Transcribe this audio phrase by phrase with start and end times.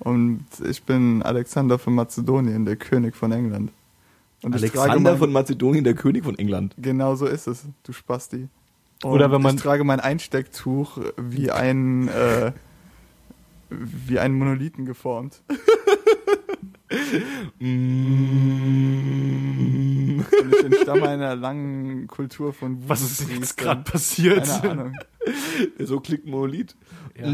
[0.00, 3.70] Und ich bin Alexander von Mazedonien, der König von England.
[4.42, 6.74] Und Alexander mein- von Mazedonien, der König von England.
[6.78, 8.48] Genau so ist es, du Spasti.
[9.02, 12.52] Und Oder wenn man- ich trage mein Einstecktuch wie ein äh,
[13.70, 15.40] wie einen Monolithen geformt.
[18.54, 20.20] Mm.
[20.20, 24.46] Und ich entstamme einer langen Kultur von Was ist jetzt gerade passiert?
[24.46, 24.92] Keine Ahnung.
[25.78, 26.76] So klingt Monolith.
[27.18, 27.24] Ja.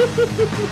[0.00, 0.69] フフフフ。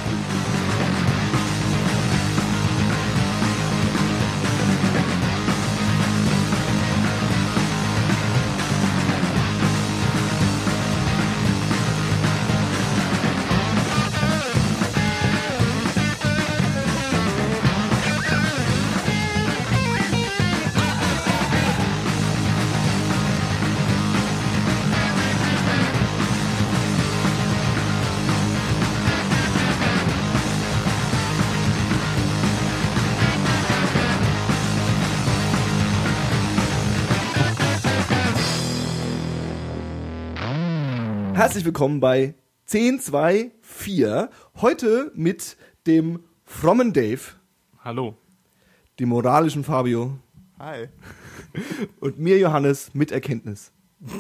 [41.59, 42.35] Herzlich willkommen bei
[42.73, 44.29] 1024.
[44.61, 45.57] Heute mit
[45.89, 47.19] dem frommen Dave,
[47.83, 48.17] Hallo.
[49.01, 50.21] dem moralischen Fabio
[50.61, 50.87] Hi.
[52.01, 53.73] und mir Johannes mit Erkenntnis.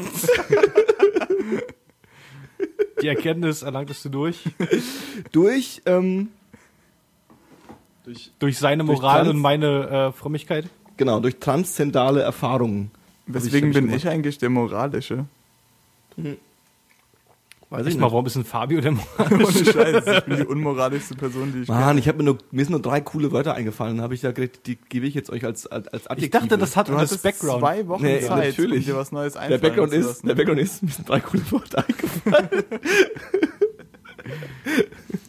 [3.02, 4.42] Die Erkenntnis erlangtest du durch,
[5.30, 6.30] Durch, ähm,
[8.40, 10.68] durch seine Durch Moral Trans- und meine äh, Frömmigkeit.
[10.96, 12.90] genau, durch transzendale Erfahrungen.
[13.28, 15.26] Weswegen ich bin ich eigentlich der Moralische?
[17.70, 19.30] Weiß Echt mal, warum ist ein Fabio der Moral?
[19.30, 22.00] Ohne Scheiß, ich bin die unmoralischste Person, die ich Mann, kenne.
[22.00, 24.60] ich habe mir nur, mir sind nur drei coole Wörter eingefallen, habe ich da gedacht,
[24.66, 26.24] die gebe ich jetzt euch als, als, als Adjektive.
[26.44, 27.60] Ich dachte, das hat Du hattest Background.
[27.60, 28.78] zwei Wochen Nee, Zeit, natürlich.
[28.86, 31.20] um dir was Neues der einfallen Background zu ist, der Background ist, mir sind drei
[31.20, 32.64] coole Wörter eingefallen.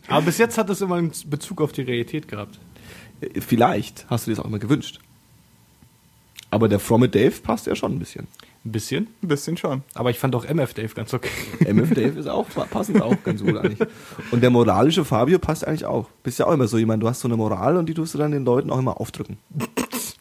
[0.08, 2.60] Aber bis jetzt hat es immer einen Bezug auf die Realität gehabt.
[3.40, 5.00] Vielleicht hast du dir das auch immer gewünscht.
[6.52, 8.28] Aber der fromme Dave passt ja schon ein bisschen.
[8.66, 9.08] Ein bisschen.
[9.24, 9.84] Ein bisschen schon.
[9.94, 11.30] Aber ich fand auch MF Dave ganz okay.
[11.66, 13.80] MF Dave ist auch passend auch ganz gut eigentlich.
[14.32, 16.10] Und der moralische Fabio passt eigentlich auch.
[16.24, 18.18] Bist ja auch immer so jemand, du hast so eine Moral und die tust du
[18.18, 19.38] dann den Leuten auch immer aufdrücken.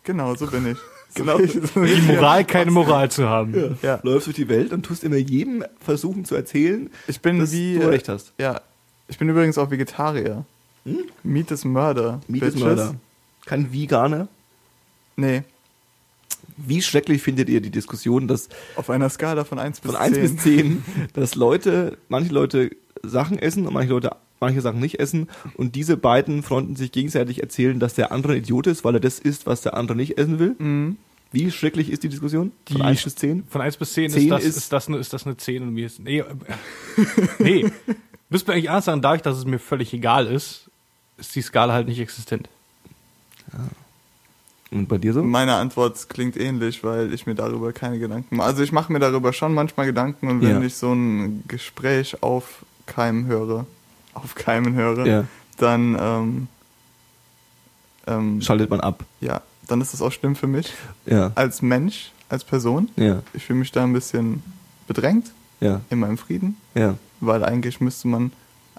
[0.04, 0.78] Genau, so bin ich.
[1.14, 1.38] Genau.
[1.38, 3.78] Die Moral, keine Moral zu haben.
[3.82, 3.98] Ja.
[4.02, 7.78] Läufst durch die Welt und tust immer jedem versuchen zu erzählen, Ich bin dass wie.
[7.78, 8.34] du recht hast.
[8.38, 8.60] Ja.
[9.08, 10.44] Ich bin übrigens auch Vegetarier.
[10.84, 10.98] Hm?
[11.24, 12.20] Meat is Murder.
[12.28, 12.60] Meat is Bitches.
[12.68, 12.94] Murder.
[13.46, 14.28] Kein Veganer.
[15.16, 15.42] Nee.
[16.66, 20.14] Wie schrecklich findet ihr die Diskussion, dass Auf einer Skala von 1 bis von 1
[20.14, 20.22] 10.
[20.34, 22.70] bis 10, dass Leute, manche Leute
[23.02, 24.10] Sachen essen und manche Leute
[24.40, 28.38] manche Sachen nicht essen und diese beiden Fronten sich gegenseitig erzählen, dass der andere ein
[28.38, 30.54] Idiot ist, weil er das isst, was der andere nicht essen will.
[30.58, 30.96] Mhm.
[31.32, 32.52] Wie schrecklich ist die Diskussion?
[32.66, 33.44] Von Die- 1 bis 10?
[33.50, 35.62] Von 1 bis 10, 10 ist, das, ist- ist, das eine, ist das eine 10
[35.64, 35.98] und mir ist.
[36.00, 36.24] Nee, äh,
[37.40, 37.66] nee.
[38.30, 40.70] Müsst mir eigentlich ernst sagen, dadurch, dass es mir völlig egal ist,
[41.18, 42.48] ist die Skala halt nicht existent.
[44.70, 45.22] Und bei dir so?
[45.22, 48.48] Meine Antwort klingt ähnlich, weil ich mir darüber keine Gedanken mache.
[48.48, 50.66] Also ich mache mir darüber schon manchmal Gedanken und wenn Ja.
[50.66, 53.64] ich so ein Gespräch aufkeimen höre,
[54.14, 55.24] aufkeimen höre, Ja.
[55.56, 56.48] dann ähm,
[58.06, 59.04] ähm, Schaltet man ab.
[59.20, 60.72] ja, dann ist das auch schlimm für mich
[61.06, 61.32] Ja.
[61.34, 62.88] als Mensch, als Person.
[62.96, 63.22] Ja.
[63.32, 64.42] Ich fühle mich da ein bisschen
[64.86, 65.30] bedrängt
[65.60, 65.80] Ja.
[65.90, 66.96] in meinem Frieden, Ja.
[67.20, 68.32] weil eigentlich müsste man,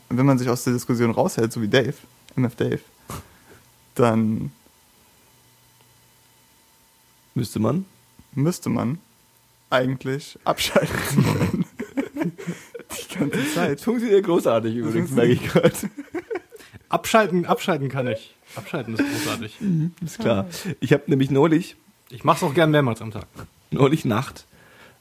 [0.09, 1.93] wenn man sich aus der Diskussion raushält, so wie Dave,
[2.35, 2.79] MF Dave,
[3.95, 4.51] dann
[7.39, 7.85] Müsste man.
[8.33, 8.99] müsste man
[9.69, 11.65] eigentlich abschalten.
[13.13, 13.79] Die ganze Zeit.
[13.79, 15.71] Funktioniert großartig übrigens, merke ich gerade.
[16.89, 18.35] Abschalten, abschalten kann ich.
[18.55, 19.57] Abschalten ist großartig.
[20.03, 20.47] Ist klar.
[20.81, 21.75] Ich habe nämlich neulich,
[22.09, 23.27] Ich mach's auch gern mehrmals am Tag.
[23.71, 24.45] neulich Nacht,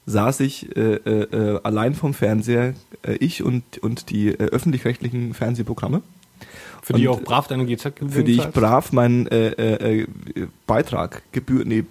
[0.06, 1.22] saß ich äh, äh,
[1.56, 6.02] äh, allein vom Fernseher, äh, ich und, und die äh, öffentlich-rechtlichen Fernsehprogramme,
[6.88, 10.06] Für die Und, auch brav deine GZ für die ich brav meinen äh, äh, äh,
[10.66, 11.84] Beitrag, Gebühr, nee,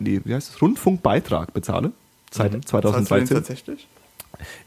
[0.00, 1.92] nee, wie heißt das, Rundfunkbeitrag bezahle.
[2.32, 2.66] Seit Mhm.
[2.66, 3.36] Zahlst du den 2013.
[3.36, 3.86] tatsächlich?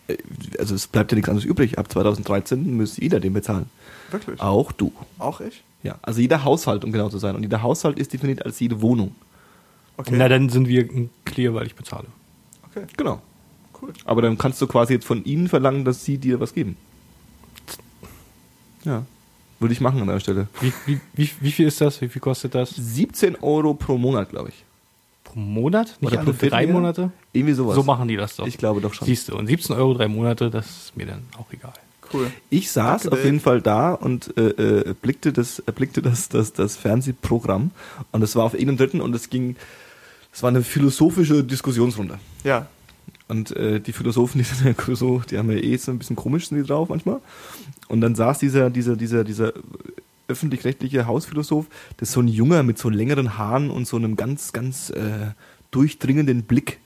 [0.08, 0.16] Äh,
[0.58, 1.78] Also es bleibt ja nichts anderes übrig.
[1.78, 3.66] Ab 2013 müsste jeder den bezahlen.
[4.10, 4.40] Wirklich?
[4.40, 4.94] Auch du.
[5.20, 5.62] Auch ich?
[5.84, 7.36] Ja, also jeder Haushalt, um genau zu sein.
[7.36, 9.16] Und jeder Haushalt ist definiert als jede Wohnung.
[9.98, 10.16] Okay.
[10.18, 10.88] Na, dann sind wir
[11.26, 12.08] clear, weil ich bezahle.
[12.70, 13.22] okay, Genau.
[13.82, 13.92] cool.
[14.06, 16.78] Aber dann kannst du quasi jetzt von ihnen verlangen, dass sie dir was geben.
[18.86, 19.04] Ja.
[19.60, 20.48] Würde ich machen an der Stelle.
[20.62, 22.00] Wie, wie, wie, wie viel ist das?
[22.02, 22.70] Wie viel kostet das?
[22.76, 24.64] 17 Euro pro Monat, glaube ich.
[25.24, 25.96] Pro Monat?
[26.00, 26.68] Nicht Oder alle pro drei?
[26.68, 27.12] Monate?
[27.34, 27.76] Irgendwie sowas.
[27.76, 28.46] So machen die das doch.
[28.46, 29.08] Ich glaube doch schon.
[29.08, 31.74] Siehst du, und 17 Euro drei Monate, das ist mir dann auch egal.
[32.14, 32.32] Cool.
[32.50, 36.30] Ich saß Danke, auf jeden Fall da und äh, äh, blickte das, äh, blickte das,
[36.30, 37.72] das, das Fernsehprogramm
[38.12, 39.56] und es war auf irgendeinem dritten und es ging,
[40.32, 42.20] es war eine philosophische Diskussionsrunde.
[42.44, 42.68] Ja,
[43.28, 46.16] Und äh, die Philosophen, die sind ja so, die haben ja eh so ein bisschen
[46.16, 47.20] komisch sind die drauf manchmal.
[47.88, 49.54] Und dann saß dieser, dieser, dieser, dieser
[50.28, 54.52] öffentlich-rechtliche Hausphilosoph, das ist so ein Junger mit so längeren Haaren und so einem ganz,
[54.52, 55.32] ganz äh,
[55.72, 56.80] durchdringenden Blick.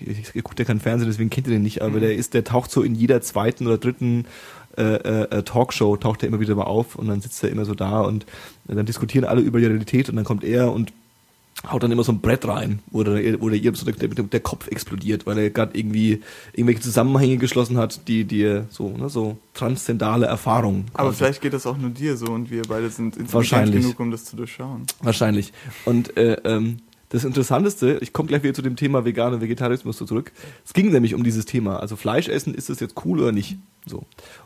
[0.00, 2.44] Ich, ich gucke ja kein Fernsehen, deswegen kennt ihr den nicht, aber der ist, der
[2.44, 4.26] taucht so in jeder zweiten oder dritten
[4.76, 7.74] äh, äh, Talkshow, taucht er immer wieder mal auf und dann sitzt er immer so
[7.74, 8.24] da und
[8.68, 10.92] äh, dann diskutieren alle über die Realität und dann kommt er und
[11.70, 14.40] haut dann immer so ein Brett rein, wo der, wo der, ihr so der, der
[14.40, 16.22] Kopf explodiert, weil er gerade irgendwie
[16.52, 20.86] irgendwelche Zusammenhänge geschlossen hat, die dir so, ne, so transzendale Erfahrungen.
[20.94, 21.18] Aber quasi.
[21.18, 24.24] vielleicht geht das auch nur dir so und wir beide sind intelligent genug, um das
[24.24, 24.82] zu durchschauen.
[25.02, 25.52] Wahrscheinlich.
[25.84, 26.78] Und äh, ähm,
[27.12, 30.32] das Interessanteste, ich komme gleich wieder zu dem Thema Vegan und Vegetarismus zurück.
[30.64, 31.78] Es ging nämlich um dieses Thema.
[31.78, 33.58] Also Fleisch essen, ist das jetzt cool oder nicht?
[33.84, 34.04] So.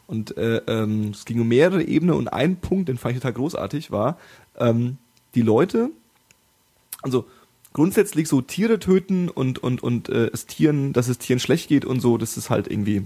[0.09, 3.35] Und äh, ähm, es ging um mehrere Ebenen und ein Punkt, den fand ich total
[3.35, 4.19] großartig, war,
[4.59, 4.99] ähm,
[5.37, 5.91] die Leute,
[7.07, 7.25] also
[7.73, 11.85] grundsätzlich so Tiere töten und, und, und äh, es Tieren, dass es Tieren schlecht geht
[11.85, 13.05] und so, das ist halt irgendwie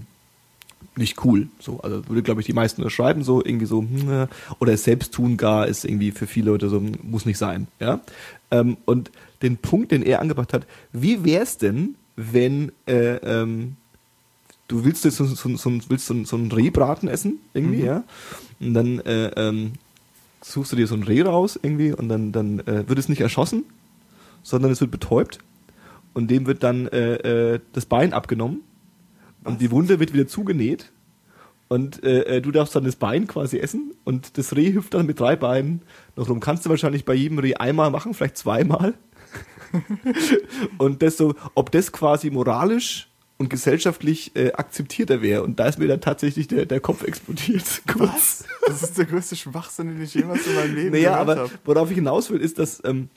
[0.95, 1.47] nicht cool.
[1.59, 4.27] So, also würde, glaube ich, die meisten unterschreiben, so irgendwie so, hm, äh,
[4.59, 7.67] oder es selbst tun gar, ist irgendwie für viele Leute so, muss nicht sein.
[7.79, 8.01] Ja?
[8.49, 9.11] Ähm, und
[9.41, 13.77] den Punkt, den er angebracht hat, wie wär's denn, wenn äh, ähm,
[14.67, 18.03] du willst jetzt so, so, so, willst so, so einen Rehbraten essen, irgendwie, ja?
[18.59, 19.73] Und dann äh, ähm,
[20.41, 23.21] suchst du dir so ein Reh raus irgendwie und dann, dann äh, wird es nicht
[23.21, 23.65] erschossen,
[24.43, 25.39] sondern es wird betäubt
[26.13, 28.61] und dem wird dann äh, äh, das Bein abgenommen
[29.43, 30.91] und die Wunde wird wieder zugenäht
[31.71, 35.05] und äh, äh, du darfst dann das Bein quasi essen und das Reh hüpft dann
[35.05, 35.83] mit drei Beinen
[36.17, 36.41] noch rum.
[36.41, 38.93] Kannst du wahrscheinlich bei jedem Reh einmal machen, vielleicht zweimal.
[40.77, 43.07] und das so, ob das quasi moralisch
[43.37, 45.43] und gesellschaftlich äh, akzeptierter wäre.
[45.43, 47.81] Und da ist mir dann tatsächlich der, der Kopf explodiert.
[47.87, 48.43] Kurz.
[48.67, 51.51] Das ist der größte Schwachsinn, den ich jemals in meinem Leben Naja, gehört aber habe.
[51.63, 53.07] worauf ich hinaus will, ist, dass ähm,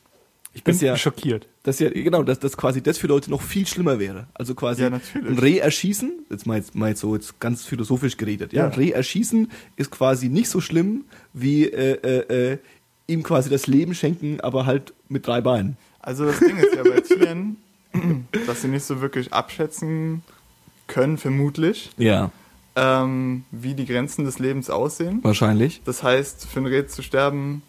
[0.56, 1.48] Ich bin Das ja- schockiert.
[1.64, 4.28] dass ja, genau, dass, dass quasi das für Leute noch viel schlimmer wäre.
[4.34, 8.16] Also quasi Ja, ein Reh erschießen, jetzt mal, jetzt mal jetzt so jetzt ganz philosophisch
[8.16, 8.74] geredet, ja, Ja.
[8.74, 12.58] Reh erschießen ist quasi nicht so schlimm wie äh, äh, äh,
[13.08, 15.76] ihm quasi das Leben schenken, aber halt mit drei Beinen.
[16.00, 17.56] Also das Ding ist ja bei Tieren,
[18.46, 20.22] dass sie nicht so wirklich abschätzen
[20.86, 22.30] können, vermutlich, Ja,
[22.76, 25.18] ähm, wie die Grenzen des Lebens aussehen.
[25.22, 25.80] wahrscheinlich.
[25.84, 27.62] Das heißt, für ein Reh zu sterben,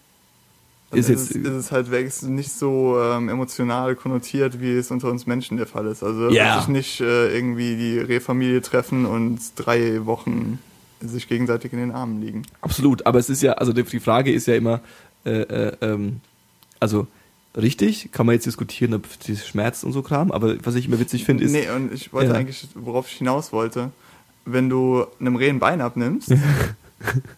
[0.92, 4.92] Ist ist, es, ist es halt weg, ist nicht so ähm, emotional konnotiert, wie es
[4.92, 6.04] unter uns Menschen der Fall ist.
[6.04, 6.56] Also Ja.
[6.56, 10.60] dass sich nicht äh, irgendwie die Rehfamilie treffen und drei Wochen
[11.02, 12.44] sich gegenseitig in den Armen liegen.
[12.62, 14.80] Absolut, aber es ist ja, also die Frage ist ja immer,
[15.26, 16.22] äh, äh, ähm,
[16.80, 17.08] also
[17.58, 21.00] richtig, kann man jetzt diskutieren, ob die Schmerz und so Kram, aber was ich immer
[21.00, 23.92] witzig finde, ist, Nee, und ich wollte eigentlich, worauf ich hinaus wollte,
[24.46, 26.31] wenn du einem Reh ein Bein abnimmst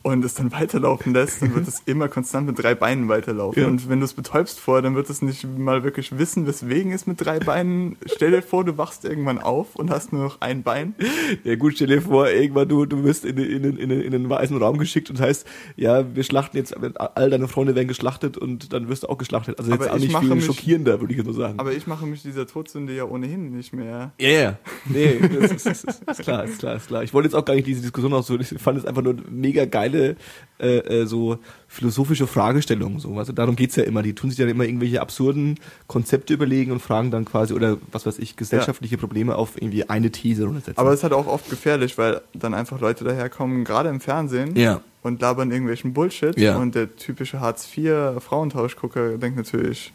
[0.03, 3.61] und es dann weiterlaufen lässt, dann wird es immer konstant mit drei Beinen weiterlaufen.
[3.61, 3.67] Ja.
[3.67, 7.07] Und wenn du es betäubst vorher, dann wird es nicht mal wirklich wissen, weswegen es
[7.07, 7.95] mit drei Beinen.
[8.05, 10.95] Stell dir vor, du wachst irgendwann auf und hast nur noch ein Bein.
[11.43, 14.29] Ja gut, stell dir vor, irgendwann du, du wirst in, in, in, in, in den
[14.29, 18.73] weißen Raum geschickt und heißt, ja, wir schlachten jetzt, all deine Freunde werden geschlachtet und
[18.73, 19.59] dann wirst du auch geschlachtet.
[19.59, 21.59] Also jetzt Aber auch ich nicht viel mich- schockierender, würde ich jetzt mal sagen.
[21.59, 24.11] Aber ich mache mich dieser Todsünde ja ohnehin nicht mehr.
[24.19, 24.59] Ja, ja.
[24.85, 27.03] Nee, das ist, ist, ist, ist klar, ist klar, ist klar.
[27.03, 28.41] Ich wollte jetzt auch gar nicht diese Diskussion ausführen.
[28.41, 29.23] Ich fand es einfach nur eine
[29.57, 30.15] mega geile,
[30.59, 31.37] äh, äh, so
[31.67, 32.99] philosophische Fragestellung.
[32.99, 33.13] So.
[33.17, 34.01] Also darum geht's ja immer.
[34.01, 38.05] Die tun sich dann immer irgendwelche absurden Konzepte überlegen und fragen dann quasi, oder was
[38.05, 40.77] weiß ich, gesellschaftliche Probleme auf irgendwie eine These runtersetzen.
[40.77, 44.55] Aber es ist halt auch oft gefährlich, weil dann einfach Leute daherkommen, gerade im Fernsehen,
[44.55, 44.81] ja.
[45.03, 46.37] und labern irgendwelchen Bullshit.
[46.39, 46.57] Ja.
[46.57, 49.91] Und der typische Hartz-IV-Frauentauschgucker denkt natürlich,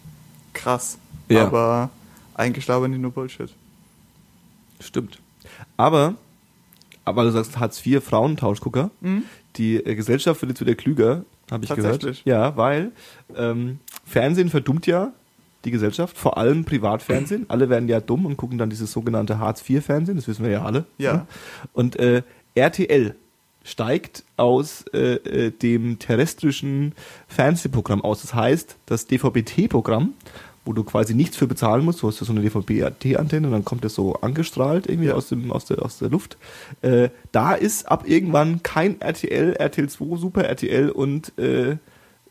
[0.52, 0.98] krass.
[1.28, 1.46] Ja.
[1.46, 1.90] Aber
[2.34, 3.50] eigentlich labern die nur Bullshit.
[4.78, 5.18] Stimmt.
[5.76, 6.14] Aber,
[7.04, 8.90] aber du sagst Hartz IV Frauentauschgucker,
[9.56, 12.22] die äh, Gesellschaft wird jetzt wieder klüger, habe ich gehört.
[12.24, 12.92] Ja, weil
[13.36, 15.12] ähm, Fernsehen verdummt ja
[15.64, 17.46] die Gesellschaft, vor allem Privatfernsehen.
[17.48, 20.50] Alle werden ja dumm und gucken dann dieses sogenannte Hartz IV Fernsehen, das wissen wir
[20.50, 20.86] ja alle.
[20.98, 21.12] Ja.
[21.12, 21.26] ne?
[21.72, 22.22] Und äh,
[22.54, 23.14] RTL
[23.64, 26.94] steigt aus äh, äh, dem terrestrischen
[27.28, 28.22] Fernsehprogramm aus.
[28.22, 30.14] Das heißt, das DVB-T-Programm,
[30.64, 33.64] wo du quasi nichts für bezahlen musst, du hast ja so eine DVB-T-Antenne und dann
[33.64, 35.14] kommt das so angestrahlt irgendwie Ja.
[35.14, 36.36] aus, dem, aus, der, aus der Luft.
[36.82, 41.76] Äh, da ist ab irgendwann kein RTL, RTL 2, Super RTL und äh,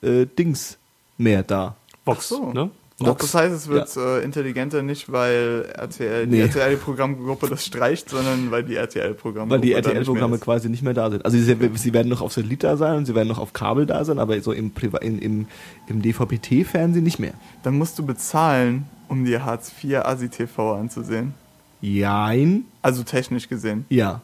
[0.02, 0.78] äh, Dings
[1.18, 1.76] mehr da.
[2.06, 2.54] Vox, Ach so.
[2.54, 2.70] ne?
[3.06, 6.42] Doch, das heißt, es wird äh, intelligenter nicht, weil RTL, die Nee.
[6.42, 11.26] RTL-Programmgruppe das streicht, sondern weil die RTL-Programmgruppe Weil die RTL-Programme quasi nicht mehr da sind.
[11.26, 13.86] Also sie, sie werden noch auf Satellit da sein und sie werden noch auf Kabel
[13.86, 15.48] da sein, aber so im, Priva in, im,
[15.88, 17.34] im DVB-T-Fernsehen nicht mehr.
[17.64, 21.34] Dann musst du bezahlen, um dir Hartz IV Asi TV anzusehen.
[21.82, 23.86] Jein, Also technisch gesehen.
[23.90, 24.22] ja.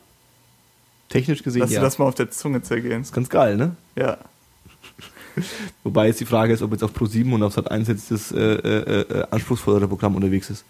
[1.10, 1.80] Technisch gesehen Lass ja.
[1.80, 3.02] dir das mal auf der Zunge zergehen.
[3.02, 3.72] ist ganz geil, ne?
[3.96, 4.18] Ja.
[5.84, 8.38] Wobei jetzt die Frage ist, ob jetzt auf Pro7 und auf Sat1 jetzt das äh,
[8.40, 10.66] äh, äh, anspruchsvollere Programm unterwegs ist.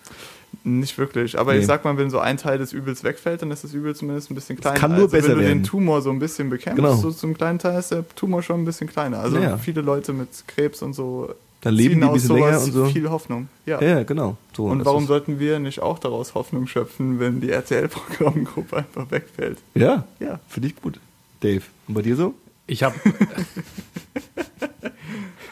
[0.64, 1.38] Nicht wirklich.
[1.38, 1.60] Aber Nee.
[1.60, 4.32] ich sag mal, wenn so ein Teil des Übels wegfällt, dann ist das Übel zumindest
[4.32, 4.78] ein bisschen kleiner.
[4.80, 5.60] kann nur also besser wenn du werden.
[5.60, 6.96] den Tumor so ein bisschen bekämpfst, Genau.
[6.96, 9.20] so zum kleinen Teil ist der Tumor schon ein bisschen kleiner.
[9.20, 9.58] Also Ja.
[9.58, 12.72] viele Leute mit Krebs und so Dann leben ziehen die ein aus bisschen länger und
[12.72, 12.86] so.
[12.86, 13.50] viel Hoffnung.
[13.66, 13.82] Ja.
[13.82, 14.38] Ja, genau.
[14.56, 19.12] So, und das warum sollten wir nicht auch daraus Hoffnung schöpfen, wenn die RTL-Programmgruppe einfach
[19.12, 19.58] wegfällt?
[19.76, 20.40] Ja, Ja.
[20.48, 21.00] finde ich gut.
[21.42, 22.34] Dave, und bei dir so?
[22.68, 22.96] Ich habe.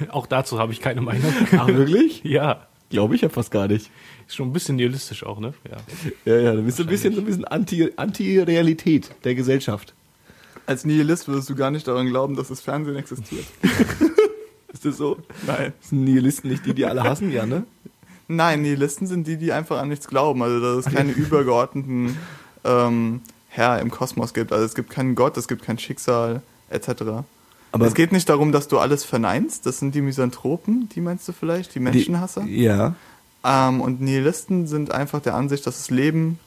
[0.09, 1.33] auch dazu habe ich keine Meinung.
[1.57, 2.21] Ach, wirklich?
[2.23, 2.67] Ja.
[2.91, 3.89] Glaube ich ja fast gar nicht.
[4.27, 5.53] Ist schon ein bisschen nihilistisch auch, ne?
[5.69, 5.77] Ja.
[6.25, 9.93] Ja, ja, du bist so ein bisschen, so ein bisschen Anti- Anti-Realität der Gesellschaft.
[10.67, 13.45] Als Nihilist würdest du gar nicht daran glauben, dass das Fernsehen existiert.
[14.71, 15.17] Ist das so?
[15.47, 15.73] Nein.
[15.81, 17.31] Sind Nihilisten nicht die, die alle hassen?
[17.31, 17.63] Ja, ne?
[18.27, 20.43] Nein, Nihilisten sind die, die einfach an nichts glauben.
[20.43, 22.15] Also, dass es keine übergeordneten
[22.63, 24.53] ähm, Herr im Kosmos gibt.
[24.53, 27.23] Also, es gibt keinen Gott, es gibt kein Schicksal, etc.
[27.71, 29.65] Aber es geht nicht darum, dass du alles verneinst.
[29.65, 32.41] Das sind die Misanthropen, die meinst du vielleicht, die Menschenhasser.
[32.41, 32.95] Die, ja.
[33.43, 36.39] Ähm, und Nihilisten sind einfach der Ansicht, dass das Leben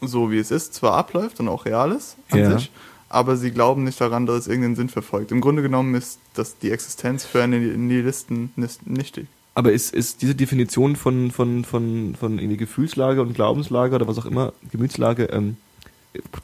[0.00, 2.58] so wie es ist zwar abläuft und auch real ist an Ja.
[2.58, 2.70] sich,
[3.08, 5.30] aber sie glauben nicht daran, dass es irgendeinen Sinn verfolgt.
[5.32, 8.52] Im Grunde genommen ist das die Existenz für einen Nihilisten
[8.84, 9.26] nichtig.
[9.54, 14.18] Aber ist, ist diese Definition von, von, von, von irgendwie Gefühlslage und Glaubenslage oder was
[14.18, 15.56] auch immer, Gemütslage, ähm,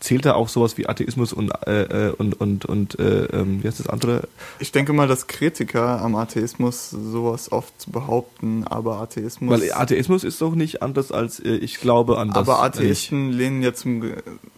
[0.01, 3.69] zählt da auch sowas wie Atheismus und, äh, äh, und, und, und äh, ähm, wie
[3.69, 4.29] heißt das andere?
[4.59, 9.51] Ich denke mal, dass Kritiker am Atheismus sowas oft behaupten, aber Atheismus.
[9.61, 12.37] Weil Atheismus ist doch nicht anders als äh, ich glaube an das.
[12.39, 14.03] aber Atheisten lehnen ja zum,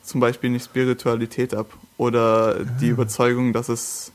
[0.03, 2.65] zum Beispiel nicht Spiritualität ab oder Ah.
[2.81, 4.13] die Überzeugung, dass es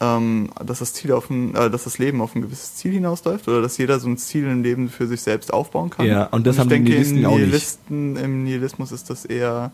[0.00, 3.46] ähm, dass das Ziel auf ein, äh, dass das Leben auf ein gewisses Ziel hinausläuft
[3.48, 6.06] oder dass jeder so ein Ziel im Leben für sich selbst aufbauen kann.
[6.06, 7.46] Ja, und das ich haben die denke, Nihilisten im auch nicht.
[7.46, 9.72] Nihilisten, Im Nihilismus ist das eher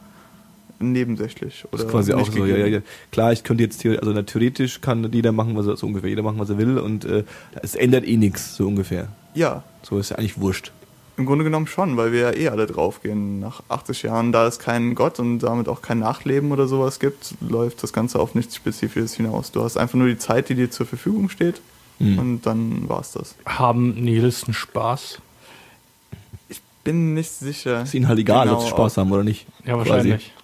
[0.79, 1.63] nebensächlich.
[1.71, 2.81] Das Oder ist quasi auch so, ja, ja.
[3.11, 6.09] Klar, ich könnte jetzt hier, also na, theoretisch kann jeder machen, was er, so ungefähr,
[6.11, 7.25] jeder machen, was er will und äh,
[7.63, 9.09] es ändert eh nichts, so ungefähr.
[9.35, 10.73] Ja, So ist ja eigentlich wurscht.
[11.19, 13.41] Im Grunde genommen schon, weil wir ja eh alle draufgehen.
[13.41, 17.35] Nach 80 Jahren, da es keinen Gott und damit auch kein Nachleben oder sowas gibt,
[17.41, 19.51] läuft das Ganze auf nichts Spezifisches hinaus.
[19.51, 21.61] Du hast einfach nur die Zeit, die dir zur Verfügung steht
[21.99, 22.19] Mhm.
[22.19, 23.35] und dann war's das.
[23.47, 25.19] Haben Nihilisten Spaß?
[26.87, 27.83] Bin nicht sicher.
[27.83, 29.45] Ist ihnen halt egal, genau ob sie Spaß haben oder nicht.
[29.65, 29.91] Ja, Quasi.
[29.91, 30.33] wahrscheinlich.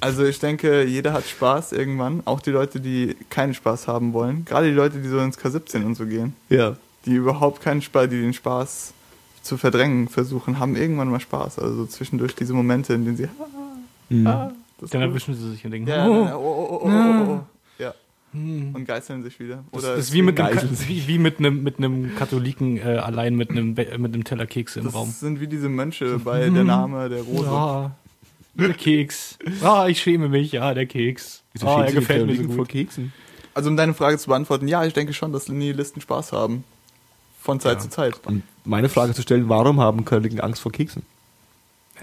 [0.00, 2.22] Also ich denke, jeder hat Spaß irgendwann.
[2.24, 4.44] Auch die Leute, die keinen Spaß haben wollen.
[4.44, 6.34] Gerade die Leute, die so ins K17 und so gehen.
[6.50, 6.76] Ja.
[7.04, 8.92] Die überhaupt keinen Spaß, die den Spaß
[9.42, 11.58] zu verdrängen versuchen, haben irgendwann mal Spaß.
[11.58, 13.28] Also zwischendurch diese Momente, in denen sie...
[14.10, 14.26] Mhm.
[14.26, 17.30] Ah, das ist Dann erwischen sie sich und denken, Ja, oh, oh, oh, oh, oh,
[17.32, 17.40] oh,
[18.32, 18.40] ja.
[18.74, 19.64] Und geißeln sich wieder.
[19.72, 23.34] das Oder ist wie mit, einem, wie, wie mit einem mit einem Katholiken äh, allein
[23.36, 25.10] mit einem mit einem Teller Kekse im das Raum.
[25.10, 27.44] sind wie diese Mönche bei der Name der Rose.
[27.46, 27.96] Ja,
[28.54, 29.38] der Keks.
[29.62, 30.52] Ah, ich schäme mich.
[30.52, 31.42] Ja, der Keks.
[31.52, 32.68] Wieso Ah, er gefällt mir so Katholiken vor gut.
[32.68, 33.12] Keksen?
[33.54, 36.64] Also um deine Frage zu beantworten, ja, ich denke schon, dass Nihilisten Spaß haben.
[37.40, 37.80] Von Zeit Ja.
[37.80, 38.20] zu Zeit.
[38.26, 41.02] Und meine Frage zu stellen, warum haben Katholiken Angst vor Keksen?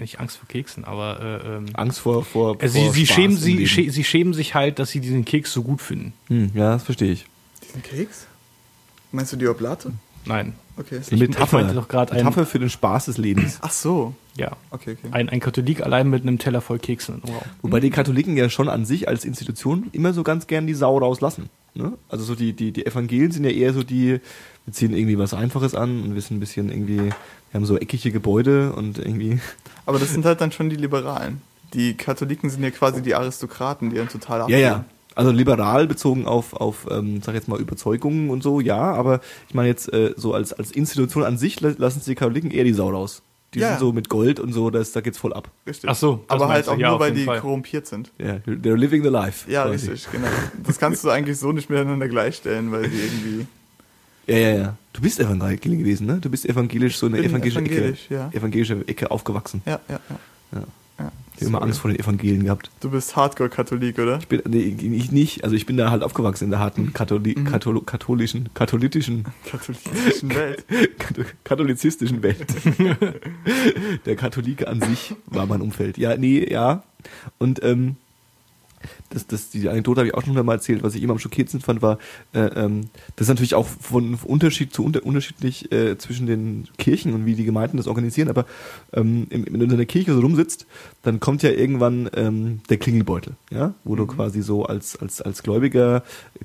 [0.00, 3.36] Nicht Angst vor Keksen, aber äh, ähm, Angst vor, vor, vor sie, sie, Spaß schämen,
[3.36, 6.12] sie, schä- sie schämen sich halt, dass sie diesen Keks so gut finden.
[6.28, 7.26] Hm, ja, das verstehe ich.
[7.66, 8.26] Diesen Keks?
[9.12, 9.92] Meinst du die Oblate?
[10.26, 10.54] Nein.
[10.76, 10.98] Okay.
[11.00, 11.58] Ich- ich Metapher.
[11.58, 13.58] meinte doch ein- Metapher für den Spaß des Lebens.
[13.62, 14.14] Ach so.
[14.36, 14.52] Ja.
[14.70, 15.08] Okay, okay.
[15.12, 17.42] Ein, ein Katholik allein mit einem Teller voll Keksen im Raum.
[17.62, 20.98] Wobei die Katholiken ja schon an sich als Institution immer so ganz gern die Sau
[20.98, 21.48] rauslassen.
[21.74, 21.92] Ne?
[22.10, 24.20] Also so die, die, die Evangelien sind ja eher so die,
[24.66, 27.10] wir ziehen irgendwie was Einfaches an und wir sind ein bisschen irgendwie,
[27.50, 29.40] wir haben so eckige Gebäude und irgendwie.
[29.86, 31.40] Aber das sind halt dann schon die Liberalen.
[31.74, 34.62] Die Katholiken sind ja quasi die Aristokraten, die einen total Ja, ablehnen.
[34.62, 34.84] ja.
[35.14, 39.54] Also liberal bezogen auf, auf ähm, sag jetzt mal, Überzeugungen und so, ja, aber ich
[39.54, 42.64] meine jetzt äh, so als, als Institution an sich la- lassen sich die Katholiken eher
[42.64, 43.22] die Sau raus.
[43.54, 43.70] Die Ja.
[43.70, 45.48] sind so mit Gold und so, das, da geht's voll ab.
[45.66, 45.88] Richtig.
[45.88, 47.40] Ach so, das Aber halt auch Ja, nur, weil die Fall.
[47.40, 48.12] korrumpiert sind.
[48.18, 49.50] Ja, they're living the life.
[49.50, 49.88] Ja, quasi.
[49.90, 50.26] richtig, genau.
[50.66, 53.46] Das kannst du eigentlich so nicht miteinander gleichstellen, weil die irgendwie.
[54.26, 54.76] Ja, ja, ja.
[54.92, 56.18] Du bist Evangelisch gewesen, ne?
[56.20, 58.30] Du bist evangelisch, so eine Bin evangelische evangelisch, Ecke, ja.
[58.32, 59.60] evangelische Ecke aufgewachsen.
[59.66, 60.18] Ja, ja, ja.
[60.52, 60.58] Ja.
[60.98, 61.12] ja.
[61.36, 61.62] Ich habe immer.
[61.62, 62.70] Angst vor den Evangelien gehabt.
[62.80, 64.18] Du bist Hardcore-Katholik, oder?
[64.20, 67.34] Ich bin, nee, ich nicht, also ich bin da halt aufgewachsen in der harten Katholi
[67.38, 67.44] Mhm.
[67.44, 70.64] Katholo katholischen, katholitischen, Katholischen Welt.
[70.98, 72.46] Katho- katholizistischen Welt.
[74.06, 75.98] der Katholike an sich war mein Umfeld.
[75.98, 76.82] Ja, nee, ja.
[77.38, 77.96] Und ähm,
[79.10, 81.50] das, das, die Anekdote habe ich auch schon mal erzählt, was ich immer am schockiert
[81.62, 81.98] fand, war,
[82.34, 87.12] äh, ähm, das ist natürlich auch von Unterschied zu unter, unterschiedlich äh, zwischen den Kirchen
[87.14, 88.46] und wie die Gemeinden das organisieren, aber
[88.92, 90.66] ähm, im- wenn du in einer Kirche so rumsitzt,
[91.02, 95.42] dann kommt ja irgendwann ähm, der Klingelbeutel, ja, wo du quasi so als, als, als
[95.42, 96.02] Gläubiger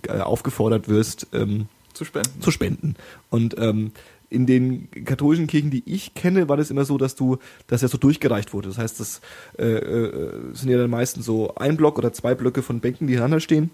[0.07, 2.41] äh, aufgefordert wirst, ähm, Zu spenden.
[2.41, 2.95] zu spenden.
[3.29, 3.91] Und ähm,
[4.31, 7.89] in den katholischen Kirchen, die ich kenne, war das immer so, dass du, dass ja
[7.89, 8.69] so durchgereicht wurde.
[8.69, 9.19] Das heißt, das
[9.59, 13.13] äh, äh, sind ja dann meistens so ein Block oder zwei Blöcke von Bänken, die
[13.13, 13.69] hintereinander stehen.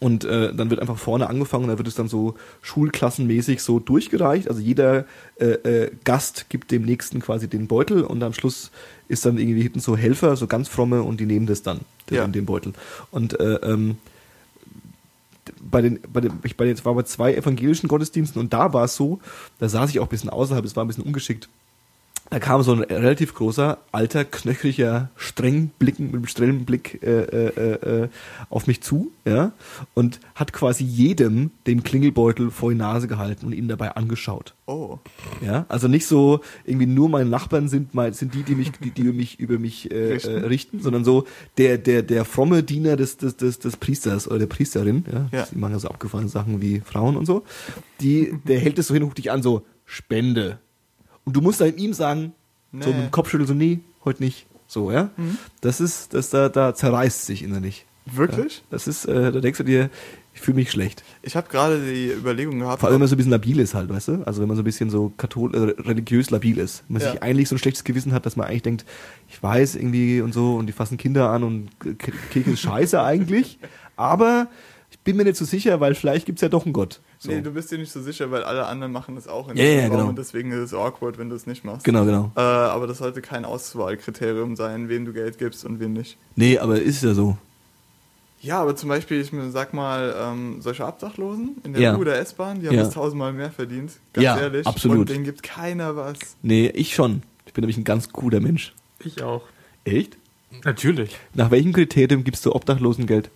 [0.00, 4.48] Und äh, dann wird einfach vorne angefangen, da wird es dann so schulklassenmäßig so durchgereicht.
[4.48, 5.06] Also jeder
[5.40, 8.70] äh, äh, Gast gibt dem nächsten quasi den Beutel und am Schluss
[9.08, 12.16] ist dann irgendwie hinten so Helfer, so ganz fromme und die nehmen das dann, den,
[12.16, 12.26] Ja.
[12.26, 12.74] den Beutel.
[13.10, 13.96] Und äh, ähm,
[15.60, 18.84] bei den, bei den, ich bei den, war bei zwei evangelischen Gottesdiensten und da war
[18.84, 19.20] es so,
[19.58, 21.48] da saß ich auch ein bisschen außerhalb, es war ein bisschen ungeschickt.
[22.30, 27.22] Da kam so ein relativ großer, alter, knöchriger, streng blicken, mit einem strengen Blick äh,
[27.22, 28.08] äh, äh,
[28.50, 29.52] auf mich zu, ja,
[29.94, 34.54] und hat quasi jedem den Klingelbeutel vor die Nase gehalten und ihn dabei angeschaut.
[34.66, 34.98] Oh.
[35.40, 38.90] Ja, also nicht so irgendwie nur meine Nachbarn sind mein, sind die, die mich, die,
[38.90, 40.12] die über mich über mich äh, Richten.
[40.12, 40.42] richten.
[40.44, 41.24] Äh, richten, sondern so
[41.56, 45.46] der der der fromme Diener des des des, des Priesters oder der Priesterin, ja, Ja.
[45.50, 47.44] die machen ja so abgefahrene Sachen wie Frauen und so,
[48.02, 50.58] die der hält es so hin und guckt dich an so Spende
[51.28, 52.32] und du musst dann ihm sagen
[52.72, 52.86] so Nee.
[52.86, 52.96] Mhm.
[52.96, 55.10] mit dem Kopfschütteln so nee heute nicht so ja,
[55.60, 57.84] das ist das da da zerreißt sich innerlich.
[58.10, 58.56] Wirklich?
[58.58, 59.90] Ja, das ist äh, da denkst du dir
[60.34, 61.02] ich fühle mich schlecht.
[61.22, 62.78] Ich habe gerade die Überlegung gehabt.
[62.80, 64.22] Vor allem, wenn man so ein bisschen labil ist halt, weißt du?
[64.24, 66.84] Also wenn man so ein bisschen so kathol äh, religiös labil ist.
[66.86, 67.10] Wenn man Ja.
[67.10, 68.84] sich eigentlich so ein schlechtes Gewissen hat, dass man eigentlich denkt,
[69.28, 71.70] ich weiß irgendwie und so und die fassen Kinder an und
[72.30, 73.58] Kirche ist scheiße eigentlich,
[73.96, 74.46] aber
[75.08, 77.00] bin mir nicht so sicher, weil vielleicht gibt's ja doch einen Gott.
[77.18, 77.30] So.
[77.30, 79.84] Nee, du bist dir nicht so sicher, weil alle anderen machen das auch in ja,
[79.84, 80.08] Raum genau.
[80.10, 81.82] und deswegen ist es awkward, wenn du es nicht machst.
[81.84, 82.30] genau, genau.
[82.36, 86.18] Äh, aber das sollte kein Auswahlkriterium sein, wem du Geld gibst und wem nicht.
[86.36, 87.38] Nee, aber ist ja so.
[88.42, 91.96] Ja, aber zum Beispiel, ich sag mal, ähm, solche Obdachlosen in der Ja.
[91.96, 92.82] U- oder S-Bahn, die haben Ja.
[92.84, 93.92] das tausendmal mehr verdient.
[94.12, 94.66] Ganz Ja, ehrlich.
[94.66, 94.98] absolut.
[94.98, 96.18] Und denen gibt keiner was.
[96.42, 97.22] Nee, ich schon.
[97.46, 98.74] Ich bin nämlich ein ganz guter Mensch.
[99.02, 99.44] Ich auch.
[99.84, 100.18] Echt?
[100.64, 101.16] Natürlich.
[101.32, 103.30] Nach welchem Kriterium gibst du Obdachlosengeld?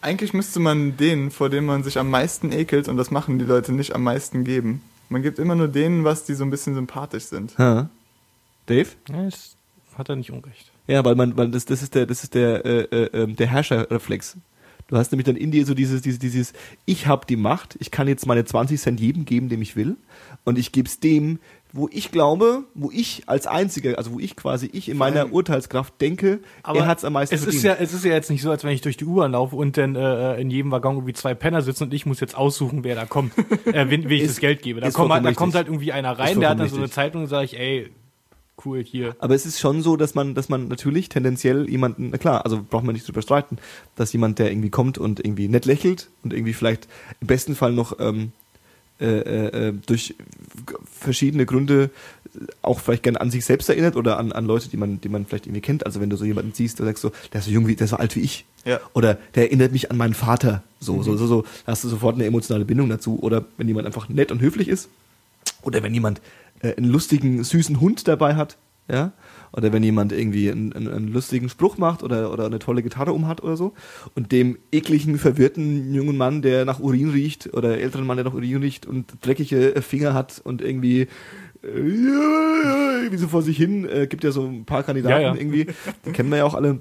[0.00, 3.44] Eigentlich müsste man denen, vor denen man sich am meisten ekelt, und das machen die
[3.44, 4.82] Leute nicht, am meisten geben.
[5.08, 7.56] Man gibt immer nur denen was, die so ein bisschen sympathisch sind.
[7.58, 7.88] Ha?
[8.66, 8.88] Dave?
[9.08, 9.56] Ja, das
[9.96, 10.70] hat er nicht unrecht.
[10.86, 13.46] Ja, weil man, weil das, das ist der, das ist der, äh, äh, ähm, der
[13.48, 14.36] Herrscherreflex.
[14.86, 16.52] Du hast nämlich dann in dir so dieses, dieses, dieses,
[16.86, 19.96] ich habe die Macht, ich kann jetzt meine 20 Cent jedem geben, dem ich will,
[20.44, 21.40] und ich gebe es dem,
[21.72, 26.00] wo ich glaube, wo ich als einziger, also wo ich quasi ich in meiner Urteilskraft
[26.00, 27.58] denke, er hat es am meisten es verdient.
[27.58, 29.54] ist ja, es ist ja jetzt nicht so, als wenn ich durch die U-Bahn laufe
[29.54, 32.84] und dann äh, in jedem Waggon irgendwie zwei Penner sitzen und ich muss jetzt aussuchen,
[32.84, 33.32] wer da kommt,
[33.66, 34.80] äh, wen, wen ich Ist- das Geld gebe.
[34.80, 36.88] Da, kommt halt, da kommt halt irgendwie einer rein, der hat dann so eine.
[36.88, 37.90] Zeitung und sage ich, ey,
[38.64, 39.14] cool, hier.
[39.18, 42.60] Aber es ist schon so, dass man, dass man natürlich tendenziell jemanden, na klar, also
[42.62, 43.58] braucht man nicht drüber streiten,
[43.94, 46.88] dass jemand, der irgendwie kommt und irgendwie nett lächelt und irgendwie vielleicht
[47.20, 48.32] im besten Fall noch ähm,
[49.00, 50.16] äh, äh, äh, durch
[50.90, 51.90] verschiedene Gründe
[52.62, 55.24] auch vielleicht gerne an sich selbst erinnert oder an, an Leute, die man, die man
[55.24, 55.86] vielleicht irgendwie kennt.
[55.86, 57.84] Also wenn du so jemanden siehst, der sagst so, der ist so jung wie, der
[57.84, 58.44] ist so alt wie ich.
[58.64, 58.80] Ja.
[58.94, 60.62] Oder der erinnert mich an meinen Vater.
[60.80, 61.42] So, so, so, so.
[61.64, 63.18] Da hast du sofort eine emotionale Bindung dazu.
[63.20, 64.88] Oder wenn jemand einfach nett und höflich ist.
[65.62, 66.20] Oder wenn jemand
[66.60, 68.56] äh, einen lustigen, süßen Hund dabei hat,
[68.88, 69.12] ja.
[69.52, 73.12] Oder wenn jemand irgendwie einen, einen, einen lustigen Spruch macht oder, oder eine tolle Gitarre
[73.12, 73.72] umhat oder so.
[74.14, 78.34] Und dem ekligen, verwirrten jungen Mann, der nach Urin riecht, oder älteren Mann, der nach
[78.34, 81.08] Urin riecht und dreckige äh, Finger hat und irgendwie
[81.62, 85.34] äh, irgendwie so vor sich hin, äh, gibt ja so ein paar Kandidaten Ja, ja.
[85.34, 85.66] irgendwie,
[86.06, 86.80] die kennen wir ja auch alle,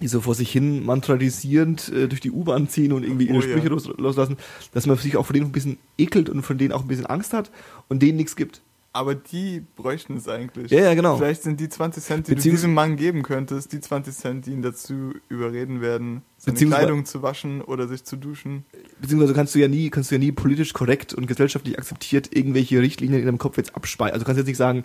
[0.00, 3.40] die so vor sich hin mantralisierend äh, durch die U-Bahn ziehen und irgendwie ihre Oh
[3.40, 3.48] ja.
[3.48, 4.36] Sprüche los, loslassen,
[4.72, 7.06] dass man sich auch von denen ein bisschen ekelt und von denen auch ein bisschen
[7.06, 7.50] Angst hat
[7.88, 8.62] und denen nichts gibt.
[8.92, 10.72] Aber die bräuchten es eigentlich.
[10.72, 11.16] Ja, ja, genau.
[11.16, 14.50] Vielleicht sind die 20 Cent, die du diesem Mann geben könntest, die 20 Cent, die
[14.50, 18.64] ihn dazu überreden werden, seine Kleidung zu waschen oder sich zu duschen.
[19.00, 22.80] Beziehungsweise kannst du ja nie, kannst du ja nie politisch korrekt und gesellschaftlich akzeptiert irgendwelche
[22.80, 24.14] Richtlinien in deinem Kopf jetzt abspeichern.
[24.14, 24.82] Also du kannst jetzt nicht sagen,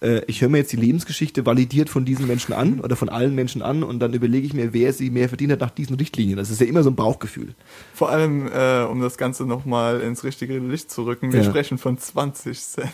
[0.00, 3.34] äh, ich höre mir jetzt die Lebensgeschichte validiert von diesen Menschen an oder von allen
[3.34, 6.36] Menschen an und dann überlege ich mir, wer sie mehr verdient hat nach diesen Richtlinien.
[6.36, 7.54] Das ist ja immer so ein Bauchgefühl.
[7.94, 11.44] Vor allem, äh, um das Ganze nochmal ins richtige Licht zu rücken, wir Ja.
[11.50, 12.88] sprechen von 20 Cent.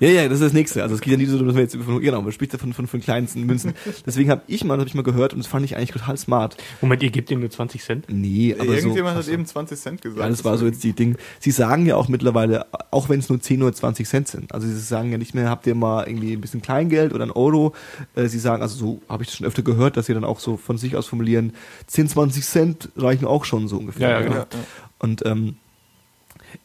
[0.00, 0.82] Ja, ja, das ist das Nächste.
[0.82, 2.86] Also es geht ja nie so, dass man jetzt von, genau, man spricht davon von,
[2.86, 3.74] von kleinsten Münzen.
[4.06, 6.56] Deswegen habe ich mal, habe ich mal gehört und das fand ich eigentlich total smart.
[6.80, 8.06] Moment, ihr gebt ihm nur 20 Cent?
[8.08, 10.20] Nee, aber Irgendjemand so, hat eben 20 Cent gesagt.
[10.20, 11.16] Ja, das war so jetzt die Ding.
[11.40, 14.52] Sie sagen ja auch mittlerweile, auch wenn es nur 10 oder 20 Cent sind.
[14.52, 17.30] Also sie sagen ja nicht mehr, habt ihr mal irgendwie ein bisschen Kleingeld oder ein
[17.30, 17.74] Euro.
[18.14, 20.40] Äh, sie sagen, also so habe ich das schon öfter gehört, dass sie dann auch
[20.40, 21.52] so von sich aus formulieren,
[21.86, 24.08] 10, 20 Cent reichen auch schon so ungefähr.
[24.08, 24.36] Ja, ja, genau.
[24.36, 24.58] Ja, ja.
[24.98, 25.56] Und ähm,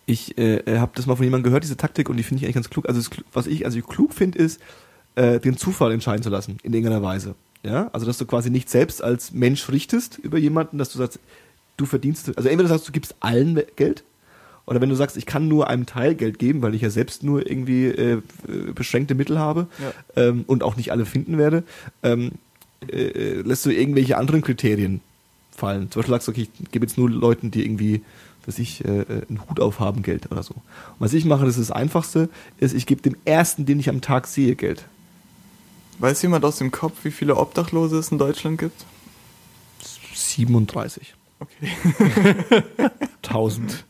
[0.06, 2.56] ich äh, habe das mal von jemandem gehört, diese Taktik, und die finde ich eigentlich
[2.56, 2.88] ganz klug.
[2.88, 4.62] Also das, was ich also klug finde, ist,
[5.16, 7.36] äh, den Zufall entscheiden zu lassen, in irgendeiner Weise.
[7.64, 11.20] Ja, also dass du quasi nicht selbst als Mensch richtest über jemanden, dass du sagst,
[11.76, 14.04] du verdienst, also entweder sagst du gibst allen Geld,
[14.68, 17.24] oder wenn du sagst, ich kann nur einem Teil Geld geben, weil ich ja selbst
[17.24, 18.22] nur irgendwie äh,
[18.76, 19.68] beschränkte Mittel habe
[20.16, 21.64] ähm, und auch nicht alle finden werde,
[22.04, 22.34] ähm,
[22.92, 25.00] äh, lässt du irgendwelche anderen Kriterien
[25.56, 25.90] fallen.
[25.90, 28.04] Zum Beispiel sagst du, okay, ich gebe jetzt nur Leuten, die irgendwie,
[28.46, 30.54] dass ich äh, äh, einen Hut aufhaben, Geld oder so.
[30.54, 30.64] Und
[31.00, 34.02] was ich mache, das ist das Einfachste, ist, ich gebe dem ersten, den ich am
[34.02, 34.84] Tag sehe, Geld.
[36.00, 38.86] Weiß jemand aus dem Kopf, wie viele Obdachlose es in Deutschland gibt?
[40.14, 41.16] 37.
[41.40, 41.72] Okay,
[43.24, 43.86] 1000.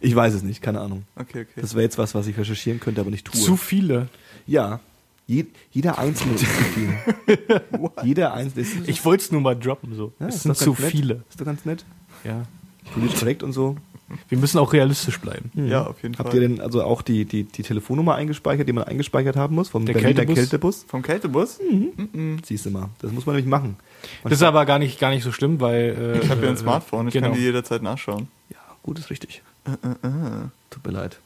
[0.00, 1.04] Ich weiß es nicht, keine Ahnung.
[1.16, 1.60] okay, okay.
[1.60, 3.40] Das wäre jetzt was, was ich recherchieren könnte, aber nicht tue.
[3.40, 4.08] Zu viele.
[4.46, 4.80] ja.
[5.28, 6.92] Je, jeder Einzelne ist zu viel.
[8.02, 10.12] jeder Einzelne ist Ich wollte es nur mal droppen, so.
[10.18, 10.90] Ja, es ist sind doch zu nett.
[10.90, 11.22] viele.
[11.30, 11.84] Ist doch ganz nett.
[12.24, 12.42] Ja.
[12.92, 13.76] Politisch korrekt und so.
[14.28, 15.50] Wir müssen auch realistisch bleiben.
[15.54, 16.42] Ja, auf jeden Habt Fall.
[16.42, 19.68] ihr denn also auch die, die, die Telefonnummer eingespeichert, die man eingespeichert haben muss?
[19.68, 20.34] Vom Der Berliner Kältebus?
[20.34, 20.84] Kältebus?
[20.88, 21.60] Vom Kältebus?
[22.44, 22.90] Siehst du mal.
[23.00, 23.76] Das muss man nämlich machen.
[24.24, 26.16] Das ist aber gar nicht, gar nicht so schlimm, weil.
[26.20, 27.28] Äh, Ich habe ja äh, ein Smartphone, ich genau.
[27.28, 28.26] kann die jederzeit nachschauen.
[28.50, 29.42] Ja, gut ist richtig.
[29.64, 31.18] Äh, Tut mir leid.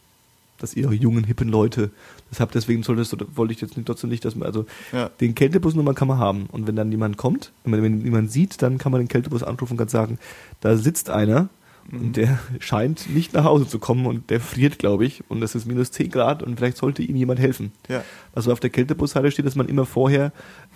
[0.58, 1.90] Dass ihr jungen, hippen Leute
[2.30, 5.10] das habt, deswegen solltest du, wollte ich jetzt nicht, trotzdem nicht, dass man, also Ja.
[5.20, 6.46] den Kältebusnummer kann man haben.
[6.50, 9.72] Und wenn dann jemand kommt, wenn wenn jemand sieht, dann kann man den Kältebus anrufen
[9.74, 10.18] und kann sagen,
[10.60, 11.48] da sitzt einer
[11.92, 15.54] und der scheint nicht nach Hause zu kommen und der friert, glaube ich, und es
[15.54, 17.70] ist minus 10 Grad und vielleicht sollte ihm jemand helfen.
[17.88, 18.02] Ja.
[18.34, 20.32] Was auf der Kältebushalte steht, dass man immer vorher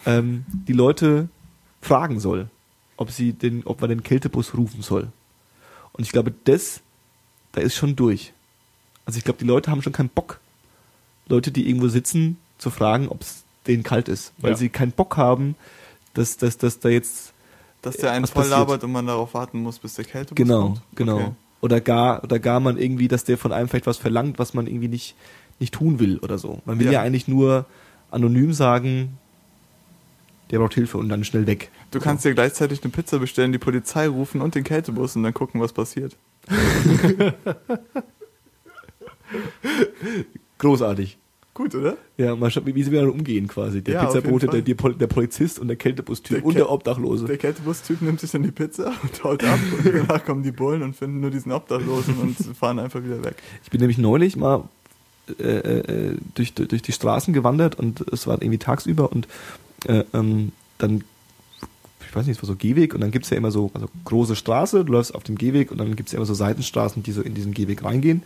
[0.06, 1.28] ähm, die Leute
[1.82, 2.48] fragen soll,
[2.96, 5.08] ob sie den, ob man den Kältebus rufen soll.
[5.92, 6.80] Und ich glaube, das,
[7.52, 8.32] da ist schon durch.
[9.06, 10.38] Also ich glaube, die Leute haben schon keinen Bock,
[11.28, 14.56] Leute, die irgendwo sitzen, zu fragen, ob es denen kalt ist, weil Ja.
[14.56, 15.54] sie keinen Bock haben,
[16.14, 17.32] dass, dass, dass da jetzt
[17.82, 18.58] Dass der einen Was voll passiert?
[18.58, 20.82] labert und man darauf warten muss, bis der Kältebus genau, kommt.
[20.94, 21.16] genau.
[21.16, 21.32] Okay.
[21.62, 24.66] Oder gar, oder gar man irgendwie, dass der von einem vielleicht was verlangt, was man
[24.66, 25.14] irgendwie nicht,
[25.58, 26.60] nicht tun will oder so.
[26.64, 27.02] Man will ja, Ja.
[27.02, 27.66] eigentlich nur
[28.10, 29.18] anonym sagen,
[30.50, 31.70] der braucht Hilfe und dann schnell weg.
[31.90, 35.34] Du kannst dir gleichzeitig eine Pizza bestellen, die Polizei rufen und den Kältebus und dann
[35.34, 36.16] gucken, was passiert.
[40.58, 41.16] Großartig.
[41.54, 41.96] Gut, oder?
[42.16, 43.82] Ja, mal schauen, wie, sie miteinander umgehen quasi.
[43.82, 47.26] Der Ja, Pizzabote, der, der Polizist und der Kältebustyp und Kä- der Obdachlose.
[47.26, 50.82] Der Kältebus-Typ nimmt sich dann die Pizza und haut ab und danach kommen die Bullen
[50.82, 53.36] und finden nur diesen Obdachlosen und fahren einfach wieder weg.
[53.64, 54.64] Ich bin nämlich neulich mal
[55.38, 59.28] äh, äh, durch, durch die Straßen gewandert und es war irgendwie tagsüber und
[59.86, 61.04] äh, ähm, dann,
[62.10, 64.34] ich weiß nicht, es war so Gehweg und dann gibt's ja immer so, also große
[64.34, 67.22] Straße, du läufst auf dem Gehweg und dann gibt's ja immer so Seitenstraßen, die so
[67.22, 68.24] in diesen Gehweg reingehen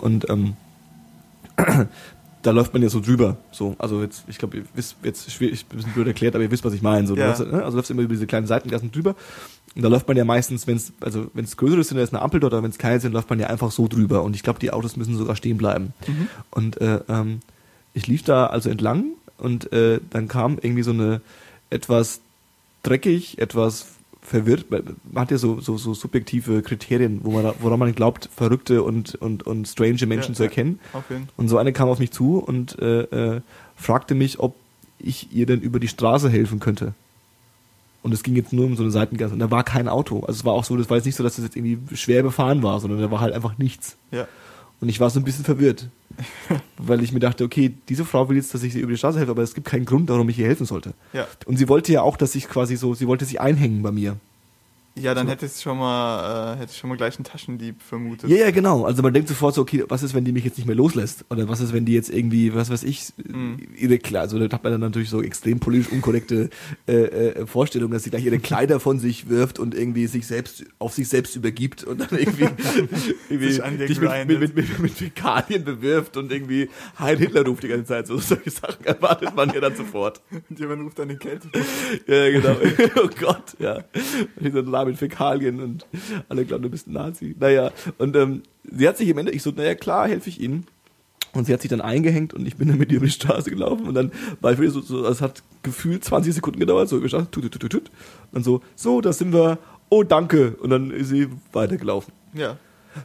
[0.00, 0.54] und ähm,
[2.42, 3.36] da läuft man ja so drüber.
[3.52, 6.50] So, also jetzt, ich glaube, ihr wisst, jetzt schwierig, ein bisschen blöd erklärt, aber ihr
[6.50, 7.06] wisst, was ich meine.
[7.06, 7.26] So, Ja.
[7.26, 7.62] läufst, ne?
[7.62, 9.14] Also läufst immer über diese kleinen Seitengassen drüber.
[9.76, 12.14] Und da läuft man ja meistens, wenn es, also wenn es größere sind, da ist
[12.14, 14.22] eine Ampel dort, aber wenn es keine sind, läuft man ja einfach so drüber.
[14.22, 15.92] Und ich glaube, die Autos müssen sogar stehen bleiben.
[16.50, 17.40] Und äh, ähm,
[17.92, 19.04] ich lief da also entlang
[19.36, 21.20] und äh, dann kam irgendwie so eine
[21.68, 22.20] etwas
[22.82, 23.86] dreckig, etwas
[24.22, 28.82] verwirrt, man hat ja so, so, so subjektive Kriterien, wo man, woran man glaubt, verrückte
[28.82, 30.48] und, und, und strange Menschen Ja, zu ja.
[30.48, 30.78] erkennen.
[30.92, 31.22] Fall.
[31.36, 33.02] Und so eine kam auf mich zu und äh,
[33.36, 33.40] äh,
[33.76, 34.54] fragte mich, ob
[34.98, 36.92] ich ihr denn über die Straße helfen könnte.
[38.02, 39.34] Und es ging jetzt nur um so eine Seitengasse.
[39.34, 40.20] Und da war kein Auto.
[40.20, 42.22] Also es war auch so, das war jetzt nicht so, dass es jetzt irgendwie schwer
[42.22, 43.96] befahren war, sondern da war halt einfach nichts.
[44.10, 44.26] Ja.
[44.80, 45.88] Und ich war so ein bisschen verwirrt.
[46.78, 49.18] weil ich mir dachte, okay, diese Frau will jetzt, dass ich sie über die Straße
[49.18, 50.94] helfe, aber es gibt keinen Grund, warum ich ihr helfen sollte.
[51.12, 51.26] Ja.
[51.46, 54.16] Und sie wollte ja auch, dass ich quasi so, sie wollte sich einhängen bei mir.
[54.96, 58.28] Ja, dann hätte ich schon mal, äh, hätte ich schon mal gleich einen Taschendieb vermutet.
[58.28, 58.84] Ja, ja, genau.
[58.84, 61.24] Also man denkt sofort so, okay, was ist, wenn die mich jetzt nicht mehr loslässt?
[61.30, 63.58] Oder was ist, wenn die jetzt irgendwie, was weiß ich, Mhm.
[63.76, 66.50] ihre Kleider, also da hat man dann natürlich so extrem politisch unkorrekte
[66.86, 70.64] äh, äh, Vorstellungen, dass sie gleich ihre Kleider von sich wirft und irgendwie sich selbst,
[70.78, 72.48] auf sich selbst übergibt und dann irgendwie,
[73.30, 77.68] irgendwie dich mit, mit, mit, mit, mit Fäkalien bewirft und irgendwie Heil Hitler ruft die
[77.68, 78.06] ganze Zeit.
[78.06, 80.20] So solche Sachen erwartet man ja dann sofort.
[80.50, 81.62] Und jemand ruft dann den Kältebus.
[82.06, 82.56] Ja, genau.
[83.02, 83.84] oh Gott, ja.
[84.40, 85.86] Dieser Mit Fäkalien und
[86.28, 87.36] alle glauben, du bist ein Nazi.
[87.38, 90.66] Naja, und ähm, sie hat sich im Ende, ich so, naja, klar, helfe ich Ihnen.
[91.32, 93.50] Und sie hat sich dann eingehängt und ich bin dann mit ihr über die Straße
[93.50, 97.00] gelaufen und dann war ich wieder so, so es hat gefühlt 20 Sekunden gedauert, so
[97.00, 97.88] geschafft, tut, tut, tut, tut.
[97.88, 97.92] Und
[98.32, 99.58] dann so, so, da sind wir,
[99.90, 100.56] oh, danke.
[100.60, 102.12] Und dann ist sie weitergelaufen.
[102.34, 102.56] Ja.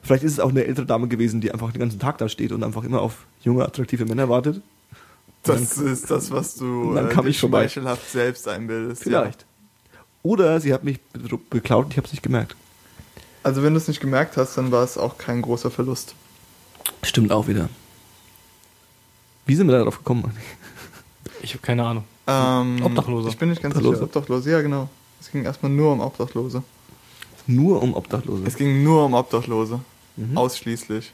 [0.02, 2.52] Vielleicht ist es auch eine ältere Dame gewesen, die einfach den ganzen Tag da steht
[2.52, 4.62] und einfach immer auf junge, attraktive Männer wartet.
[5.44, 7.68] Das ist das, was du dann äh, kam ich vorbei.
[7.68, 9.04] selbst einbildest.
[9.04, 9.46] Vielleicht.
[10.26, 11.00] Oder sie hat mich
[11.52, 12.56] beklaut und ich habe es nicht gemerkt.
[13.44, 16.16] Also wenn du es nicht gemerkt hast, dann war es auch kein großer Verlust.
[17.04, 17.70] Stimmt auch wieder.
[19.46, 20.36] Wie sind wir da drauf gekommen?
[21.44, 22.06] Ich habe keine Ahnung.
[22.26, 23.30] Ähm, Obdachlose.
[23.30, 23.98] Ich bin nicht ganz Obdachlose?
[23.98, 24.06] sicher.
[24.06, 24.90] Obdachlose, ja genau.
[25.22, 26.64] Es ging erstmal nur um Obdachlose.
[27.46, 28.46] Nur um Obdachlose.
[28.48, 29.80] Es ging nur um Obdachlose.
[30.16, 30.36] Mhm.
[30.36, 31.12] Ausschließlich.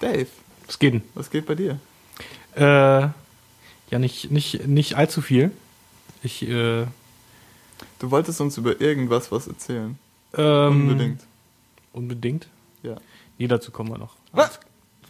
[0.00, 0.28] Dave,
[0.66, 1.02] Was geht denn?
[1.14, 1.78] was geht bei dir?
[2.56, 5.50] Äh, ja, nicht, nicht, nicht allzu viel.
[6.22, 6.86] Ich, äh,
[8.00, 9.96] Du wolltest uns über irgendwas was erzählen.
[10.36, 11.20] ähm, Unbedingt.
[11.92, 12.48] Unbedingt?
[12.82, 12.96] Ja.
[13.38, 14.16] Nee, dazu kommen wir noch.
[14.34, 14.58] Das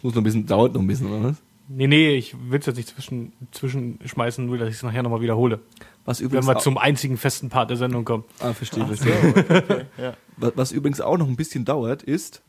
[0.03, 1.37] muss noch ein bisschen, dauert noch ein bisschen, oder was?
[1.67, 5.21] Nee, nee, ich will es jetzt nicht zwischen, zwischenschmeißen, nur dass ich es nachher nochmal
[5.21, 5.59] wiederhole.
[6.03, 8.25] Was Wenn übrigens, wir auch, zum einzigen festen Part der Sendung kommen.
[8.39, 9.45] ah, verstehe, So, verstehe.
[9.63, 10.13] okay, ja.
[10.37, 12.41] Was, was übrigens auch noch ein bisschen dauert, ist,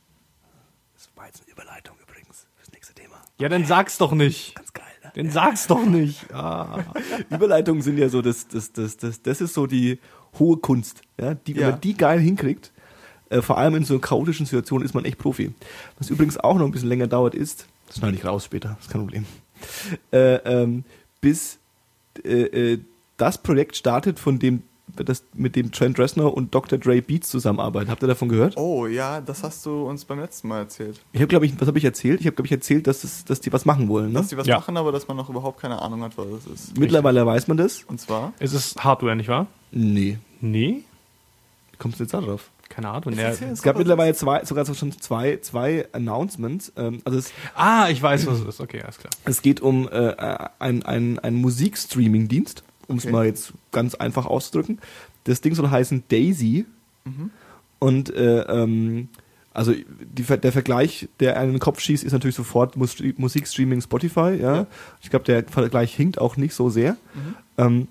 [0.95, 3.15] das war jetzt eine Überleitung übrigens fürs nächste Thema.
[3.39, 4.57] Ja, dann sag's doch nicht.
[4.57, 5.13] Ganz geil, ne?
[5.15, 6.33] Dann sag's doch nicht.
[6.35, 6.83] Ah.
[7.31, 10.01] Überleitungen sind ja so, das, das, das, das, das ist so die
[10.39, 11.03] hohe Kunst.
[11.19, 11.35] Ja?
[11.35, 12.73] Die, Wenn man die geil hinkriegt,
[13.31, 15.53] äh, vor allem in so chaotischen Situationen ist man echt Profi.
[15.99, 18.91] Was übrigens auch noch ein bisschen länger dauert ist, das schneide ich raus später, ist
[18.91, 19.27] kein Problem,
[20.13, 20.85] äh, ähm,
[21.21, 21.59] bis
[22.25, 22.81] äh, äh,
[23.17, 24.63] das Projekt startet, von dem
[24.97, 26.79] das mit dem Trent Reznor und Dr.
[26.79, 27.91] Dre Beats zusammenarbeiten.
[27.91, 28.57] Habt ihr davon gehört?
[28.57, 31.01] Oh ja, das hast du uns beim letzten Mal erzählt.
[31.13, 32.21] Ich habe, glaube ich, was habe ich erzählt?
[32.21, 34.09] Ich habe, glaube ich, erzählt, dass, das, dass die was machen wollen.
[34.13, 34.19] Ne?
[34.21, 34.57] Dass die was Ja.
[34.59, 36.79] machen, aber dass man noch überhaupt keine Ahnung hat, was es ist.
[36.79, 37.83] Mittlerweile weiß man das.
[37.85, 38.33] Und zwar?
[38.39, 39.47] Es ist Hardware, nicht wahr?
[39.71, 40.19] Nee.
[40.41, 40.83] Nee?
[41.71, 42.51] Wie kommst du jetzt da drauf?
[42.69, 43.13] Keine Ahnung.
[43.19, 43.29] Ja.
[43.29, 46.73] Es gab mittlerweile zwei, sogar schon zwei, zwei Announcements.
[46.77, 48.61] Ähm, also es, Ah, ich weiß, was es ist.
[48.63, 49.11] Okay, alles klar.
[49.27, 50.15] es geht um äh,
[50.59, 53.13] ein, ein, ein Musikstreaming-Dienst, um es Okay.
[53.13, 54.79] mal jetzt ganz einfach auszudrücken.
[55.25, 56.67] Das Ding soll heißen Daisy.
[57.79, 59.09] Und äh, ähm,
[59.53, 63.81] also die, der Vergleich, der einen in den Kopf schießt, ist natürlich sofort Mus Musikstreaming
[63.83, 64.37] Spotify.
[64.41, 64.67] Ja, Ja.
[65.03, 66.97] ich glaube, der Vergleich hinkt auch nicht so sehr.
[67.59, 67.89] Ähm,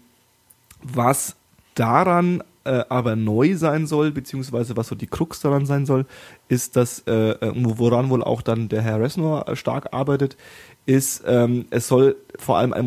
[0.81, 1.35] was
[1.75, 6.05] daran äh, aber neu sein soll, beziehungsweise was so die Krux daran sein soll,
[6.47, 10.37] ist, dass, äh, äh, woran wohl auch dann der Herr Resnor äh, stark arbeitet,
[10.85, 12.85] ist, ähm, es soll vor allem ein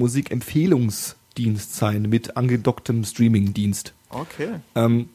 [1.35, 3.93] Musikempfehlungsdienst sein mit angedocktem Streamingdienst.
[4.11, 4.61] Okay.
[4.75, 5.09] Ähm,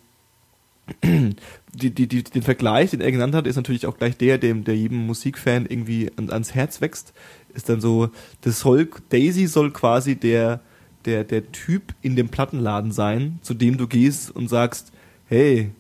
[1.74, 4.64] die, die, die, den Vergleich, den er genannt hat, ist natürlich auch gleich der, dem
[4.64, 7.14] der jedem Musikfan irgendwie an, ans Herz wächst.
[7.54, 8.10] Ist dann so,
[8.42, 10.62] das soll, Daisy soll quasi der,
[11.06, 14.92] der, der Typ in dem Plattenladen sein, zu dem du gehst und sagst,
[15.28, 15.72] hey,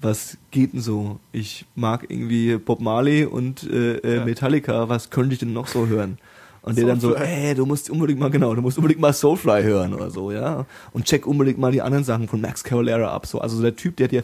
[0.00, 1.20] was geht denn so?
[1.32, 4.24] Ich mag irgendwie Bob Marley und äh, äh, Ja.
[4.24, 6.18] Metallica, was könnte ich denn noch so hören?
[6.62, 9.64] Und der dann so, hey, du musst unbedingt mal, genau, du musst unbedingt mal Soulfly
[9.64, 10.64] hören oder so, ja.
[10.92, 13.26] Und check unbedingt mal die anderen Sachen von Max Cavalera ab.
[13.26, 14.22] So, also so der Typ, der dir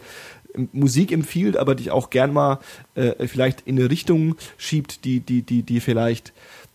[0.72, 2.60] Musik empfiehlt, aber dich auch gern mal
[2.94, 6.32] äh, vielleicht in eine Richtung schiebt, die, die, die, die vielleicht,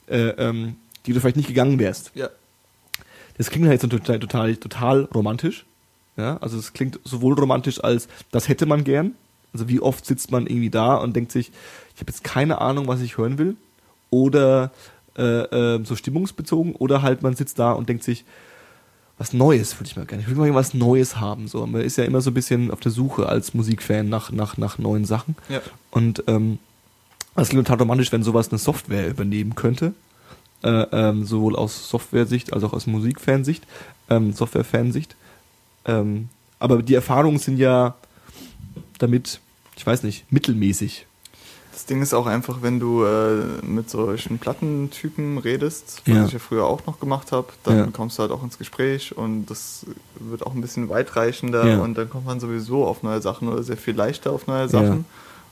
[0.08, 2.12] äh, ähm, die du vielleicht nicht gegangen wärst.
[2.13, 2.30] Ja.
[3.38, 5.65] Das klingt halt so total, total, total romantisch.
[6.15, 9.15] Ja, also es klingt sowohl romantisch als das hätte man gern.
[9.52, 11.52] Also wie oft sitzt man irgendwie da und denkt sich,
[11.95, 13.56] ich habe jetzt keine Ahnung, was ich hören will.
[14.10, 14.71] Oder
[15.17, 16.76] äh, äh, so stimmungsbezogen.
[16.76, 18.26] Oder halt man sitzt da und denkt sich,
[19.17, 20.23] was Neues würde ich mal gerne.
[20.23, 21.47] Ich will mal was Neues haben.
[21.47, 24.58] So, man ist ja immer so ein bisschen auf der Suche als Musikfan nach, nach,
[24.58, 25.36] nach neuen Sachen.
[25.49, 25.62] Ja.
[25.91, 26.60] Und ähm,
[27.36, 29.93] es klingt total romantisch, wenn sowas eine Software übernehmen könnte.
[30.63, 33.65] Äh, ähm, sowohl aus Software-Sicht als auch aus Musikfansicht,
[34.10, 35.15] ähm, Software-Fansicht.
[35.86, 37.95] Ähm, aber die Erfahrungen sind ja
[38.97, 39.41] damit,
[39.76, 41.06] ich weiß nicht, mittelmäßig.
[41.73, 46.25] Das Ding ist auch einfach, wenn du äh, mit solchen Plattentypen redest, was Ja.
[46.25, 47.88] ich ja früher auch noch gemacht habe, dann Ja.
[47.91, 49.86] kommst du halt auch ins Gespräch und das
[50.19, 51.77] wird auch ein bisschen weitreichender Ja.
[51.79, 55.05] und dann kommt man sowieso auf neue Sachen oder sehr viel leichter auf neue Sachen.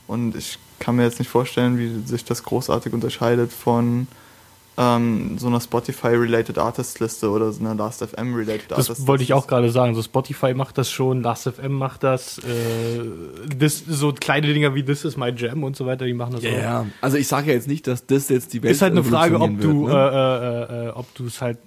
[0.08, 4.08] Und ich kann mir jetzt nicht vorstellen, wie sich das großartig unterscheidet von
[4.82, 8.94] ähm, so einer Spotify-related Artist-Liste oder so einer Last.fm-related Artist-Liste.
[8.94, 9.94] Das wollte ich auch gerade sagen.
[9.94, 13.02] So Spotify macht das schon, Last.fm macht das, äh,
[13.56, 16.46] das, so kleine Dinger wie This is my Jam und so weiter, die machen das
[16.46, 16.86] auch.
[17.02, 19.36] Also ich sage ja jetzt nicht, dass das jetzt die Welt Ist halt eine Frage,
[19.36, 20.68] ob revolutionieren du, wird, ne?
[20.72, 21.60] äh, äh, äh, ob du es halt,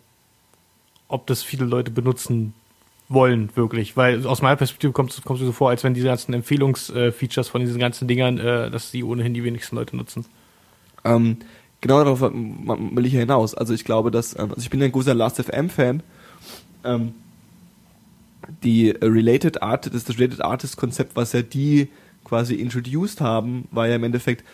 [1.07, 2.55] ob das viele Leute benutzen
[3.09, 3.96] wollen, wirklich.
[3.96, 7.48] Weil aus meiner Perspektive kommt es kommst du so vor, als wenn diese ganzen Empfehlungsfeatures
[7.48, 10.24] von diesen ganzen Dingern, äh, dass die ohnehin die wenigsten Leute nutzen.
[11.05, 11.37] Ähm,
[11.85, 13.55] genau darauf will ich ja hinaus.
[13.55, 16.03] Also ich glaube, dass, ähm, also ich bin ein großer Last.fm-Fan.
[16.83, 17.12] Ähm,
[18.62, 21.88] die Related Art, das, das Related Artist Konzept, was ja die
[22.25, 24.44] quasi introduced haben, war ja im Endeffekt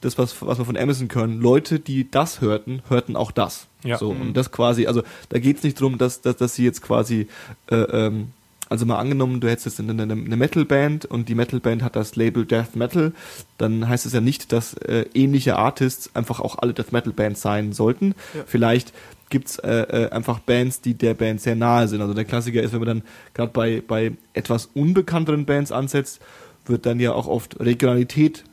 [0.00, 1.40] das, was, was wir von Amazon können.
[1.40, 3.66] Leute, die das hörten, hörten auch das.
[3.84, 3.98] Ja.
[3.98, 6.80] So, und das quasi, also da geht es nicht darum, dass, dass, dass sie jetzt
[6.82, 7.28] quasi,
[7.70, 8.28] äh, ähm,
[8.68, 12.16] also mal angenommen, du hättest jetzt eine, eine, eine Metal-Band und die Metal-Band hat das
[12.16, 13.12] Label Death Metal,
[13.56, 17.72] dann heißt es ja nicht, dass äh, ähnliche Artists einfach auch alle Death Metal-Bands sein
[17.72, 18.14] sollten.
[18.34, 18.42] Ja.
[18.46, 18.92] Vielleicht
[19.30, 22.00] gibt's äh, äh, einfach Bands, die der Band sehr nahe sind.
[22.00, 23.02] Also der Klassiker ist, wenn man dann
[23.34, 26.20] gerade bei, bei etwas unbekannteren Bands ansetzt,
[26.66, 28.44] wird dann ja auch oft Regionalität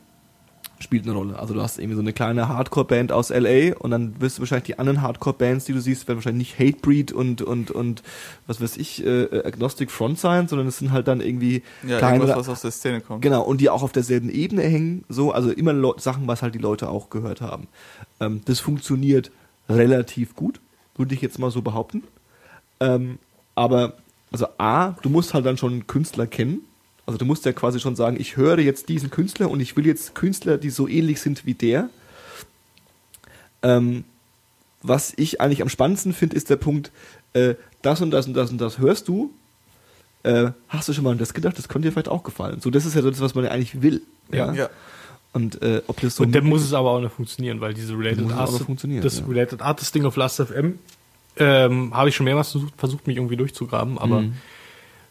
[0.78, 1.38] spielt eine Rolle.
[1.38, 4.66] Also du hast irgendwie so eine kleine Hardcore-Band aus LA und dann wirst du wahrscheinlich
[4.66, 8.02] die anderen Hardcore-Bands, die du siehst, werden wahrscheinlich nicht Hatebreed und und und
[8.46, 12.36] was weiß ich, äh, Agnostic Front sein, sondern es sind halt dann irgendwie Ja, kleinere,
[12.36, 13.22] was aus der Szene kommt.
[13.22, 16.54] Genau, und die auch auf derselben Ebene hängen, so, also immer Leu Sachen, was halt
[16.54, 17.68] die Leute auch gehört haben.
[18.20, 19.30] Ähm, das funktioniert
[19.68, 20.60] relativ gut,
[20.96, 22.02] würde ich jetzt mal so behaupten.
[22.80, 23.18] Ähm,
[23.54, 23.94] aber,
[24.30, 26.60] also A, du musst halt dann schon einen Künstler kennen.
[27.06, 29.86] Also du musst ja quasi schon sagen, ich höre jetzt diesen Künstler und ich will
[29.86, 31.88] jetzt Künstler, die so ähnlich sind wie der.
[33.62, 34.04] Ähm,
[34.82, 36.90] was ich eigentlich am spannendsten finde, ist der Punkt,
[37.32, 39.32] äh, das und das und das und das hörst du.
[40.24, 41.56] Äh, hast du schon mal an das gedacht?
[41.56, 42.60] Das könnte dir vielleicht auch gefallen.
[42.60, 44.02] So, das ist ja so das, was man ja eigentlich will.
[44.32, 44.52] Ja.
[44.52, 44.68] Ja.
[45.32, 47.92] Und äh, ob das so und dann muss es aber auch noch funktionieren, weil diese
[47.92, 49.26] Related muss es auch noch Artist, funktionieren, das ja.
[49.26, 50.78] Related Artist Ding auf Last.fm
[51.36, 54.34] ähm, habe ich schon mehrmals versucht, versucht, mich irgendwie durchzugraben, aber Mhm.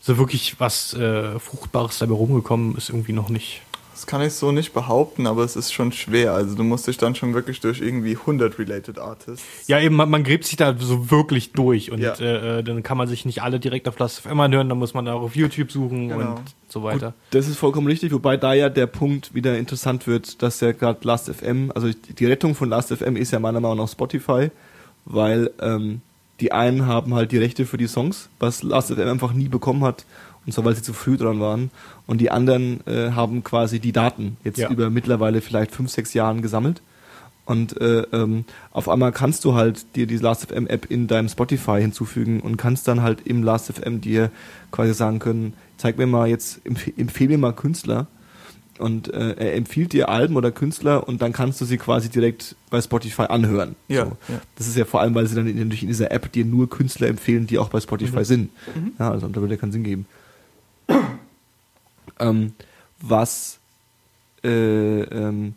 [0.06, 3.62] So wirklich was äh, Fruchtbares dabei rumgekommen ist irgendwie noch nicht.
[3.92, 6.34] Das kann ich so nicht behaupten, aber es ist schon schwer.
[6.34, 9.46] Also du musst dich dann schon wirklich durch irgendwie 100 Related Artists.
[9.68, 12.14] Ja, eben, man, man gräbt sich da so wirklich durch und Ja.
[12.20, 15.08] äh, äh, dann kann man sich nicht alle direkt auf Last.fm anhören, dann muss man
[15.08, 16.32] auch auf YouTube suchen Genau.
[16.32, 17.14] und so weiter.
[17.32, 21.00] Das ist vollkommen richtig, wobei da ja der Punkt wieder interessant wird, dass ja gerade
[21.08, 24.52] Last.fm, also die Rettung von Last.fm ist ja meiner Meinung nach Spotify,
[25.06, 26.02] weil ähm,
[26.40, 30.06] die einen haben halt die Rechte für die Songs, was Last.fm einfach nie bekommen hat,
[30.46, 31.72] und zwar weil sie zu früh dran waren,
[32.08, 34.70] und die anderen äh, haben quasi die Daten jetzt Ja.
[34.70, 36.82] über mittlerweile vielleicht fünf, sechs Jahren gesammelt.
[37.46, 42.40] Und äh, ähm, auf einmal kannst du halt dir die Last.fm-App in deinem Spotify hinzufügen
[42.40, 44.32] und kannst dann halt im Last.fm dir
[44.72, 48.08] quasi sagen können, zeig mir mal jetzt, empf empfehle mir mal Künstler
[48.80, 52.56] und äh, er empfiehlt dir Alben oder Künstler und dann kannst du sie quasi direkt
[52.70, 53.76] bei Spotify anhören.
[53.88, 54.18] Ja, So.
[54.28, 54.42] ja.
[54.56, 56.70] Das ist ja vor allem, weil sie dann in, natürlich in dieser App dir nur
[56.70, 58.50] Künstler empfehlen, die auch bei Spotify sind.
[59.00, 60.06] Ja, also da würde ja keinen Sinn geben.
[62.20, 62.54] ähm,
[63.02, 63.60] was
[64.44, 65.54] äh, ähm,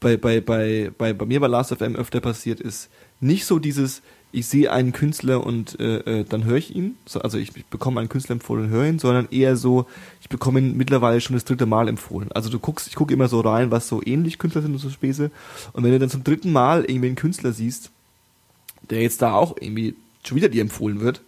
[0.00, 2.88] bei, bei, bei, bei, bei mir bei Last.fm öfter passiert ist,
[3.20, 4.02] nicht so dieses,
[4.36, 7.64] ich sehe einen Künstler und äh, äh, dann höre ich ihn, so, also ich, ich
[7.64, 9.86] bekomme einen Künstler empfohlen und höre ihn, sondern eher so,
[10.20, 12.30] ich bekomme ihn mittlerweile schon das dritte Mal empfohlen.
[12.32, 14.90] Also du guckst, ich gucke immer so rein, was so ähnlich Künstler sind und so
[14.90, 15.30] Späße.
[15.72, 17.90] Und wenn du dann zum dritten Mal irgendwie einen Künstler siehst,
[18.90, 21.22] der jetzt da auch irgendwie schon wieder dir empfohlen wird,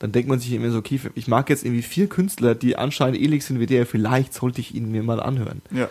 [0.00, 3.20] dann denkt man sich immer so, okay, ich mag jetzt irgendwie vier Künstler, die anscheinend
[3.20, 5.62] ähnlich sind wie der, vielleicht sollte ich ihn mir mal anhören.
[5.70, 5.88] Ja.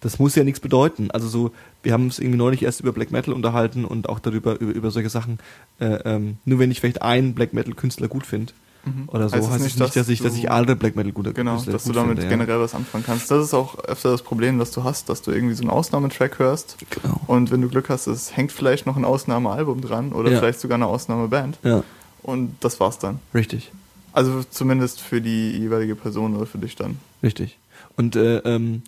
[0.00, 1.10] Das muss ja nichts bedeuten.
[1.10, 4.58] Also so, wir haben uns irgendwie neulich erst über Black Metal unterhalten und auch darüber,
[4.58, 5.38] über, über solche Sachen.
[5.78, 8.52] Äh, ähm, nur wenn ich vielleicht einen Black Metal Künstler gut finde
[9.08, 10.96] oder so, Heißt es heißt nicht, es nicht, dass ich, dass du- ich alle Black
[10.96, 12.28] Metal gute Genau, Künstler dass du gut damit finde, ja.
[12.30, 13.30] generell was anfangen kannst.
[13.30, 16.38] Das ist auch öfter das Problem, das du hast, dass du irgendwie so einen Ausnahmetrack
[16.38, 17.20] hörst Genau.
[17.26, 20.38] und wenn du Glück hast, es hängt vielleicht noch ein Ausnahmealbum dran oder Ja.
[20.38, 21.84] vielleicht sogar eine Ausnahmeband Ja,
[22.22, 23.18] und das war's dann.
[23.34, 23.70] richtig.
[24.14, 26.96] Also zumindest für die jeweilige Person oder für dich dann.
[27.22, 27.58] Richtig.
[27.98, 28.80] Und äh, ähm.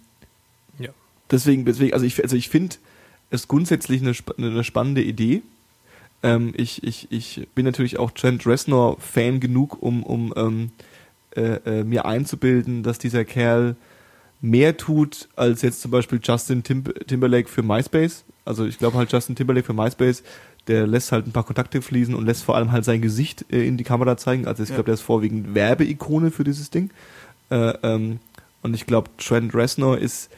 [1.32, 2.76] Deswegen, deswegen, also ich, also ich finde
[3.30, 5.42] es grundsätzlich eine, eine spannende Idee.
[6.22, 10.70] Ähm, ich, ich, ich bin natürlich auch Trent Reznor Fan genug, um, um ähm,
[11.34, 13.74] äh, äh, mir einzubilden, dass dieser Kerl
[14.40, 18.24] mehr tut als jetzt zum Beispiel Justin Tim Timberlake für MySpace.
[18.44, 20.22] Also ich glaube halt Justin Timberlake für MySpace,
[20.66, 23.66] der lässt halt ein paar Kontakte fließen und lässt vor allem halt sein Gesicht äh,
[23.66, 24.46] in die Kamera zeigen.
[24.46, 24.76] Also ich Ja.
[24.76, 26.90] glaube, der ist vorwiegend Werbeikone für dieses Ding.
[27.50, 28.18] Äh, ähm,
[28.62, 30.28] und ich glaube, Trent Reznor ist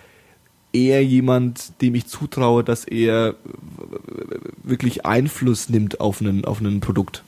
[0.74, 3.34] eher jemand, dem ich zutraue, dass er
[4.62, 7.22] wirklich Einfluss nimmt auf einen, auf ein Produkt.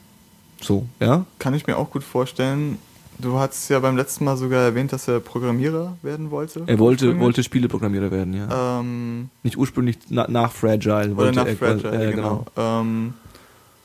[0.60, 1.24] So, ja?
[1.38, 2.78] Kann ich mir auch gut vorstellen.
[3.18, 6.64] Du hast ja beim letzten Mal sogar erwähnt, dass er Programmierer werden wollte.
[6.66, 8.80] Er wollte, wollte Spieleprogrammierer werden, ja.
[8.80, 11.14] Ähm, Nicht ursprünglich na, nach Fragile.
[11.14, 12.44] oder nach er, Fragile, äh, genau.
[12.56, 13.14] Ähm,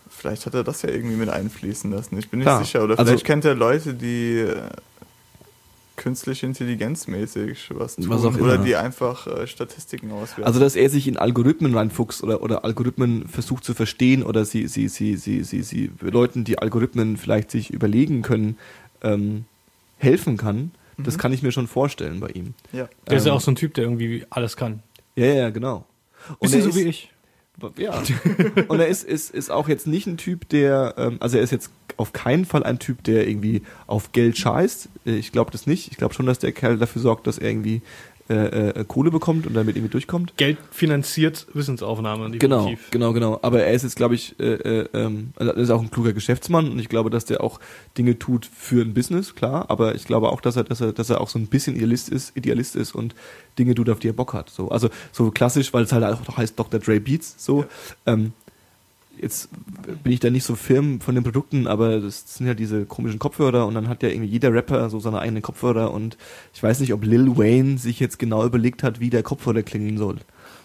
[0.10, 2.18] vielleicht hat er das ja irgendwie mit einfließen lassen.
[2.18, 2.60] Ich bin nicht Klar.
[2.64, 2.84] sicher.
[2.84, 4.46] Oder Also- vielleicht kennt er Leute, die
[5.96, 8.10] künstliche Intelligenzmäßig was tun.
[8.10, 10.44] Was auch oder die einfach äh, Statistiken auswerten.
[10.44, 14.68] Also, dass er sich in Algorithmen reinfuchst oder, oder Algorithmen versucht zu verstehen oder sie,
[14.68, 18.58] sie, sie, sie, sie, sie Leuten, die Algorithmen vielleicht sich überlegen können,
[19.04, 19.46] ähm,
[19.98, 22.54] helfen kann, das kann ich mir schon vorstellen bei ihm.
[22.72, 22.88] ja.
[23.08, 24.84] Der ist ja Ähm, auch so ein Typ, der irgendwie alles kann.
[25.16, 25.86] Ja, ja, genau.
[26.38, 27.12] Und Bisschen so ist, wie ich.
[27.78, 28.02] Ja.
[28.68, 31.52] Und er ist, ist, ist auch jetzt nicht ein Typ, der, ähm, also er ist
[31.52, 34.90] jetzt auf keinen Fall ein Typ, der irgendwie auf Geld scheißt.
[35.06, 35.92] Äh, Ich glaube das nicht.
[35.92, 37.82] Ich glaube schon, dass der Kerl dafür sorgt, dass er irgendwie
[38.32, 40.38] äh, äh, Kohle bekommt und damit irgendwie durchkommt.
[40.38, 42.32] Geld finanziert Wissensaufnahme.
[42.38, 42.92] Genau, definitiv.
[42.92, 43.40] genau, genau.
[43.42, 46.14] Aber er ist jetzt, glaube ich, äh, äh, ähm, also er ist auch ein kluger
[46.14, 47.60] Geschäftsmann und ich glaube, dass der auch
[47.98, 49.66] Dinge tut für ein Business, klar.
[49.70, 52.10] Aber ich glaube auch, dass er, dass er, dass er auch so ein bisschen Idealist
[52.10, 53.16] ist, Idealist ist und
[53.60, 54.50] Dinge tut, auf die er Bock hat.
[54.50, 56.80] So, also so klassisch, weil es halt auch heißt Dr.
[56.80, 57.36] Dre Beats.
[57.38, 57.66] So,
[58.06, 58.34] ähm,
[59.22, 59.50] jetzt
[60.04, 63.20] bin ich da nicht so firm von den Produkten, aber das sind ja diese komischen
[63.20, 66.18] Kopfhörer und dann hat ja irgendwie jeder Rapper so seine eigenen Kopfhörer und
[66.54, 69.98] ich weiß nicht, ob Lil Wayne sich jetzt genau überlegt hat, wie der Kopfhörer klingen
[69.98, 70.18] soll.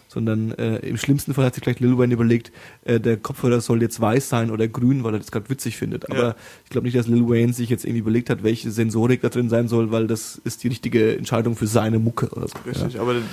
[0.09, 2.51] Sondern äh, im schlimmsten Fall hat sich vielleicht Lil Wayne überlegt,
[2.85, 6.09] äh, der Kopfhörer soll jetzt weiß sein oder grün, weil er das gerade witzig findet.
[6.09, 6.35] Aber Ja.
[6.63, 9.49] ich glaube nicht, dass Lil Wayne sich jetzt irgendwie überlegt hat, welche Sensorik da drin
[9.49, 12.53] sein soll, weil das ist die richtige Entscheidung für seine Mucke oder so.
[12.65, 13.23] Richtig, aber der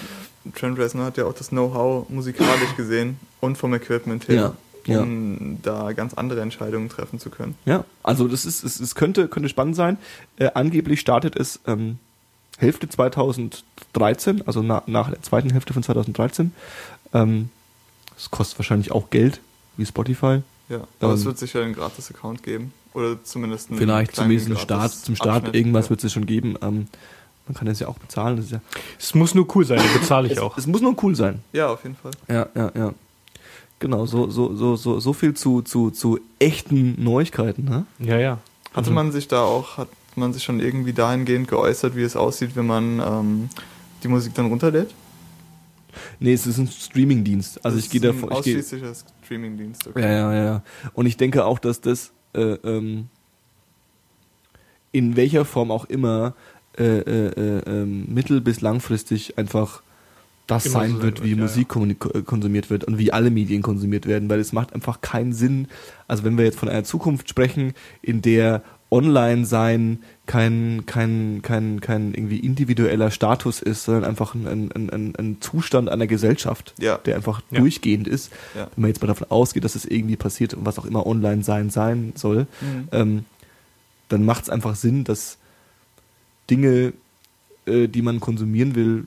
[0.54, 4.56] Trent Reznor hat ja auch das Know-how musikalisch gesehen und vom Equipment her, Ja,
[4.88, 7.54] um da ganz andere Entscheidungen treffen zu können.
[7.64, 9.98] Ja, also das ist, es, es könnte, könnte spannend sein.
[10.36, 11.98] Äh, angeblich startet es ähm,
[12.58, 16.52] Hälfte 2013, also na, nach der zweiten Hälfte von 2013.
[17.12, 17.48] Ähm,
[18.16, 19.40] es kostet wahrscheinlich auch Geld,
[19.76, 20.42] wie Spotify.
[20.68, 22.72] Ja, aber Ähm, es wird sicher einen Gratis-Account geben.
[22.94, 25.54] Oder zumindest einen Vielleicht zumindest einen Start, zum Start Gratis-Abschnitt.
[25.56, 25.90] irgendwas Ja.
[25.90, 26.54] wird es schon geben.
[26.62, 26.86] Ähm,
[27.48, 28.36] man kann das ja auch bezahlen.
[28.36, 28.60] Das ist ja,
[28.98, 30.56] Es muss nur cool sein, dann bezahle ich es, auch.
[30.56, 31.40] es muss nur cool sein.
[31.52, 32.12] Ja, auf jeden Fall.
[32.28, 32.94] Ja, ja, ja.
[33.84, 37.84] Genau, so, so, so, so, so viel zu, zu, zu echten Neuigkeiten, ne?
[37.98, 38.38] Ja, ja.
[38.72, 42.56] Hatte man sich da auch, hat man sich schon irgendwie dahingehend geäußert, wie es aussieht,
[42.56, 43.50] wenn man ähm,
[44.02, 44.94] die Musik dann runterlädt?
[46.18, 47.62] Nee, es ist ein Streamingdienst.
[47.62, 48.22] Also Das ich gehe davon.
[48.22, 49.86] Ich gehe, Ausschließlicher Streamingdienst.
[49.88, 50.00] Okay.
[50.00, 50.62] ja, ja, ja.
[50.94, 53.08] Und ich denke auch, dass das äh, ähm,
[54.92, 56.32] in welcher Form auch immer
[56.78, 59.82] äh, äh, äh, ähm, mittel- bis langfristig einfach
[60.46, 63.12] das Immer sein so wird, sein wie wird, ja, Musik äh, konsumiert wird und wie
[63.12, 65.68] alle Medien konsumiert werden, weil es macht einfach keinen Sinn.
[66.08, 67.72] Also wenn wir jetzt von einer Zukunft sprechen,
[68.02, 74.46] in der online sein kein, kein, kein, kein irgendwie individueller Status ist, sondern einfach ein,
[74.46, 76.98] ein, ein, ein Zustand einer Gesellschaft, Ja.
[76.98, 77.58] der einfach Ja.
[77.60, 78.30] durchgehend ist.
[78.54, 78.68] Ja.
[78.76, 81.42] Wenn man jetzt mal davon ausgeht, dass es irgendwie passiert und was auch immer online
[81.42, 82.88] sein sein soll, Mhm.
[82.92, 83.24] ähm,
[84.10, 85.38] dann macht es einfach Sinn, dass
[86.50, 86.92] Dinge,
[87.66, 89.06] äh, die man konsumieren will,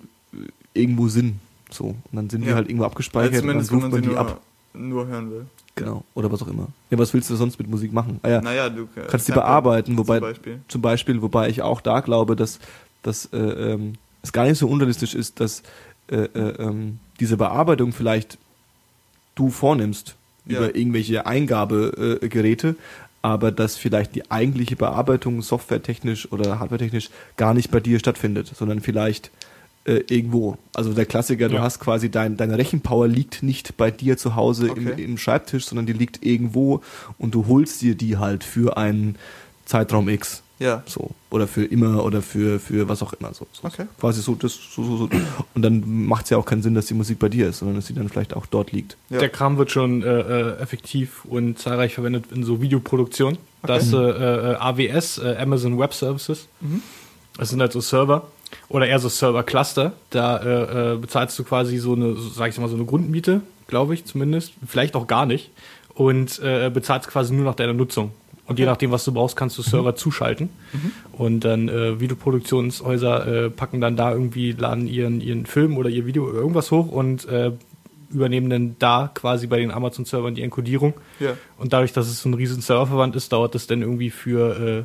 [0.78, 1.39] irgendwo sind.
[1.71, 1.86] So.
[1.88, 2.55] Und dann sind die Ja.
[2.55, 4.41] halt irgendwo abgespeichert Also und dann ruft man man sie die nur, ab.
[4.73, 5.45] nur hören will.
[5.75, 6.03] Genau.
[6.15, 6.67] Oder was auch immer.
[6.89, 8.19] Ja, was willst du sonst mit Musik machen?
[8.23, 10.59] Ah, ja, Naja, du äh, kannst die bearbeiten, wobei Zum Beispiel.
[10.67, 12.59] zum Beispiel, wobei ich auch da glaube, dass,
[13.03, 15.61] dass äh, ähm, es gar nicht so unrealistisch ist, dass
[16.09, 18.38] äh, äh, ähm, diese Bearbeitung vielleicht
[19.36, 20.15] du vornimmst
[20.47, 20.57] Ja.
[20.59, 22.75] über irgendwelche Eingabegeräte, Geräte,
[23.21, 28.80] aber dass vielleicht die eigentliche Bearbeitung softwaretechnisch oder hardwaretechnisch gar nicht bei dir stattfindet, sondern
[28.82, 29.30] vielleicht
[29.88, 30.57] äh, irgendwo.
[30.75, 31.61] Also der Klassiker, du Ja.
[31.61, 35.03] hast quasi dein, deine Rechenpower liegt nicht bei dir zu Hause im, Okay.
[35.03, 36.81] im Schreibtisch, sondern die liegt irgendwo
[37.17, 39.15] und du holst dir die halt für einen
[39.65, 40.43] Zeitraum X.
[40.59, 40.81] Ja.
[40.88, 41.11] So.
[41.29, 43.31] Oder für immer oder für, für was auch immer.
[43.33, 43.45] So.
[43.51, 43.85] so Okay.
[43.99, 45.09] Quasi so, das, so, so, so.
[45.53, 47.75] Und dann macht es ja auch keinen Sinn, dass die Musik bei dir ist, sondern
[47.75, 48.97] dass sie dann vielleicht auch dort liegt.
[49.09, 49.19] Ja.
[49.19, 53.38] Der Kram wird schon äh, äh, effektiv und zahlreich verwendet in so Videoproduktion.
[53.61, 56.47] Das äh, äh, AWS, äh, Amazon Web Services.
[56.61, 56.81] Mhm.
[57.38, 58.25] Das sind halt so Server
[58.70, 59.93] oder eher so Server-Cluster.
[60.10, 63.93] Da äh, äh, bezahlst du quasi so eine, sag ich mal, so eine Grundmiete, glaube
[63.93, 64.54] ich zumindest.
[64.66, 65.52] Vielleicht auch gar nicht.
[65.93, 68.12] Und äh, bezahlst quasi nur nach deiner Nutzung.
[68.45, 70.50] Und je nachdem, was du brauchst, kannst du Server zuschalten.
[71.12, 76.06] Und dann äh, Videoproduktionshäuser äh, packen dann da irgendwie, laden ihren, ihren Film oder ihr
[76.06, 77.52] Video oder irgendwas hoch und äh,
[78.10, 80.93] übernehmen dann da quasi bei den Amazon-Servern die Enkodierung.
[81.20, 81.34] Ja.
[81.58, 84.84] Und dadurch, dass es so ein riesen Serververband ist, dauert es dann irgendwie für äh,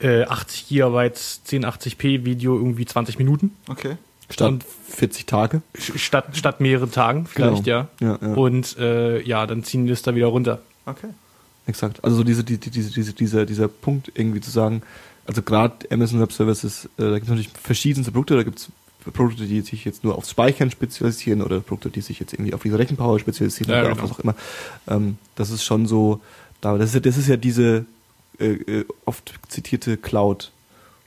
[0.00, 3.52] äh, 80 Gigabyte 1080p Video irgendwie 20 Minuten.
[3.68, 3.96] Okay.
[4.30, 5.62] Statt Und- 40 Tage.
[5.74, 7.88] Statt, statt mehreren Tagen vielleicht, Genau.
[8.00, 8.06] ja.
[8.06, 8.34] Ja, ja.
[8.34, 10.60] Und äh, ja, dann ziehen die das da wieder runter.
[10.86, 11.08] Okay.
[11.66, 12.02] Exakt.
[12.04, 14.82] Also so diese, die, die, diese, diese, dieser, dieser Punkt irgendwie zu sagen,
[15.26, 18.68] also gerade Amazon Web Services, äh, da gibt es natürlich verschiedenste Produkte, da gibt es
[19.12, 22.62] Produkte, die sich jetzt nur aufs Speichern spezialisieren oder Produkte, die sich jetzt irgendwie auf
[22.62, 24.02] diese Rechenpower spezialisieren Ja, oder genau.
[24.02, 24.34] auf was auch immer.
[24.88, 26.20] Ähm, das ist schon so,
[26.60, 27.84] da, das, ist, das ist ja diese
[28.40, 30.50] äh, äh, oft zitierte Cloud,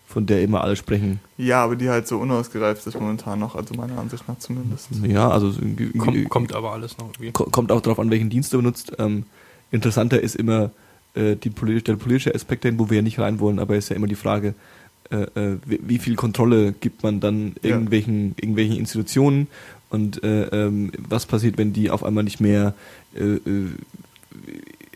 [0.08, 1.20] von der immer alle sprechen.
[1.38, 4.90] Ja, aber die halt so unausgereift ist momentan noch, also meiner Ansicht nach zumindest.
[5.04, 7.32] Ja, also irgendwie- Kommt, kommt aber alles noch irgendwie.
[7.32, 8.92] Ko- kommt auch darauf an, welchen Dienst du benutzt.
[9.00, 9.24] Ähm,
[9.72, 10.70] interessanter ist immer
[11.16, 13.90] äh, die, polit- der politische Aspekt dahin, wo wir ja nicht rein wollen, aber ist
[13.90, 14.54] ja immer die Frage,
[15.12, 17.72] äh, äh, wie, wie viel Kontrolle gibt man dann Ja.
[17.72, 19.48] irgendwelchen, irgendwelchen Institutionen
[19.90, 22.74] und äh, ähm, was passiert, wenn die auf einmal nicht mehr,
[23.16, 23.70] äh, äh,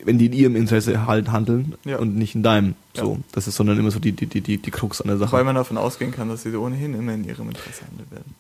[0.04, 1.98] wenn die in ihrem Interesse halt handeln Ja.
[1.98, 2.76] und nicht in deinem.
[2.96, 3.04] Ja.
[3.04, 5.32] So, das ist sondern immer so die, die, die, die, die Krux an der Sache.
[5.32, 8.36] Weil man davon ausgehen kann, dass sie ohnehin immer in ihrem Interesse handeln werden.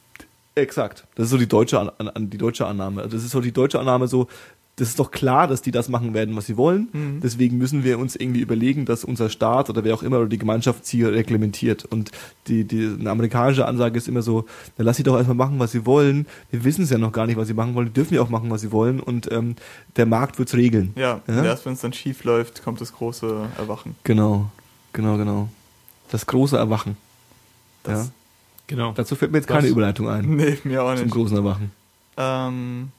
[0.56, 1.06] Exakt.
[1.16, 3.04] Das ist so die deutsche, an, an, die deutsche Annahme.
[3.04, 4.28] Also das ist so die deutsche Annahme so,
[4.78, 6.88] das ist doch klar, dass die das machen werden, was sie wollen.
[6.94, 7.20] Mhm.
[7.22, 10.38] Deswegen müssen wir uns irgendwie überlegen, dass unser Staat oder wer auch immer oder die
[10.38, 11.84] Gemeinschaft sie reglementiert.
[11.86, 12.12] Und
[12.48, 14.46] die, die eine amerikanische Ansage ist immer so,
[14.78, 16.28] na lass sie doch erstmal machen, was sie wollen.
[16.52, 17.88] Wir wissen es ja noch gar nicht, was sie machen wollen.
[17.88, 19.00] Die dürfen ja auch machen, was sie wollen.
[19.00, 19.56] Und ähm,
[19.96, 20.94] der Markt wird's regeln.
[20.96, 21.40] Ja, Ja?
[21.40, 23.96] und erst wenn es dann schief läuft, kommt das große Erwachen.
[24.04, 24.52] Genau,
[24.94, 25.50] genau, genau.
[26.12, 26.98] Das große Erwachen.
[27.84, 28.12] Das, ja.
[28.68, 28.92] Genau.
[28.92, 30.24] Dazu fällt mir jetzt keine Das- Überleitung ein.
[30.36, 31.14] Nee, mir auch Zum nicht.
[31.14, 31.72] großen Erwachen.
[32.18, 32.90] Ähm,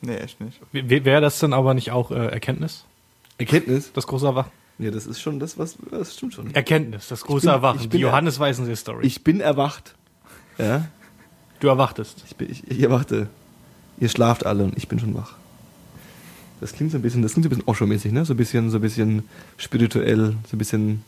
[0.00, 0.60] nee, echt nicht.
[0.72, 2.84] Wäre das dann aber nicht auch äh, Erkenntnis?
[3.38, 3.90] Erkenntnis?
[3.92, 4.50] Das große Erwachen?
[4.78, 6.54] Ja, das ist schon das, was, das stimmt schon.
[6.54, 7.76] Erkenntnis, das große bin- Erwachen.
[7.80, 9.06] ich bin- die Johannes Weisensee-Story.
[9.06, 9.94] Ich bin erwacht.
[10.58, 10.86] Ja,
[11.60, 12.22] Du erwachtest.
[12.26, 13.28] ich, bin, ich, ich erwachte.
[13.98, 15.34] Ihr schlaft alle und ich bin schon wach.
[16.60, 18.24] Das klingt so ein bisschen, das klingt so ein bisschen Osho-mäßig, ne?
[18.24, 21.04] So ein bisschen, so ein bisschen spirituell, so ein bisschen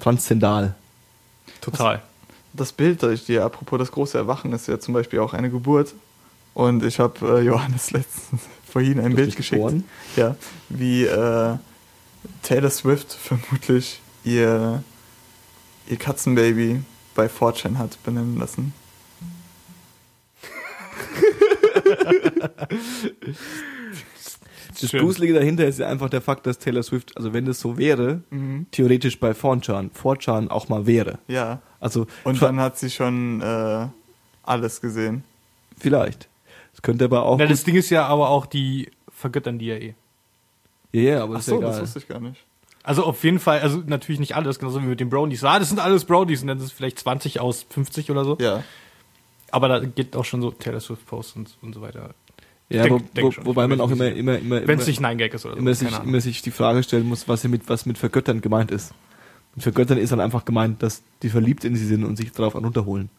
[0.00, 0.74] transzendal.
[1.60, 2.02] Total.
[2.54, 5.50] Das Bild, das ich dir, apropos das große Erwachen, ist ja zum Beispiel auch eine
[5.50, 5.92] Geburt.
[6.58, 9.60] Und ich habe äh, Johannes letztens vorhin ein Bild geschickt.
[9.62, 9.84] geboren?
[10.16, 10.34] Ja,
[10.68, 11.56] wie äh,
[12.42, 14.82] Taylor Swift vermutlich ihr,
[15.86, 16.82] ihr Katzenbaby
[17.14, 18.72] bei 4chan hat benennen lassen.
[24.80, 25.00] Das Schön.
[25.00, 28.22] Gruselige dahinter ist ja einfach der Fakt, dass Taylor Swift, also wenn das so wäre,
[28.30, 28.66] Mhm.
[28.70, 31.18] theoretisch bei 4chan, 4chan auch mal wäre.
[31.26, 33.86] Ja, Also und dann hat sie schon äh,
[34.44, 35.24] alles gesehen.
[35.78, 36.28] vielleicht.
[36.78, 37.38] Es könnte aber auch.
[37.38, 39.94] Na, das Ding ist ja aber auch, die vergöttern die ja eh.
[40.92, 41.82] ja, ja, aber Ach ist ja so, das egal.
[41.82, 42.44] wusste ich gar nicht.
[42.84, 45.42] Also auf jeden Fall, also natürlich nicht alles, genauso wie mit den Brownies.
[45.42, 48.38] Ah, das sind alles Brownies und dann sind es vielleicht 20 aus 50 oder so.
[48.40, 48.62] Ja,
[49.50, 52.14] Aber da geht auch schon so Taylor Swift Posts und, und so weiter.
[52.68, 53.44] Ja, denk- wo, denk schon.
[53.44, 55.58] wobei man auch immer, immer, immer, Wenn es nicht Nine Gag ist oder so.
[55.60, 58.94] immer, sich, immer sich die Frage stellen muss, was, mit, was mit Vergöttern gemeint ist.
[59.56, 62.54] Mit Vergöttern ist dann einfach gemeint, dass die verliebt in sie sind und sich darauf
[62.54, 63.10] runterholen.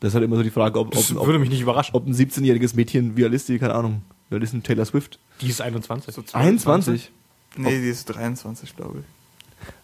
[0.00, 1.94] Das ist halt immer so die Frage, ob, ob, Das ob, würde mich nicht überraschen.
[1.94, 4.84] ob ein 17-jähriges Mädchen, wie alt ist die, keine Ahnung, wie alt ist denn Taylor
[4.84, 5.18] Swift?
[5.40, 6.14] Die ist 21.
[6.14, 7.10] So 21?
[7.56, 9.04] Nee, die ist 23, glaube ich.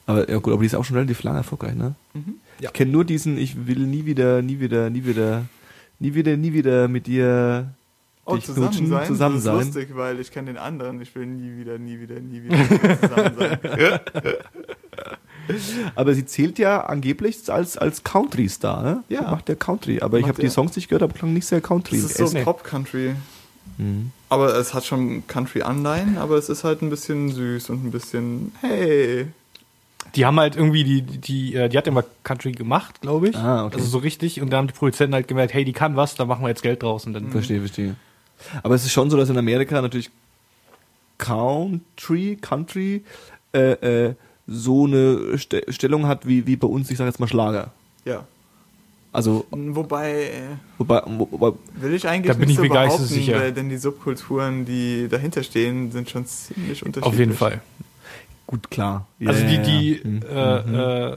[0.07, 1.95] Aber ja gut, aber die ist auch schon relativ lange erfolgreich, ne?
[2.61, 2.71] Ja.
[2.71, 5.45] Ich kenne nur diesen, ich will nie wieder, nie wieder, nie wieder,
[5.99, 7.75] nie wieder, nie wieder mit dir
[8.25, 9.07] Oh, dich zusammen knutschen, sein?
[9.07, 9.57] zusammen das ist sein.
[9.67, 11.01] lustig, weil ich kenne den anderen.
[11.01, 13.59] Ich will nie wieder, nie wieder, nie wieder mit dir zusammen sein.
[15.94, 19.03] Aber sie zählt ja angeblich als, als Country-Star, ne?
[19.09, 19.20] Ja.
[19.20, 20.01] Sie Macht der Country.
[20.01, 20.49] Aber ich habe die.
[20.49, 22.01] Songs nicht gehört, aber klang nicht sehr Country.
[22.01, 22.44] Das ist so Nee.
[22.44, 23.14] Pop-Country.
[23.76, 24.11] Mhm.
[24.28, 28.53] Aber es hat schon Country-Anleihen, aber es ist halt ein bisschen süß und ein bisschen,
[28.61, 29.26] hey.
[30.14, 33.36] Die haben halt irgendwie, die, die, äh, die hat immer Country gemacht, glaube ich.
[33.36, 33.76] Ah, okay.
[33.76, 34.40] Also so richtig.
[34.40, 36.62] Und da haben die Produzenten halt gemerkt, hey, die kann was, da machen wir jetzt
[36.62, 37.07] Geld draus.
[37.07, 37.94] Und dann Verstehe, verstehe.
[38.62, 40.11] Aber es ist schon so, dass in Amerika natürlich
[41.18, 43.05] Country, Country
[43.53, 44.14] äh, äh,
[44.49, 47.70] so eine Ste Stellung hat wie, wie bei uns, ich sage jetzt mal Schlager.
[48.05, 48.24] Ja.
[49.12, 50.30] Also, Wobei, äh,
[50.76, 53.14] wobei, wobei will ich eigentlich Da bin nicht ich so mir gar nicht so behaupten,
[53.14, 53.38] sicher.
[53.38, 57.05] weil denn die Subkulturen, die dahinter stehen, sind schon ziemlich unterschiedlich.
[57.14, 57.61] auf jeden Fall.
[58.46, 59.07] gut, klar.
[59.24, 60.62] Also die, die, ja.
[60.62, 60.74] Mhm.
[60.74, 61.16] äh, äh,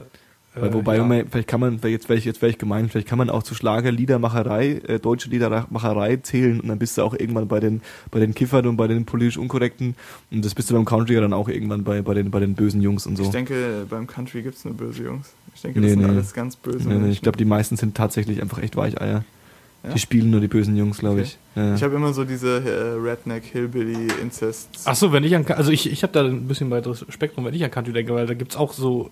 [0.54, 1.04] Weil, äh, wobei, ja.
[1.04, 3.42] man, vielleicht kann man, jetzt wäre ich, jetzt wär ich gemein, vielleicht kann man auch
[3.42, 7.80] zu Schlagerliedermacherei, äh, deutsche Liedermacherei zählen und dann bist du auch irgendwann bei den,
[8.10, 9.94] bei den Kiffern und bei den politisch Unkorrekten
[10.30, 12.54] und das bist du beim Country ja dann auch irgendwann bei, bei den, bei den
[12.54, 13.22] bösen Jungs und so.
[13.22, 15.32] Ich denke, beim Country gibt es nur böse Jungs.
[15.54, 16.08] Ich denke, Nee, das sind nee.
[16.08, 19.24] alles ganz böse Nee, nee, ich glaube, die meisten sind tatsächlich einfach echt Weicheier.
[19.84, 19.90] Ja?
[19.92, 21.24] Die spielen nur die bösen Jungs, glaube Okay.
[21.24, 21.38] ich.
[21.56, 21.74] Ja.
[21.74, 24.68] Ich habe immer so diese äh, Redneck, Hillbilly, Incest.
[24.84, 27.54] Ach so, wenn ich an, also ich, ich habe da ein bisschen weiteres Spektrum, wenn
[27.54, 29.10] ich an Country denke, weil da gibt's auch so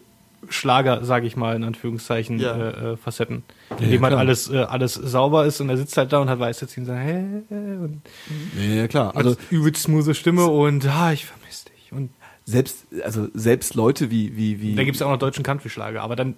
[0.48, 2.56] Schlager, sage ich mal, in Anführungszeichen, Ja.
[2.56, 3.42] äh, äh, Facetten.
[3.70, 6.30] Ja, in dem halt alles, äh, alles sauber ist und er sitzt halt da und
[6.30, 8.02] hat weiße Zähne und sagt, hä, und
[8.58, 9.14] ja, ja, klar.
[9.14, 11.92] also übelst smooth Stimme und ah, ich vermisse dich.
[11.92, 12.10] Und
[12.44, 14.74] selbst, also selbst Leute wie, wie, wie.
[14.74, 16.34] da gibt's ja auch noch deutschen Country-Schlager, aber dann,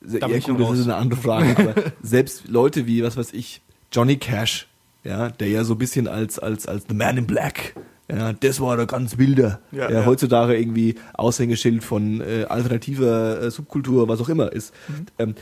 [0.00, 1.56] Da ja, gut, das ist eine andere Frage.
[1.56, 3.60] Aber selbst Leute wie, was weiß ich,
[3.92, 4.68] Johnny Cash,
[5.02, 7.74] ja, der ja so ein bisschen als, als, als The Man in Black,
[8.16, 10.06] ja, das war der ganz wilder, Ja, der ja.
[10.06, 14.74] heutzutage irgendwie Aushängeschild von äh, alternativer äh, Subkultur, was auch immer ist.
[14.88, 15.06] Mhm.
[15.18, 15.34] Ähm,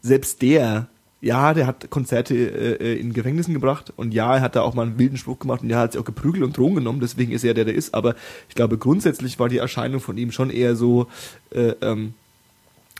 [0.00, 0.88] selbst der,
[1.20, 4.74] ja, der hat Konzerte äh, äh, in Gefängnissen gebracht und ja, er hat da auch
[4.74, 7.00] mal einen wilden Spruch gemacht und ja, er hat sich auch geprügelt und Drogen genommen,
[7.00, 7.94] deswegen ist er der, der ist.
[7.94, 8.14] Aber
[8.48, 11.06] ich glaube, grundsätzlich war die Erscheinung von ihm schon eher so,
[11.50, 12.14] äh, ähm,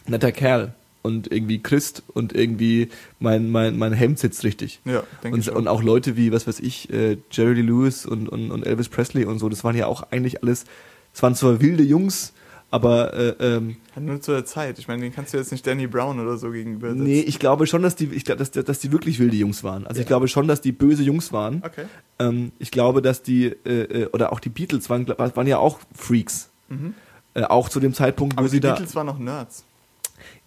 [0.06, 2.88] netter Kerl und irgendwie Christ und irgendwie
[3.20, 4.80] mein, mein, mein Hemd sitzt richtig.
[4.84, 5.59] Ja, denke ich Und, auch.
[5.59, 8.88] und auch Leute wie, was weiß ich, äh, Jerry Lee Lewis und, und, und Elvis
[8.88, 10.64] Presley und so, das waren ja auch eigentlich alles,
[11.14, 12.32] es waren zwar wilde Jungs,
[12.70, 14.78] aber äh, ähm, Halt nur zu der Zeit.
[14.78, 17.03] Ich meine, den kannst du jetzt nicht Danny Brown oder so gegenübersetzen.
[17.03, 19.86] nee, ich glaube schon, dass die, ich glaube, dass, dass die wirklich wilde Jungs waren.
[19.86, 21.62] Also ich glaube schon, dass die böse Jungs waren.
[21.64, 21.86] Okay.
[22.18, 25.78] Ähm, ich glaube, dass die, äh, äh, oder auch die Beatles waren, waren ja auch
[25.94, 26.51] Freaks.
[26.68, 26.92] Mhm.
[27.32, 28.74] Äh, auch zu dem Zeitpunkt, wo Aber sie die da.
[28.74, 29.64] Beatles waren noch Nerds.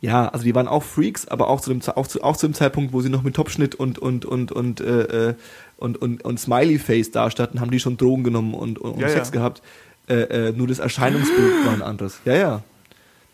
[0.01, 2.53] Ja, also die waren auch Freaks, aber auch zu dem auch zu, auch zu dem
[2.53, 5.33] Zeitpunkt, wo sie noch mit Topschnitt und und und und äh, äh,
[5.77, 9.09] und, und, und Smiley Face dastanden, haben die schon Drogen genommen und, und, und Ja,
[9.09, 9.33] Sex ja.
[9.33, 9.61] gehabt.
[10.07, 12.19] Äh, äh, nur das Erscheinungsbild war ein anderes.
[12.25, 12.63] Ja, ja.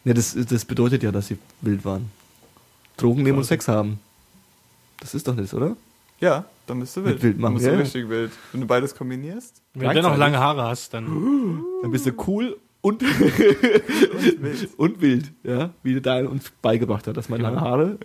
[0.05, 2.09] Ja, das, das bedeutet ja, dass sie wild waren.
[2.95, 3.43] Drogen nehmen und.
[3.43, 3.99] Sex haben.
[5.01, 5.75] Das ist doch das, oder?
[6.19, 7.23] Ja, dann bist du Mit wild.
[7.23, 7.77] wild machen, dann bist du ja.
[7.79, 8.31] richtig wild.
[8.51, 9.61] Wenn du beides kombinierst.
[9.73, 10.19] wenn du dennoch Gleichzeitig.
[10.19, 12.57] lange Haare hast, dann Dann bist du cool
[12.87, 14.69] und, Und wild.
[14.77, 17.49] und wild, ja, wie Daniel uns beigebracht hat, dass man Genau.
[17.53, 17.97] lange Haare,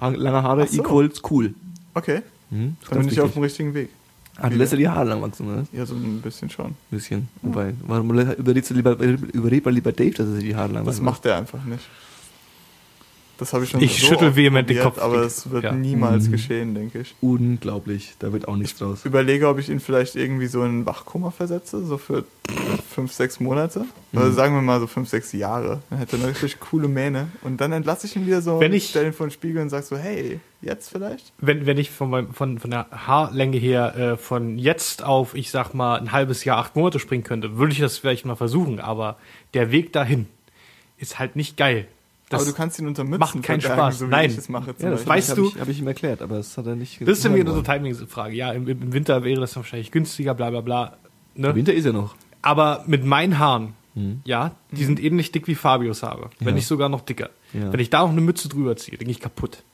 [0.00, 0.80] ha lange Haare so.
[0.82, 1.54] equals cool.
[1.94, 3.34] Okay, das ist dann bin ich auf wichtig.
[3.34, 3.88] dem richtigen Weg.
[4.36, 5.64] Ah, du lässt dir die Haare lang wachsen, oder?
[5.72, 6.66] Ja, so ein bisschen schon.
[6.66, 7.28] Ein bisschen.
[7.42, 10.84] Wobei, warum überredest du lieber, überredet man lieber Dave, dass er sich die Haare lang
[10.84, 11.82] Das wachsen macht er einfach nicht.
[13.40, 14.98] Das habe ich schon Ich so schüttel vehement den Kopf.
[14.98, 15.72] Aber es wird Ja.
[15.72, 16.32] niemals Mhm.
[16.32, 17.14] geschehen, denke ich.
[17.20, 19.04] Unglaublich, da wird auch nichts draus.
[19.04, 22.24] Überlege, ob ich ihn vielleicht irgendwie so in Wachkoma versetze, so für
[22.94, 23.86] fünf, sechs Monate.
[24.12, 24.18] Mhm.
[24.18, 25.80] Oder sagen wir mal so fünf, sechs Jahre.
[25.90, 27.28] Dann hätte er eine richtig coole Mähne.
[27.42, 29.70] Und dann entlasse ich ihn wieder so Wenn ich- stelle ihn vor den Spiegel und
[29.70, 31.32] sag so, hey, jetzt vielleicht?
[31.38, 35.50] wenn, wenn ich von, meinem, von, von der Haarlänge her äh, von jetzt auf, ich
[35.50, 38.80] sag mal, ein halbes Jahr, acht Monate springen könnte, würde ich das vielleicht mal versuchen,
[38.80, 39.16] aber
[39.54, 40.26] der Weg dahin
[40.98, 41.86] ist halt nicht geil.
[42.30, 43.98] Das, aber du kannst ihn unter Mützen macht keinen Spaß.
[43.98, 44.30] so wie Nein.
[44.30, 44.74] ich es mache.
[44.78, 47.00] Ja, das weißt habe du- ich, hab ich ihm erklärt, aber das hat er nicht
[47.02, 48.34] das ist ja wieder hören so eine Timing-Frage.
[48.36, 50.96] Ja, im, im Winter wäre das wahrscheinlich günstiger, bla bla bla.
[51.34, 51.54] Ne?
[51.54, 52.14] Winter ist ja noch.
[52.40, 54.20] Aber mit meinen Haaren, Mhm.
[54.24, 56.30] ja, die sind ähnlich dick wie Fabios Haare.
[56.38, 56.54] Wenn Ja.
[56.54, 57.30] nicht sogar noch dicker.
[57.52, 57.72] Ja.
[57.72, 59.64] Wenn ich da noch eine Mütze drüber ziehe, dann gehe ich kaputt.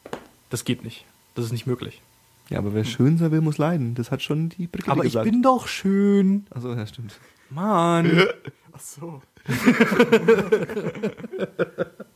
[0.48, 1.04] Das geht nicht.
[1.34, 2.00] Das ist nicht möglich.
[2.48, 3.94] Ja, aber wer schön sein will, muss leiden.
[3.94, 5.30] Das hat schon die Brigitte Aber ich gesagt.
[5.30, 6.46] bin doch schön.
[6.48, 7.20] Achso, ja, stimmt.
[7.50, 8.22] Mann.
[8.72, 9.20] Ach so.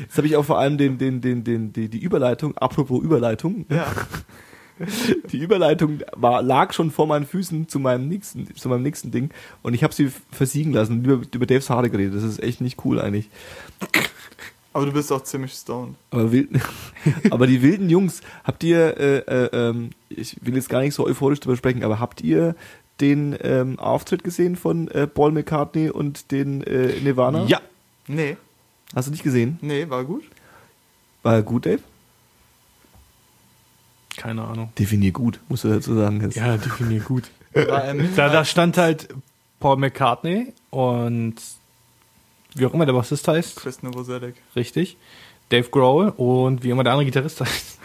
[0.00, 3.66] Jetzt habe ich auch vor allem den, den, den, den, die, die Überleitung, apropos Überleitung,
[3.68, 3.86] Ja.
[5.32, 9.30] die Überleitung war, lag schon vor meinen Füßen zu meinem nächsten, zu meinem nächsten Ding
[9.62, 12.14] und ich habe sie versiegen lassen über, über Daves Haare geredet.
[12.14, 13.28] Das ist echt nicht cool eigentlich.
[14.72, 15.96] Aber du bist auch ziemlich stoned.
[16.10, 16.48] Aber, wild,
[17.30, 21.06] aber die wilden Jungs, habt ihr, äh, äh, ähm, ich will jetzt gar nicht so
[21.06, 22.56] euphorisch drüber sprechen, aber habt ihr
[23.00, 27.44] den ähm, Auftritt gesehen von äh, Paul McCartney und den äh, Nirvana?
[27.46, 27.60] Ja.
[28.08, 28.36] Nee,
[28.94, 29.58] Hast du nicht gesehen?
[29.62, 30.24] nee, war gut.
[31.22, 31.80] War er gut, Dave?
[34.16, 34.70] Keine Ahnung.
[34.78, 36.20] Definier gut, musst du dazu sagen.
[36.20, 36.36] Jetzt.
[36.36, 37.24] Ja, definier gut.
[37.54, 39.08] Da, da stand halt
[39.60, 41.34] Paul McCartney und
[42.54, 44.36] wie auch immer der Bassist heißt, Chris Novoselic.
[44.56, 44.96] richtig.
[45.50, 47.78] Dave Grohl und wie immer der andere Gitarrist heißt.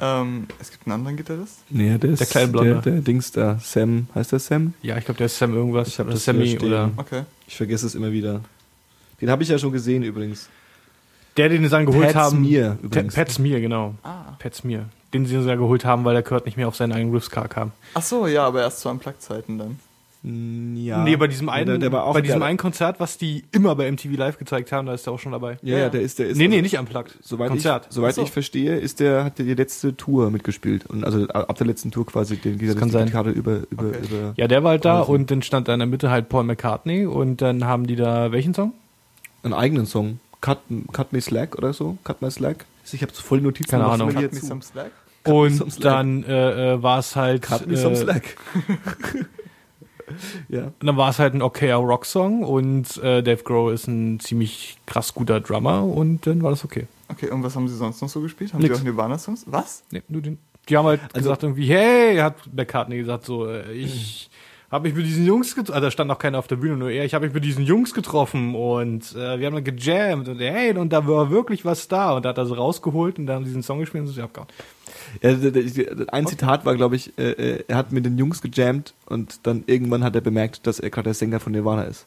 [0.00, 1.60] Ähm, es gibt einen anderen Gitarrist.
[1.70, 2.80] Nee, der, ist, Der kleine Blonde.
[2.82, 4.74] Der, der Dings da, Sam, heißt der Sam?
[4.82, 5.86] Ja, ich glaube, der ist Sam irgendwas.
[5.86, 7.22] Ich hab oder das Sammy oder Okay.
[7.46, 8.40] Ich vergesse es immer wieder.
[9.20, 10.48] Den habe ich ja schon gesehen übrigens.
[11.36, 12.44] der, den sie dann geholt Pat haben.
[12.44, 13.14] Smear Ta- übrigens.
[13.14, 13.94] Pat Smear, genau.
[14.02, 14.36] Ah.
[14.38, 14.84] Pat Smear.
[15.14, 17.72] Den sie dann geholt haben, weil der Kurt nicht mehr auf seinen eigenen Riffs-Car kam.
[17.94, 19.78] Ach so, ja, aber erst zu Unplugged-Zeiten dann.
[20.28, 21.04] Ja.
[21.04, 23.16] Nee, bei diesem Ja, einen, der, der war auch bei diesem der, einen Konzert, was
[23.16, 25.56] die immer bei MTV Live gezeigt haben, da ist er auch schon dabei.
[25.62, 26.36] Ja, ja, der ist, der ist.
[26.36, 27.16] nee, nee, nicht unplugged.
[27.22, 27.86] Soweit Konzert.
[27.88, 28.22] ich, soweit so.
[28.22, 30.84] ich verstehe, ist der, hat der die letzte Tour mitgespielt.
[30.86, 33.04] Und also ab der letzten Tour quasi den Gitarristen kann sein.
[33.06, 33.98] die Gitarre über, über, Okay.
[34.10, 35.12] über Ja, der war halt da Also.
[35.12, 38.32] und dann stand da in der Mitte halt Paul McCartney und dann haben die da
[38.32, 38.72] welchen Song?
[39.46, 40.20] Einen eigenen Song.
[40.40, 40.58] Cut,
[40.92, 41.98] Cut Me Slack oder so.
[42.04, 42.66] Cut My Slack.
[42.92, 44.12] Ich habe so voll Notizen Keine gemacht, Ahnung.
[44.12, 44.46] Cut hier me zu.
[44.46, 44.92] some slack.
[45.24, 45.82] Cut und slack.
[45.82, 48.36] dann äh, äh, war es halt Cut Me äh, Some Slack.
[50.48, 50.64] ja.
[50.64, 54.78] Und dann war es halt ein okayer Rock-Song und äh, Dave Grohl ist ein ziemlich
[54.86, 56.86] krass guter Drummer und dann war das okay.
[57.08, 58.52] Okay, und was haben sie sonst noch so gespielt?
[58.52, 58.74] Haben Nix.
[58.74, 59.44] die auch Nirvana-Songs?
[59.46, 59.84] Was?
[59.90, 60.38] Nee, nur den,
[60.68, 64.30] die haben halt gesagt irgendwie, hey, hat McCartney gesagt so, äh, ich
[64.70, 66.90] habe mich mit diesen Jungs getroffen, also da stand noch keiner auf der Bühne, nur
[66.90, 70.38] er, ich habe mich mit diesen Jungs getroffen und äh, wir haben dann gejammt und
[70.38, 73.44] hey, und da war wirklich was da und da hat er so rausgeholt und dann
[73.44, 74.48] diesen Song gespielt und so, ja, abgehauen.
[75.22, 75.36] Ja,
[76.08, 79.64] ein Zitat war, glaube ich, äh, äh, er hat mit den Jungs gejammt und dann
[79.66, 82.06] irgendwann hat er bemerkt, dass er gerade der Sänger von Nirvana ist.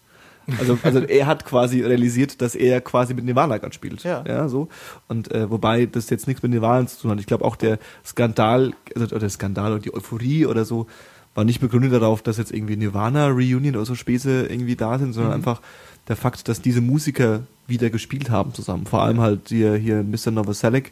[0.58, 4.04] Also, also er hat quasi realisiert, dass er quasi mit Nirvana gerade spielt.
[4.04, 4.24] Ja.
[4.28, 4.68] ja so.
[5.08, 7.20] Und äh, wobei das jetzt nichts mit Nirvana zu tun hat.
[7.20, 10.88] Ich glaube auch der Skandal, also oder der Skandal oder die Euphorie oder so,
[11.36, 15.14] war nicht begründet darauf, dass jetzt irgendwie Nirvana Reunion oder so Späße irgendwie da sind,
[15.14, 15.62] sondern einfach
[16.08, 18.86] der Fakt, dass diese Musiker wieder gespielt haben zusammen.
[18.86, 20.32] Vor allem halt hier, hier Mr.
[20.32, 20.92] Novoselic,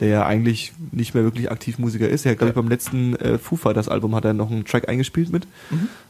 [0.00, 2.24] der ja eigentlich nicht mehr wirklich aktiv Musiker ist.
[2.24, 4.88] Er hat, glaube ich, beim letzten äh, Foo Fighters Album hat er noch einen Track
[4.88, 5.46] eingespielt mit.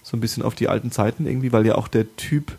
[0.03, 2.59] So ein bisschen auf die alten Zeiten irgendwie, weil ja auch der Typ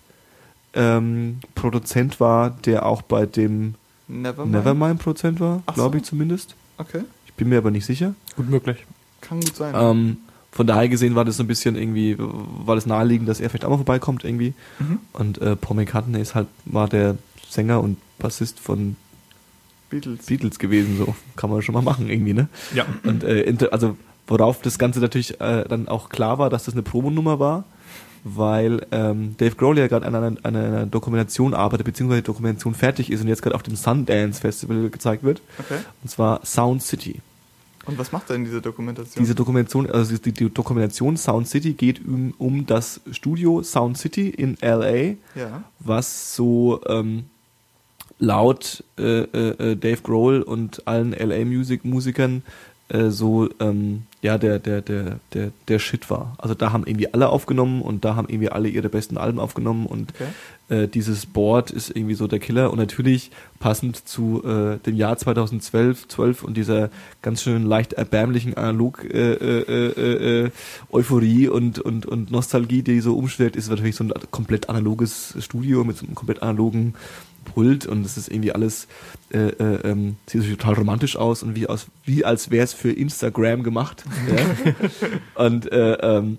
[0.73, 3.75] ähm, Produzent war, der auch bei dem
[4.07, 4.55] Nevermind.
[4.55, 6.01] Nevermind Produzent war, glaube so.
[6.01, 6.55] ich zumindest.
[6.77, 8.15] Okay, Ich bin mir aber nicht sicher.
[8.35, 8.85] Gut möglich.
[9.21, 9.73] kann gut sein.
[9.77, 10.17] Ähm,
[10.53, 13.65] von daher gesehen war das so ein bisschen irgendwie, war das naheliegend, dass er vielleicht
[13.65, 14.53] auch mal vorbeikommt irgendwie.
[14.77, 14.99] Mhm.
[15.11, 17.17] Und äh, Paul McCartney ist halt, war der
[17.49, 18.95] Sänger und Bassist von
[19.89, 20.27] Beatles.
[20.27, 22.49] Beatles gewesen, so kann man schon mal machen irgendwie, ne?
[22.73, 22.85] Ja.
[23.03, 23.97] Und äh, also
[24.27, 27.63] worauf das Ganze natürlich äh, dann auch klar war, dass das eine Promonummer war,
[28.23, 32.75] weil ähm, Dave Grohl ja gerade an einer, an einer Dokumentation arbeitet, beziehungsweise die Dokumentation
[32.75, 35.41] fertig ist und jetzt gerade auf dem Sundance Festival gezeigt wird.
[35.57, 35.79] Okay.
[36.03, 37.21] Und zwar Sound City.
[37.85, 39.21] Und was macht in dieser Dokumentation?
[39.23, 44.29] Diese Dokumentation, also die, die Dokumentation Sound City geht um, um das Studio Sound City
[44.29, 45.63] in LA, ja.
[45.79, 47.25] was so ähm,
[48.19, 52.43] laut äh, äh, Dave Grohl und allen LA Music Musikern
[52.89, 56.35] äh, so ähm, ja der der der der der Shit war.
[56.37, 59.85] Also da haben irgendwie alle aufgenommen und da haben irgendwie alle ihre besten Alben aufgenommen
[59.85, 60.29] und Okay.
[60.69, 65.17] Äh, dieses Board ist irgendwie so der Killer und natürlich passend zu äh, dem Jahr
[65.17, 66.89] 2012 12 und dieser
[67.21, 70.51] ganz schön leicht erbärmlichen Analog äh, äh, äh,
[70.91, 75.83] Euphorie und, und, und Nostalgie, die so umschlägt, ist natürlich so ein komplett analoges Studio
[75.83, 76.93] mit so einem komplett analogen
[77.43, 78.87] Pult und es ist irgendwie alles
[79.31, 82.91] äh, äh, ähm, sieht total romantisch aus und wie aus wie als wäre es für
[82.91, 84.03] Instagram gemacht
[84.33, 84.75] ja?
[85.35, 86.37] und äh, ähm,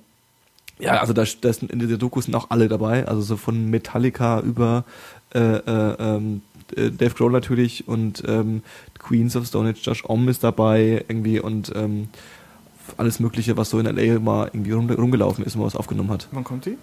[0.79, 3.71] ja, also da, da sind in dieser Doku sind auch alle dabei, also so von
[3.71, 4.85] Metallica über
[5.35, 6.43] äh, äh, ähm,
[6.77, 8.63] äh, Dave Grohl natürlich und ähm,
[8.99, 12.09] Queens of Stone Age, Josh Om ist dabei irgendwie und ähm,
[12.97, 16.29] alles Mögliche, was so in LA mal irgendwie rum, rumgelaufen ist und was aufgenommen hat.
[16.33, 16.77] Wann kommt die?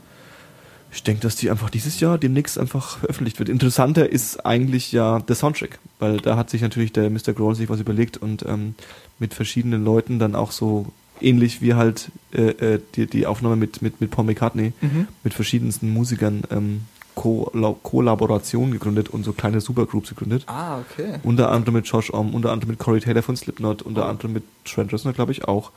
[0.93, 3.47] Ich denke, dass die einfach dieses Jahr demnächst einfach veröffentlicht wird.
[3.47, 7.33] Interessanter ist eigentlich ja der Soundtrack, weil da hat sich natürlich der Mr.
[7.33, 8.75] Grohl sich was überlegt und ähm,
[9.17, 10.87] mit verschiedenen Leuten dann auch so
[11.23, 15.07] ähnlich wie halt äh, äh, die, die Aufnahme mit, mit, mit Paul McCartney, Mhm.
[15.23, 16.81] mit verschiedensten Musikern ähm,
[17.15, 17.51] Ko-
[17.83, 20.43] Kollaborationen gegründet und so kleine Supergroups gegründet.
[20.47, 21.19] Ah, okay.
[21.23, 24.09] Unter anderem mit Josh Om, unter anderem mit Corey Taylor von Slipknot, unter Oh.
[24.09, 25.71] anderem mit Trent Reznor, glaube ich, auch.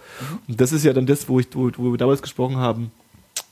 [0.47, 2.93] Und das ist ja dann das, wo, ich, wo, wo wir damals gesprochen haben,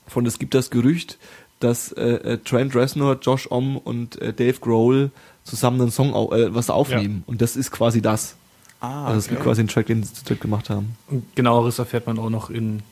[0.07, 1.17] von es gibt das Gerücht,
[1.59, 5.11] dass äh, äh, Trent Reznor, Josh Om und äh, Dave Grohl
[5.43, 7.23] zusammen einen Song au äh, was aufnehmen.
[7.27, 8.35] Und das ist quasi das.
[8.83, 10.97] Ah, Also es gibt quasi einen Track, den sie zu dritt gemacht haben.
[11.07, 12.83] Und genaueres erfährt man auch noch in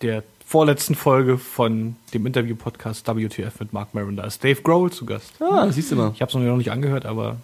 [0.00, 4.16] der vorletzten Folge von dem Interview-Podcast WTF mit Mark Maron.
[4.16, 5.32] Da ist Dave Grohl zu Gast.
[5.40, 6.12] Ah, das siehst du mal.
[6.14, 7.36] Ich habe es noch nicht angehört, aber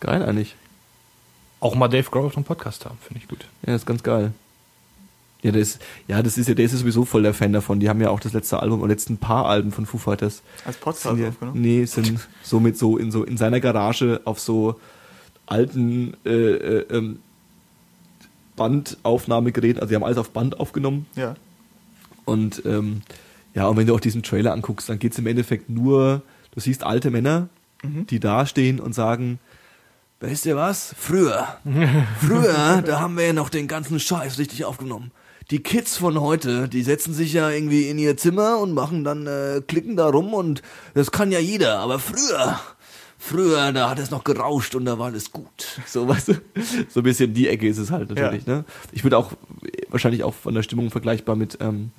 [0.00, 0.54] Geil eigentlich.
[1.60, 3.46] auch mal Dave Grohl auf dem Podcast haben, finde ich gut.
[3.66, 4.32] Ja, ist ganz geil.
[5.42, 7.80] Ja, der ist, ja, das ist ja, der ist ja sowieso voll der Fan davon.
[7.80, 10.42] Die haben ja auch das letzte Album oder letzten paar Alben von Foo Fighters.
[10.64, 11.60] Als Podcast ja, aufgenommen?
[11.60, 14.80] nee, sind so mit so in so in seiner Garage auf so
[15.46, 17.18] alten äh, äh, ähm,
[18.56, 21.34] Bandaufnahmegeräten, also die haben alles auf Band aufgenommen Ja.
[22.24, 23.02] und ähm,
[23.54, 26.22] ja, und wenn du auch diesen Trailer anguckst, dann geht's im Endeffekt nur,
[26.54, 27.48] du siehst alte Männer,
[27.82, 29.38] die da stehen und sagen,
[30.20, 31.46] weißt du was, früher,
[32.20, 35.10] früher, da haben wir ja noch den ganzen Scheiß richtig aufgenommen.
[35.52, 39.26] Die Kids von heute, die setzen sich ja irgendwie in ihr Zimmer und machen dann,
[39.28, 40.60] äh, klicken da rum und
[40.94, 42.58] das kann ja jeder, aber früher,
[43.18, 45.80] früher, da hat es noch gerauscht und da war alles gut.
[45.86, 46.34] So, weißt du,
[46.88, 48.64] so ein bisschen die Ecke ist es halt natürlich, ne?
[48.92, 49.32] Ich würde auch
[49.88, 51.90] wahrscheinlich auch von der Stimmung vergleichbar mit, ähm,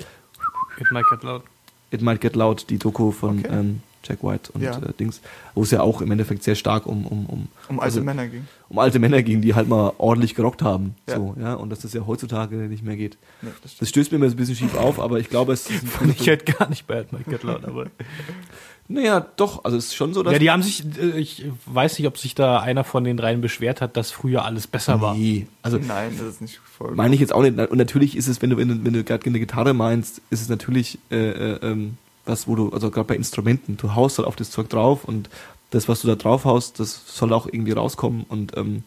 [0.80, 1.44] It might get loud.
[1.90, 3.48] It Might Get Loud, die Doku von Okay.
[3.50, 4.78] ähm, Jack White und Ja.
[4.78, 5.22] äh, Dings,
[5.56, 8.28] wo es ja auch im Endeffekt sehr stark um, um, um, Um alte also, Männer
[8.28, 8.46] ging.
[8.68, 10.96] um alte Männer ging, die halt mal ordentlich gerockt haben.
[11.08, 11.16] Ja.
[11.16, 13.18] So, ja, und dass das ja heutzutage nicht mehr geht.
[13.42, 13.78] Nee, das.
[13.78, 16.28] Das stößt mir immer so ein bisschen schief auf, aber ich glaube, es Fand ich
[16.28, 17.86] halt gar nicht bei It might get loud, aber.
[18.90, 20.32] Naja, doch, also es ist schon so, dass.
[20.32, 23.42] ja, die haben sich, äh, ich weiß nicht, ob sich da einer von den dreien
[23.42, 25.14] beschwert hat, dass früher alles besser war.
[25.14, 26.96] nee, also Nein, das ist nicht voll.
[26.96, 27.58] meine ich jetzt auch nicht.
[27.58, 30.42] Und natürlich ist es, wenn du, wenn du, wenn du gerade eine Gitarre meinst, ist
[30.42, 34.28] es natürlich äh, äh, ähm, was, wo du, also gerade bei Instrumenten, du haust halt
[34.28, 35.30] auf das Zeug drauf und
[35.72, 38.26] das, was du da drauf haust, das soll auch irgendwie rauskommen.
[38.30, 38.84] Und ähm,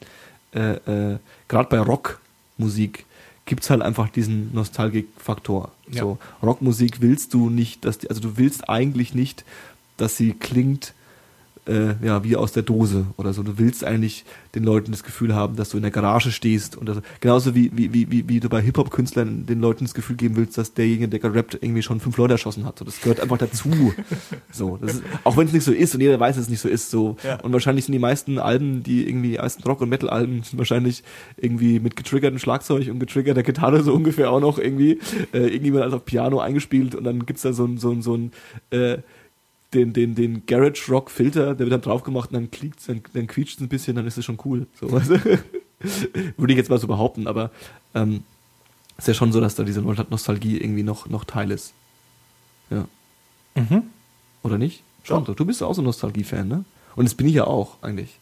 [0.55, 3.05] äh, äh, gerade bei Rockmusik
[3.45, 5.73] gibt's halt einfach diesen Nostalgik-Faktor.
[5.91, 6.03] Ja.
[6.03, 9.45] So, Rockmusik willst du nicht, dass die, also du willst eigentlich nicht,
[10.01, 10.95] dass sie klingt
[11.67, 13.43] äh, ja, wie aus der Dose oder so.
[13.43, 14.25] Du willst eigentlich
[14.55, 17.71] den Leuten das Gefühl haben, dass du in der Garage stehst und das, genauso wie,
[17.75, 21.21] wie, wie, wie, du bei Hip-Hop-Künstlern den Leuten das Gefühl geben willst, dass derjenige, der
[21.21, 22.79] gerappt, irgendwie schon fünf Leute erschossen hat.
[22.79, 23.93] So, das gehört einfach dazu.
[24.51, 26.61] so, das ist, auch wenn es nicht so ist und jeder weiß, dass es nicht
[26.61, 26.91] so ist.
[26.91, 27.17] So.
[27.23, 27.41] Ja.
[27.41, 31.05] Und wahrscheinlich sind die meisten Alben, die irgendwie, die meisten Rock- und Metal-Alben sind wahrscheinlich
[31.37, 34.99] irgendwie mit getriggertem Schlagzeug und getriggerter Gitarre so ungefähr auch noch irgendwie.
[35.33, 38.17] Äh, irgendjemand hat auf Piano eingespielt und dann gibt's da so ein, so ein, so
[38.17, 38.33] ein
[38.71, 38.99] äh,
[39.75, 43.03] den, den, den Garage Rock Filter, der wird dann drauf gemacht und dann klickt dann,
[43.13, 44.67] dann quietscht es ein bisschen, dann ist es schon cool.
[44.79, 45.21] So, du?
[46.37, 47.51] Würde ich jetzt mal so behaupten, aber
[47.95, 48.23] ähm,
[48.99, 51.73] ist ja schon so, dass da diese Nostalgie irgendwie noch, noch Teil ist.
[52.69, 52.87] Ja.
[53.55, 53.85] Mhm.
[54.43, 54.83] Oder nicht?
[55.05, 55.35] Schon Ja.
[55.35, 56.65] Du bist ja auch so ein Nostalgie-Fan, ne?
[56.97, 58.19] Und das bin ich ja auch, eigentlich.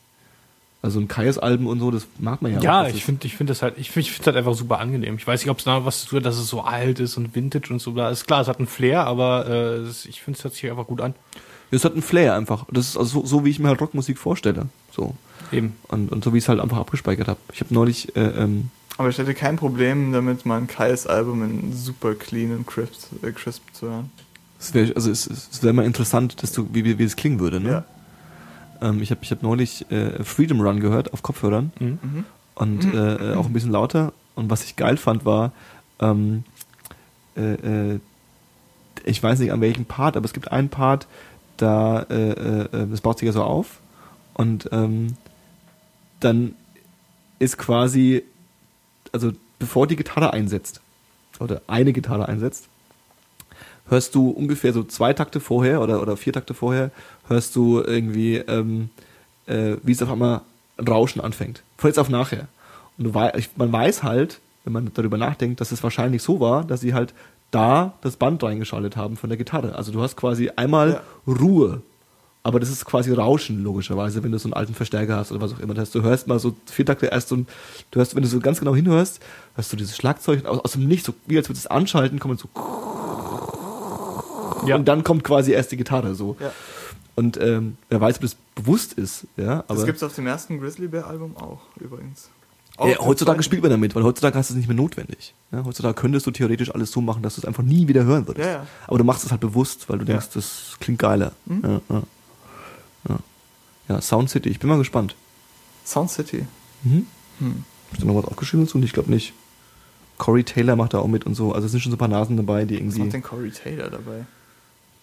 [0.81, 2.85] Also ein Kaias-Album und so, das mag man ja, Ja, auch.
[2.87, 5.17] Das ich finde ich finde das halt, ich finde ich finde das einfach super angenehm.
[5.17, 7.17] Ich weiß nicht, ob es da was zu tun hat, dass es so alt ist
[7.17, 7.91] und Vintage und so.
[7.93, 10.71] Da ist klar, es hat einen Flair, aber äh, es- ich finde es hört sich
[10.71, 11.15] einfach gut an.
[11.73, 12.65] Es hat einen Flair einfach.
[12.71, 14.67] Das ist also so, so, wie ich mir halt Rockmusik vorstelle.
[14.93, 15.15] So.
[15.53, 15.75] Eben.
[15.89, 17.41] Und, und so wie ich es halt einfach abgespeichert habe.
[17.53, 21.43] Ich habe neulich, äh, ähm, Aber ich hätte kein Problem damit, mal ein Kais Album
[21.43, 24.11] in super clean und crisp, äh, crisp zu hören.
[24.61, 27.41] es wäre also es, es wäre mal interessant, dass du, wie, wie, wie das klingen
[27.41, 27.71] würde, ne?
[27.71, 27.85] Ja.
[28.81, 31.99] Ähm, ich habe ich hab neulich äh, Freedom Run gehört auf Kopfhörern Mhm.
[32.03, 32.25] Mhm.
[32.55, 34.13] und äh, äh, auch ein bisschen lauter.
[34.35, 35.53] Und was ich geil fand, war,
[36.01, 36.45] ähm,
[37.37, 38.01] äh, äh,
[39.05, 41.07] ich weiß nicht an welchem Part, aber es gibt einen Part,
[41.57, 43.81] da äh, äh, das baut sich ja so auf
[44.35, 45.17] und ähm,
[46.21, 46.55] dann
[47.41, 48.23] ist quasi,
[49.13, 50.81] also bevor die Gitarre einsetzt
[51.41, 52.69] oder eine Gitarre einsetzt,
[53.89, 56.91] hörst du ungefähr so zwei Takte vorher oder, oder vier Takte vorher,
[57.29, 58.91] hörst du irgendwie, ähm,
[59.47, 60.43] äh, wie es auf einmal
[60.77, 61.63] ein Rauschen anfängt.
[61.77, 62.49] Von jetzt auf nachher.
[62.97, 66.65] Und du wei man weiß halt, wenn man darüber nachdenkt, dass es wahrscheinlich so war,
[66.65, 67.15] dass sie halt
[67.51, 69.75] da das Band reingeschaltet haben von der Gitarre.
[69.75, 71.03] Also du hast quasi einmal Ja.
[71.27, 71.83] Ruhe.
[72.45, 75.53] Aber das ist quasi Rauschen, logischerweise, wenn du so einen alten Verstärker hast oder was
[75.53, 75.75] auch immer.
[75.75, 77.47] Das heißt, du hörst mal so vier Takte erst so ein,
[77.91, 79.21] du hörst, wenn du so ganz genau hinhörst,
[79.55, 82.19] hörst du dieses Schlagzeug aus, aus dem Nichts, so, wie als würdest du es anschalten,
[82.19, 82.49] kommt so
[84.67, 84.77] Ja.
[84.77, 86.37] und dann kommt quasi erst die Gitarre so.
[86.41, 86.53] Ja.
[87.15, 89.65] Und ähm, wer weiß, ob das bewusst ist, ja.
[89.67, 92.31] Aber Das gibt's auf dem ersten Grizzly Bear Album auch, übrigens.
[92.79, 95.35] ja, Auch heutzutage im spielt man damit, weil heutzutage hast du es nicht mehr notwendig.
[95.51, 98.27] Ja, heutzutage könntest du theoretisch alles so machen, dass du es einfach nie wieder hören
[98.29, 98.47] würdest.
[98.47, 98.67] Ja, ja.
[98.87, 100.13] Aber du machst es halt bewusst, weil du Ja.
[100.13, 101.33] denkst, das klingt geiler.
[101.47, 101.63] Mhm.
[101.65, 102.03] Ja, ja.
[103.09, 103.19] Ja.
[103.89, 105.17] ja, Sound City, ich bin mal gespannt.
[105.85, 106.47] Sound City.
[106.85, 107.07] Mhm.
[107.41, 107.65] Hm.
[107.93, 108.79] Hast du noch was aufgeschrieben dazu?
[108.81, 109.33] Ich glaube nicht.
[110.19, 111.53] Corey Taylor macht da auch mit und so.
[111.53, 112.99] Also es sind schon so ein paar Nasen dabei, die Was irgendwie.
[113.01, 114.27] macht denn Corey Taylor dabei?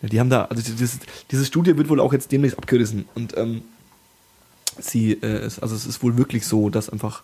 [0.01, 0.99] Ja, die haben da, also dieses,
[1.31, 3.05] diese Studie wird wohl auch jetzt demnächst abgerissen.
[3.15, 3.61] Und ähm,
[4.79, 7.23] sie, äh, es, also es ist wohl wirklich so, dass einfach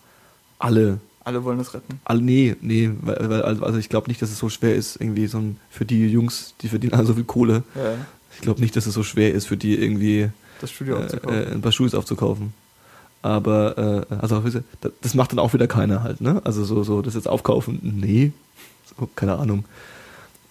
[0.58, 2.00] alle Alle wollen es retten.
[2.04, 5.26] All, nee, nee, weil, weil, also ich glaube nicht, dass es so schwer ist, irgendwie
[5.26, 7.62] so ein, für die Jungs, die verdienen alle so viel Kohle.
[7.74, 7.94] Ja,
[8.34, 11.52] Ich glaube nicht, dass es so schwer ist, für die irgendwie das Studio äh, äh,
[11.52, 12.54] ein paar Schuhe aufzukaufen.
[13.20, 14.42] Aber, äh, also
[15.00, 16.40] das macht dann auch wieder keiner halt, ne?
[16.44, 18.32] Also so, so das jetzt aufkaufen, nee,
[18.98, 19.64] so, keine Ahnung.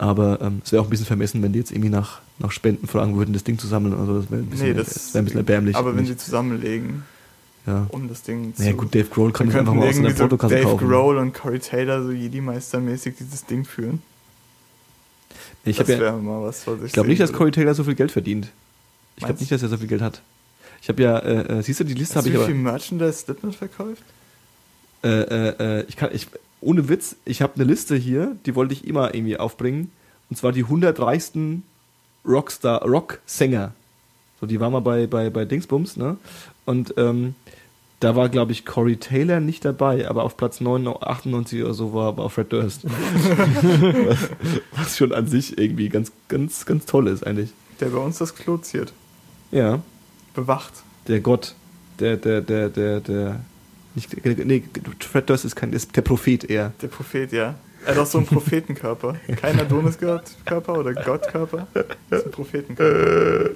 [0.02, 2.88] Aber ähm, es wäre auch ein bisschen vermessen, wenn die jetzt irgendwie nach, nach Spenden
[2.88, 3.94] fragen würden, das Ding zu sammeln.
[3.94, 5.76] Also das wäre ein bisschen, nee, das, das wäre ein bisschen erbärmlich.
[5.76, 7.04] Aber wenn sie zusammenlegen,
[7.68, 7.86] ja.
[7.90, 8.78] um das Ding Naja, zu...
[8.78, 10.88] gut, Dave Grohl kann ich einfach mal aus einer so Portokasse Dave kaufen.
[10.90, 14.02] Grohl und Corey Taylor so Jedi-Meistermäßig dieses Ding führen.
[15.66, 17.32] Ich, das hab ja, wäre mal was, was ich ich glaube nicht, dass.
[17.32, 18.48] Corey Taylor so viel Geld verdient.
[19.18, 20.24] Ich glaube nicht, dass er so viel Geld hat.
[20.82, 22.48] Ich habe ja, äh, äh, siehst du, die Liste habe ich wie aber.
[22.48, 24.02] viel Merchandise Slipknot verkauft?
[25.04, 26.28] Äh, äh, äh, ich kann, ich,
[26.62, 29.92] ohne Witz, ich habe eine Liste hier, die wollte ich immer irgendwie aufbringen.
[30.30, 31.64] Und zwar die 100 reichsten
[32.26, 33.74] Rockstar, Rocksänger.
[34.40, 36.18] So, die war mal bei, bei, bei Dingsbums, ne?
[36.66, 37.36] Und ähm,
[38.02, 41.94] da war, glaube ich, Corey Taylor nicht dabei, aber auf Platz 9, 98 oder so
[41.94, 42.84] war, war Fred Durst.
[42.84, 44.18] was,
[44.76, 47.52] was schon an sich irgendwie ganz, ganz, ganz toll ist eigentlich.
[47.80, 48.94] Der bei uns das Klo ziert.
[49.52, 49.82] Ja,
[50.34, 50.74] Bewacht.
[51.08, 51.54] der Gott,
[52.00, 53.42] der, der, der, der, der,
[53.96, 54.64] nicht, nee,
[55.00, 56.74] Fred Durst ist kein, ist der Prophet eher.
[56.82, 57.56] Der Prophet, ja.
[57.86, 59.16] Er hat auch so einen Prophetenkörper.
[59.38, 61.68] Kein Adonis-Körper oder Gottkörper.
[61.74, 63.56] Das ist ein Prophetenkörper.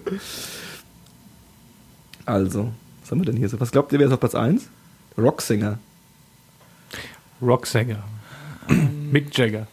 [2.25, 2.71] Also,
[3.01, 3.59] was haben wir denn hier so?
[3.59, 4.67] Was glaubt ihr, wer ist auf Platz 1?
[5.15, 5.77] Rocksänger.
[7.39, 8.03] Rocksänger.
[9.11, 9.67] Mick Jagger.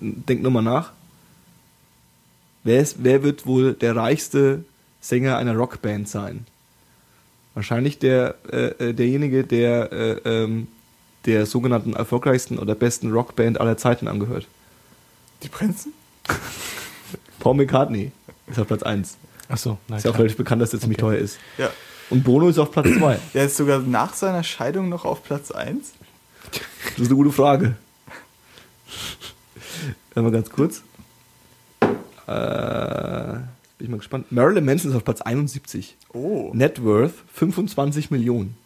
[0.00, 0.92] Denkt nur mal nach.
[2.64, 4.64] Wer, ist, wer wird wohl der reichste
[5.00, 6.44] Sänger einer Rockband sein?
[7.58, 10.68] Wahrscheinlich der, äh, äh, derjenige, der äh, ähm,
[11.26, 14.46] der sogenannten erfolgreichsten oder besten Rockband aller Zeiten angehört.
[15.42, 15.92] Die Prinzen?
[17.40, 18.12] Paul McCartney
[18.46, 19.16] ist auf Platz 1.
[19.48, 19.98] Achso, nein.
[19.98, 21.16] Ist ja auch relativ bekannt, dass der ziemlich Okay.
[21.16, 21.38] teuer ist.
[21.58, 21.68] Ja.
[22.10, 23.18] Und Bono ist auf Platz 2.
[23.34, 25.94] Der ist sogar nach seiner Scheidung noch auf Platz 1.
[26.52, 26.60] Das
[26.96, 27.74] ist eine gute Frage.
[30.14, 30.82] Warte mal ganz kurz.
[32.28, 33.40] Äh,
[33.78, 34.30] bin ich mal gespannt.
[34.32, 35.96] Marilyn Manson ist auf Platz 71.
[36.12, 36.50] Oh.
[36.52, 38.56] Net Worth 25 Millionen.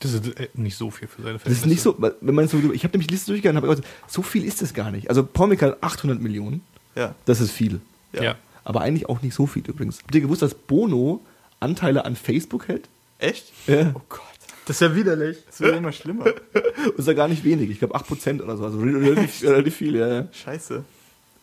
[0.00, 2.58] Das ist äh, nicht so viel für seine Das ist nicht so, wenn man so,
[2.72, 5.08] ich habe nämlich die Liste durchgegangen, habe gesagt, so viel ist das gar nicht.
[5.10, 6.62] Also Paul McCartney hat 800 Millionen,
[6.96, 7.14] Ja.
[7.26, 7.80] das ist viel.
[8.12, 8.22] Ja.
[8.22, 8.34] Ja.
[8.64, 10.00] Aber eigentlich auch nicht so viel übrigens.
[10.02, 11.20] Habt ihr gewusst, dass Bono
[11.60, 12.88] Anteile an Facebook hält?
[13.18, 13.52] Echt?
[13.66, 13.92] Ja.
[13.94, 14.20] Oh Gott.
[14.66, 15.38] Das ist ja widerlich.
[15.46, 16.24] Das wird immer schlimmer.
[16.52, 17.68] Das ist ja gar nicht wenig.
[17.70, 18.64] Ich glaube 8% oder so.
[18.64, 20.28] Also relativ, relativ viel, ja.
[20.32, 20.84] Scheiße.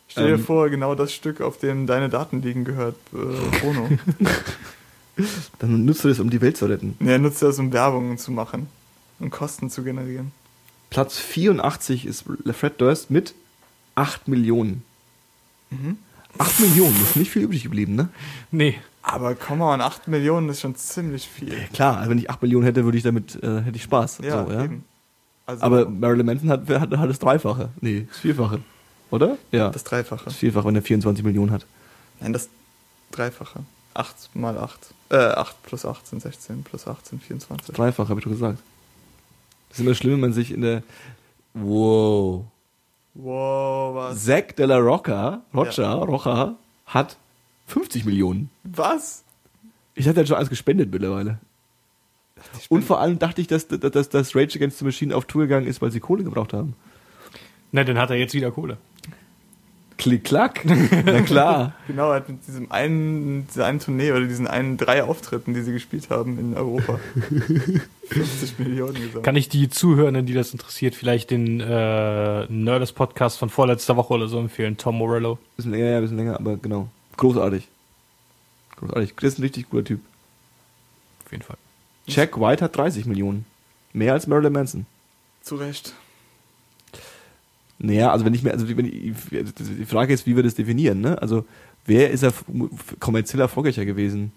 [0.08, 0.43] Stell dir Ähm.
[0.43, 3.89] vor, genau das Stück, auf dem deine Daten liegen, gehört äh, Bono.
[5.60, 6.95] Dann nutzt du das, um die Welt zu retten.
[6.99, 8.68] Er nutzt das, um Werbung zu machen
[9.20, 10.32] und Kosten zu generieren.
[10.89, 13.34] Platz 84 ist Fred Durst mit
[13.95, 14.84] 8 Millionen.
[15.72, 15.97] Mhm.
[16.38, 18.10] 8 Millionen, ist nicht viel übrig geblieben, ne?
[18.51, 18.76] Nee.
[19.01, 21.55] Aber komm mal, 8 Millionen ist schon ziemlich viel.
[21.74, 24.20] Klar, also wenn ich 8 Millionen hätte, würde ich damit, äh, hätte ich Spaß.
[24.24, 24.66] Ja, so, ja?
[24.66, 24.84] eben.
[25.45, 27.70] Also Aber Marilyn Manson hat, hat, hat das Dreifache.
[27.82, 28.60] Nee, das Vierfache.
[29.12, 29.38] Oder?
[29.51, 29.70] Ja.
[29.70, 30.26] das Dreifache.
[30.26, 31.66] Das Vierfache, wenn er 24 Millionen hat.
[32.20, 32.49] Nein, das
[33.12, 33.62] Dreifache.
[33.93, 34.80] 8 mal 8.
[35.10, 37.74] Äh, 8 plus 8 sind 16, plus 8 sind 24.
[37.74, 38.60] Dreifache, habe ich doch gesagt.
[39.70, 40.84] Das ist immer schlimm, wenn man sich in der.
[41.53, 42.45] Wow.
[43.14, 44.26] Wow, was?
[44.26, 46.55] Zack de la Rocca, Rocha, Rocha,
[46.86, 47.18] hat
[47.68, 48.51] 50 Millionen.
[48.64, 49.24] Was?
[49.95, 51.39] Ich hatte ja schon alles gespendet mittlerweile.
[52.70, 55.43] Und vor allem dachte ich, dass, dass, dass, dass Rage Against the Machine auf Tour
[55.43, 56.76] gegangen ist, weil sie Kohle gebraucht haben.
[57.72, 58.78] Na, dann hat er jetzt wieder Kohle.
[59.98, 60.64] Klick, klack.
[61.06, 61.74] Na klar.
[61.88, 65.62] Genau, er hat mit diesem einen, dieser einen Tournee oder diesen einen drei Auftritten, die
[65.62, 67.00] sie gespielt haben in Europa,
[68.10, 69.24] 50 Millionen gesammelt.
[69.24, 74.14] Kann ich die Zuhörenden, die das interessiert, vielleicht den äh, Nerdist Podcast von vorletzter Woche
[74.14, 74.78] oder so empfehlen?
[74.78, 75.39] Tom Morello.
[75.56, 76.89] Bisschen länger, ja, bisschen länger, aber genau.
[77.18, 77.68] Großartig.
[78.78, 79.16] Großartig.
[79.16, 80.02] Das ist ein richtig guter Typ.
[81.26, 81.58] Auf jeden Fall.
[82.06, 83.45] Jack White hat 30 Millionen.
[83.93, 84.86] Mehr als Marilyn Manson.
[85.41, 85.93] Zu Recht.
[87.80, 91.02] Naja, also wenn ich mir, also wenn ich, die Frage ist, wie wir das definieren,
[91.02, 91.22] ne?
[91.22, 91.46] Also
[91.86, 92.34] wer ist er
[93.00, 94.32] kommerziell erfolgreicher gewesen?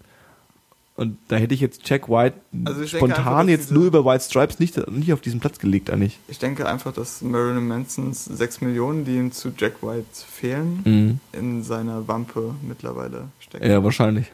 [0.95, 2.35] Und da hätte ich jetzt Jack White
[2.65, 6.19] Also spontan einfach, jetzt nur über White Stripes nicht, nicht auf diesen Platz gelegt eigentlich.
[6.27, 11.19] Ich denke einfach, dass Marilyn Mansons 6 Millionen, die ihm zu Jack White fehlen, Mhm.
[11.31, 13.65] in seiner Wampe mittlerweile stecken.
[13.67, 14.31] Ja, wahrscheinlich.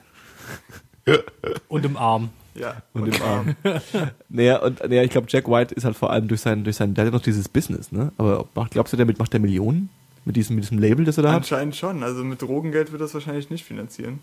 [1.69, 2.29] Und im Arm.
[2.59, 2.81] Ja.
[2.93, 3.55] Und im Arm.
[4.29, 6.93] Naja, und naja, ich glaube, Jack White ist halt vor allem durch sein, durch sein,
[6.93, 8.11] der hat ja noch dieses Business, ne?
[8.17, 9.89] Aber macht, glaubst du, damit macht der Millionen?
[10.25, 11.37] Mit diesem, mit diesem Label, das er da hat?
[11.37, 12.03] Anscheinend schon.
[12.03, 14.19] Also mit Drogengeld wird das wahrscheinlich nicht finanzieren.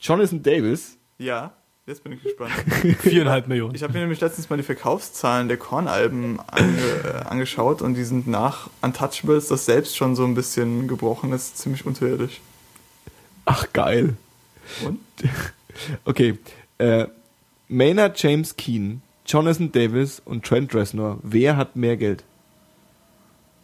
[0.00, 0.96] Jonathan Davis.
[1.18, 1.52] Ja,
[1.86, 2.52] jetzt bin ich gespannt.
[3.00, 3.74] Viereinhalb Millionen.
[3.74, 8.04] Ich habe mir nämlich letztens mal die Verkaufszahlen der Korn-Alben ange, äh, angeschaut und die
[8.04, 12.40] sind nach Untouchables, das selbst schon so ein bisschen gebrochen ist, ziemlich unterirdisch.
[13.44, 14.16] Ach, geil.
[14.84, 15.00] Und?
[16.04, 16.36] Okay.
[16.80, 17.06] Äh,
[17.68, 22.24] Maynard James Keen, Jonathan Davis und Trent Reznor, wer hat mehr Geld?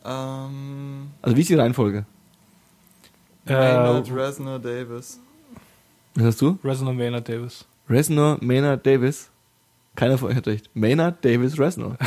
[0.05, 2.05] Ähm, Also wie ist die Reihenfolge?
[3.45, 5.21] Maynard, Äh, Reznor, Davis.
[6.15, 6.59] Was hast du?
[6.65, 7.65] Reznor Maynard Davis.
[7.89, 9.31] Reznor, Maynard Davis.
[9.95, 10.71] Keiner von euch hat recht.
[10.75, 11.97] Maynard Davis Reznor.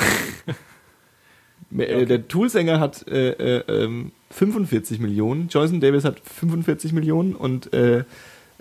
[1.78, 3.30] Äh, Der Tool-Sänger hat äh,
[3.60, 8.06] äh, ähm, 45 Millionen, Jonathan Davis hat 45 Millionen und äh,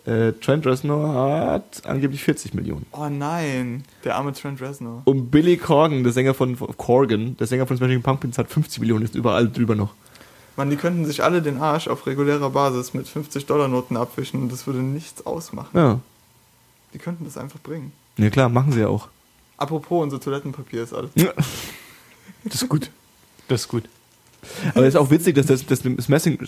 [0.08, 2.86] äh, Trent Reznor hat angeblich 40 Millionen.
[2.92, 5.02] Oh nein, der arme Trent Reznor.
[5.04, 8.80] Und Billy Corgan, der Sänger von von Corgan, der Sänger von Smashing Pumpkins, hat 50
[8.80, 9.94] Millionen, ist überall drüber noch.
[10.56, 14.66] Man, die könnten sich alle den Arsch auf regulärer Basis mit 50-Dollar-Noten abwischen und das
[14.66, 15.76] würde nichts ausmachen.
[15.76, 16.00] Ja.
[16.94, 17.92] Die könnten das einfach bringen.
[18.16, 19.08] Ja klar, machen sie ja auch.
[19.56, 21.10] Apropos, unser Toilettenpapier ist alles.
[22.44, 22.90] Das ist gut.
[23.46, 23.84] Das ist gut.
[24.70, 26.38] Aber es ist auch witzig, dass das, das Smashing,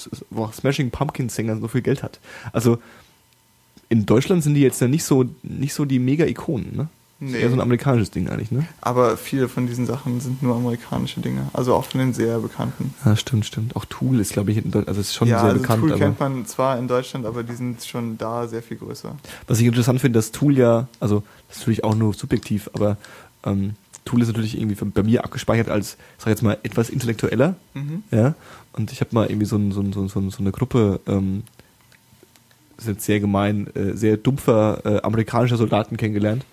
[0.53, 2.21] Smashing Pumpkins Sänger so viel Geld hat.
[2.53, 2.79] Also
[3.91, 6.89] in Deutschland sind die jetzt ja nicht so nicht so die Mega-Ikonen, ne?
[7.23, 7.33] Nee.
[7.33, 8.67] Ist eher so ein amerikanisches Ding eigentlich, ne?
[8.81, 11.51] Aber viele von diesen Sachen sind nur amerikanische Dinge.
[11.53, 12.95] Also auch von den sehr bekannten.
[13.05, 13.77] Ja, stimmt, stimmt.
[13.77, 15.81] Auch Tool ist, glaube ich, in Deu- also ist schon ja, sehr also bekannt.
[15.83, 19.15] Tool aber kennt man zwar in Deutschland, aber die sind schon da sehr viel größer.
[19.47, 22.97] was ich interessant finde, dass Tool ja, also das ist natürlich auch nur subjektiv, aber
[23.45, 23.75] ähm,
[24.07, 27.55] Tool ist natürlich irgendwie bei mir abgespeichert als, ich sag jetzt mal, etwas intellektueller.
[27.75, 28.03] Mhm.
[28.11, 28.35] Ja,
[28.73, 30.53] und ich habe mal irgendwie so, ein, so, ein, so, ein, so ein- so eine
[30.53, 31.43] Gruppe, ähm,
[32.81, 36.45] ist jetzt sehr gemein, äh, sehr dumpfer äh, amerikanischer Soldaten kennengelernt,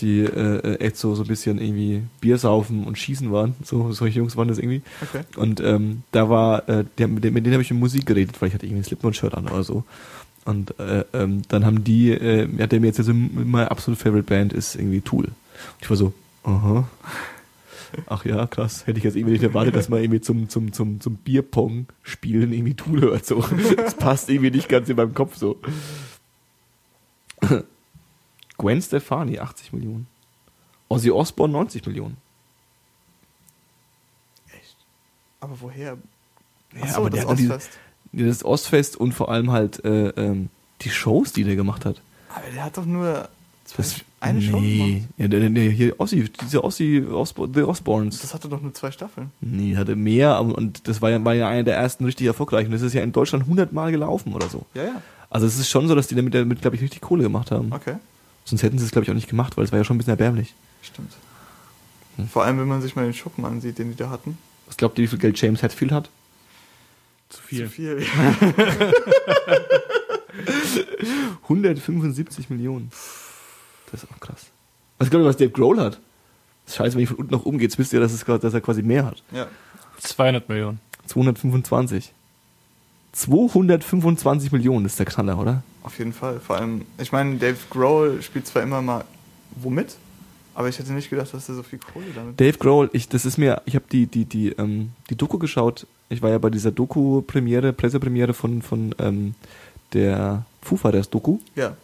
[0.00, 0.26] die äh,
[0.58, 3.54] äh, echt so, so ein bisschen irgendwie Bier saufen und schießen waren.
[3.64, 4.82] So, solche Jungs waren das irgendwie.
[5.02, 5.22] Okay.
[5.36, 8.54] Und ähm, da war, äh, der, mit, denen- habe ich über Musik geredet, weil ich
[8.54, 9.84] hatte irgendwie ein Slipknot-Shirt an oder so.
[10.44, 14.26] Und äh, ähm, dann haben die, äh, ja, der mir jetzt also meine absolute Favorite
[14.28, 15.24] Band ist irgendwie Tool.
[15.24, 15.32] Und
[15.80, 16.88] ich war so, aha.
[18.06, 18.86] Ach ja, krass.
[18.86, 22.52] Hätte ich jetzt irgendwie nicht erwartet, dass man irgendwie zum, zum, zum, zum Bierpong spielen
[22.52, 23.24] irgendwie Tool hört.
[23.26, 23.44] So.
[23.76, 25.58] Das passt irgendwie nicht ganz in meinem Kopf so.
[28.58, 30.06] Gwen Stefani, 80 Millionen.
[30.88, 32.16] Ozzy Osbourne, 90 Millionen.
[35.40, 35.98] Aber woher?
[36.78, 37.78] Ja, so, aber das diese- Ostfest.
[38.12, 40.48] Ja, Das Ostfest und vor allem halt äh, ähm,
[40.82, 42.00] die Shows, die der gemacht hat.
[42.34, 43.28] Aber der hat doch nur
[43.64, 44.64] zwei, Das, eine Show gemacht.
[44.66, 45.02] nee.
[45.18, 48.20] Ja, der, der, hier Ossi, diese Ossi, Osbo, The Osborns.
[48.20, 49.30] Das hatte doch nur zwei Staffeln.
[49.40, 52.70] Nee, hatte mehr und- das war ja, war ja einer der ersten richtig erfolgreichen.
[52.72, 54.66] Das ist ja in Deutschland 100 Mal gelaufen oder so.
[54.74, 55.02] Ja, ja.
[55.30, 57.72] Also es ist schon so, dass die damit, damit glaube ich, richtig Kohle gemacht haben.
[57.72, 57.94] Okay.
[58.44, 59.98] Sonst hätten sie es, glaube ich, auch nicht gemacht, weil es war ja schon ein
[59.98, 60.54] bisschen erbärmlich.
[60.82, 61.12] Stimmt.
[62.16, 62.28] Hm.
[62.28, 64.36] Vor allem, wenn man sich mal den Schuppen ansieht, den die da hatten.
[64.66, 66.10] Was glaubt ihr, wie viel Geld James Hetfield hat?
[67.30, 67.64] Zu viel.
[67.64, 68.02] Zu viel.
[71.44, 72.90] 175 Millionen.
[73.94, 74.46] Das ist auch krass.
[74.98, 76.00] Was glaubt ihr, was Dave Grohl hat?
[76.64, 78.24] Das ist scheiße, wenn ich von unten nach oben gehe, jetzt wisst ihr, dass, es,
[78.24, 79.22] dass er quasi mehr hat.
[79.32, 79.46] ja.
[80.00, 80.80] 200 Millionen.
[81.06, 82.12] 225.
[83.12, 85.62] 225 Millionen ist der Knaller, oder?
[85.84, 86.40] Auf jeden Fall.
[86.40, 89.04] Vor allem, ich meine, Dave Grohl spielt zwar immer mal
[89.54, 89.94] womit,
[90.54, 92.40] aber ich hätte nicht gedacht, dass er so viel Kohle damit.
[92.40, 95.86] Dave Grohl, ich, das ist mir, ich habe die, die, die, ähm, die Doku geschaut.
[96.08, 99.36] Ich war ja bei dieser Doku-Premiere, Pressepremiere von, von ähm,
[99.92, 101.38] der Foo Fighters Doku.
[101.54, 101.76] Ja.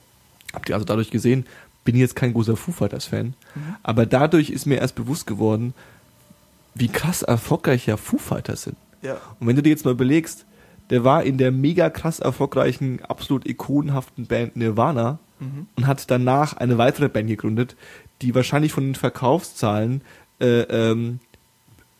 [0.53, 1.47] Habt ihr also dadurch gesehen,
[1.93, 3.61] bin jetzt kein großer Foo Fighters Fan, Mhm.
[3.83, 5.75] aber dadurch ist mir erst bewusst geworden,
[6.75, 8.77] wie krass erfolgreich ja Foo Fighters sind.
[9.03, 9.17] Ja.
[9.39, 10.47] Und wenn du dir jetzt mal überlegst,
[10.91, 15.67] der war in der mega krass erfolgreichen, absolut ikonenhaften Band Nirvana Mhm.
[15.77, 17.77] und hat danach eine weitere Band gegründet,
[18.23, 20.03] die wahrscheinlich von den Verkaufszahlen,
[20.41, 21.21] äh, ähm,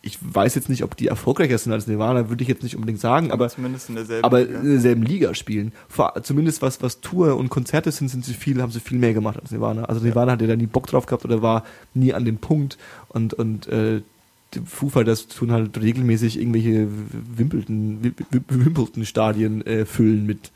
[0.03, 2.99] ich weiß jetzt nicht, ob die erfolgreicher sind als Nirvana, würde ich jetzt nicht unbedingt
[2.99, 4.59] sagen, aber zumindest in derselben aber Liga.
[4.59, 5.73] in derselben Liga spielen.
[5.89, 9.13] Vor, zumindest was, was Tour und Konzerte sind, sind sie viel, haben sie viel mehr
[9.13, 9.85] gemacht als Nirvana.
[9.85, 12.77] Also Nirvana hat ja da nie Bock drauf gehabt oder war nie an dem Punkt
[13.09, 14.01] und, und äh,
[14.65, 16.87] Foo Fighters tun halt regelmäßig irgendwelche
[17.37, 18.13] Wimbledon,
[18.49, 20.51] Wimbledon Stadien äh, füllen mit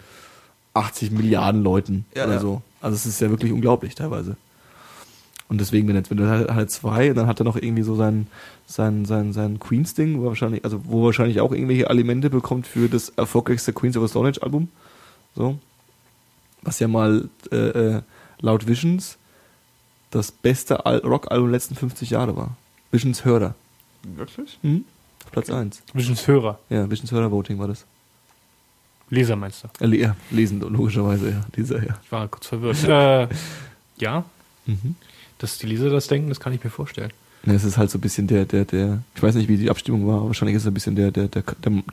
[0.74, 2.40] 80 Milliarden Leuten Ja, oder ja.
[2.40, 2.62] so.
[2.82, 4.36] Also es ist ja wirklich unglaublich teilweise.
[5.48, 7.96] Und deswegen, wenn, jetzt, wenn du halt, halt zwei, dann hat er noch irgendwie so
[7.96, 8.28] sein,
[8.66, 13.10] sein, sein, sein Queens-Ding, wo wahrscheinlich, also wo wahrscheinlich auch irgendwelche Alimente bekommt für das
[13.10, 14.70] erfolgreichste Queens of the Stone Age Album.
[15.36, 15.60] So.
[16.64, 18.02] Was ja mal äh, äh,
[18.40, 19.18] laut Visions
[20.10, 22.58] das beste Al Rock-Album der letzten 50 Jahre war.
[22.92, 23.54] Visions Hörer.
[24.04, 24.58] Wirklich?
[24.64, 24.86] Mhm.
[25.26, 25.84] Auf Platz 1.
[25.94, 26.58] Visions Hörer.
[26.70, 27.86] Ja, Visions Hörer Voting war das.
[29.12, 29.86] Leser meinst du?
[29.86, 31.46] Äh, ja, lesen, logischerweise, ja.
[31.56, 32.00] Dieser, ja.
[32.04, 32.84] Ich war kurz verwirrt.
[32.88, 33.28] äh,
[33.98, 34.26] ja,
[34.66, 34.96] Mhm.
[35.40, 37.12] Dass die Leser das denken, das kann ich mir vorstellen.
[37.46, 39.70] Ja, es ist halt so ein bisschen der, der, der, ich weiß nicht, wie die
[39.70, 41.44] Abstimmung war, aber wahrscheinlich ist es ein bisschen der, der, der,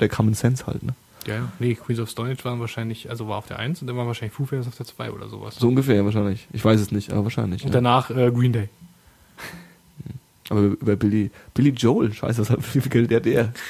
[0.01, 0.95] der, Common Sense halt, ne?
[1.27, 1.53] Ja, ja.
[1.59, 4.07] Nee, Queens of Stone Age waren wahrscheinlich, also war auf der 1 und dann war
[4.07, 5.57] wahrscheinlich Foo Fighters auf der 2 oder sowas.
[5.57, 6.49] So ungefähr wahrscheinlich.
[6.53, 7.63] Ich weiß es nicht, aber wahrscheinlich.
[7.63, 7.75] und Ja.
[7.75, 8.69] danach äh, Green Day.
[10.49, 13.53] Aber über Billy, Billy Joel, scheiße, was hat, wie viel Geld der, der?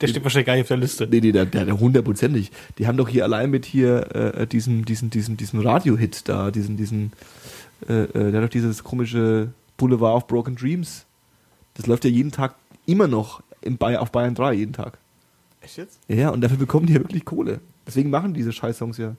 [0.00, 1.06] Der steht wahrscheinlich gar nicht auf der Liste.
[1.06, 2.50] Nee, nee, der, der, der hundertprozentig.
[2.78, 6.78] Die haben doch hier allein mit hier, äh, diesem, diesen, diesen, diesen Radio-Hit da, diesen,
[6.78, 7.12] diesen,
[7.88, 11.06] äh, äh, der hat doch dieses komische Boulevard of Broken Dreams.
[11.74, 12.54] Das läuft ja jeden Tag
[12.86, 14.98] immer noch im Bay auf Bayern 3, jeden Tag.
[15.60, 15.98] Echt jetzt?
[16.08, 17.60] Ja, ja, und dafür bekommen die ja wirklich Kohle.
[17.86, 19.16] Deswegen machen diese Scheiß-Songs ja.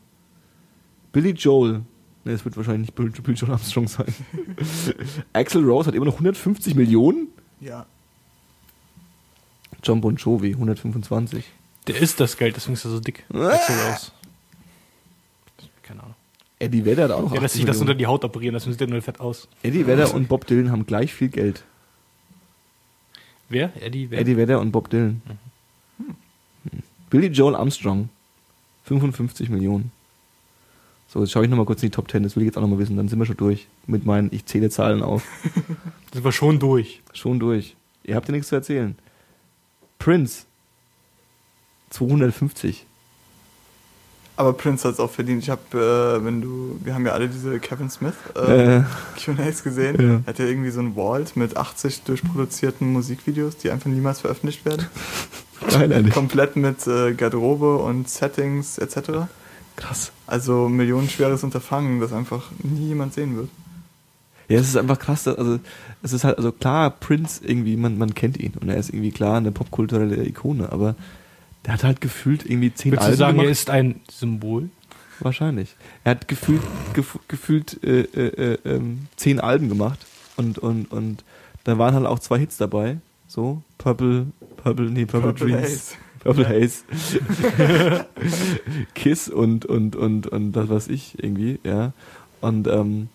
[1.11, 1.81] Billy Joel.
[2.23, 4.13] Ne, es wird wahrscheinlich nicht Billy Billy Joel Armstrong sein.
[5.33, 7.27] Axel Rose hat immer noch 150 Millionen.
[7.59, 7.85] Ja.
[9.83, 11.45] John Bon Jovi 125.
[11.87, 13.25] Der isst das Geld, deswegen ist er so dick.
[13.33, 14.11] Axel Rose.
[16.59, 18.79] Eddie Vedder hat auch noch lässt 80 sich das unter die Haut operieren, das sieht
[18.79, 19.47] ja nur fett aus.
[19.61, 21.63] Eddie Vedder und Bob Dylan haben gleich viel Geld.
[23.49, 23.71] Wer?
[23.81, 24.09] Eddie?
[24.09, 24.19] Wer?
[24.19, 25.21] Eddie Vedder und Bob Dylan.
[25.97, 26.15] Hm.
[27.09, 28.09] Billy Joel Armstrong
[28.85, 29.91] 55 Millionen.
[31.07, 32.61] So, jetzt schaue ich nochmal kurz in die Top 10, das will ich jetzt auch
[32.61, 35.25] nochmal wissen, dann sind wir schon durch mit meinen, ich zähle Zahlen auf.
[36.13, 37.01] Sind wir schon durch.
[37.13, 37.75] Schon durch.
[38.03, 38.97] Ihr habt ja nichts zu erzählen.
[39.99, 40.45] Prince
[41.89, 42.85] 250.
[44.37, 45.41] Aber Prince hat es auch verdient.
[45.43, 45.61] Ich habe,
[46.19, 48.83] äh, wenn du, wir haben ja alle diese Kevin Smith äh, Äh,
[49.23, 49.95] Q&As gesehen.
[50.01, 50.13] Ja.
[50.15, 54.65] Er hat ja irgendwie so ein Vault mit 80 durchproduzierten Musikvideos, die einfach niemals veröffentlicht
[54.65, 54.87] werden.
[55.71, 56.13] nein, ehrlich.
[56.13, 59.27] Komplett mit äh, Garderobe und Settings etc.
[59.77, 60.11] Krass.
[60.27, 63.49] Also millionenschweres Unterfangen, das einfach nie jemand sehen wird.
[64.49, 65.23] Ja, es ist einfach krass.
[65.23, 65.59] dass- Also,
[66.03, 69.11] es ist halt, also klar, Prince irgendwie, man, man kennt ihn und er ist irgendwie
[69.11, 70.95] klar eine popkulturelle Ikone, aber
[71.65, 73.47] der hat halt gefühlt irgendwie zehn Würdest du Alben sagen, gemacht.
[73.47, 74.69] er ist ein Symbol?
[75.19, 75.75] Wahrscheinlich.
[76.03, 76.61] Er hat gefühlt,
[76.93, 80.05] gef gefühlt äh, äh, äh, ähm, zehn Alben gemacht
[80.37, 81.23] und, und, und
[81.63, 82.97] da waren halt auch zwei Hits dabei.
[83.27, 85.63] So, Purple, Purple, nee, Purple, Purple Dreams.
[85.63, 85.95] Haze.
[86.19, 86.49] Purple Ja.
[86.49, 88.05] Haze.
[88.95, 91.93] Kiss und, und, und, und das was ich irgendwie, ja.
[92.41, 93.09] Und ähm,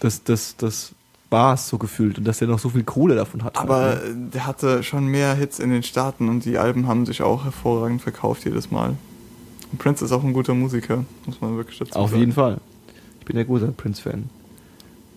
[0.00, 0.94] das, das, das
[1.30, 3.58] war es so gefühlt und dass er noch so viel Kohle davon hat.
[3.58, 7.44] Aber der hatte schon mehr Hits in den Staaten und die Alben haben sich auch
[7.44, 8.96] hervorragend verkauft jedes Mal.
[9.70, 12.20] Und Prince ist auch ein guter Musiker, muss man wirklich dazu Auf sagen.
[12.20, 12.58] jeden Fall.
[13.20, 14.30] Ich bin ja großer Prince-Fan.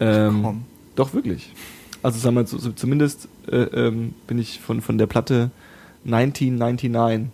[0.01, 0.63] Ähm, Komm.
[0.95, 1.53] Doch, wirklich.
[2.03, 5.51] Also sagen wir so, so zumindest äh, ähm, bin ich von, von der Platte
[6.05, 7.29] 1999.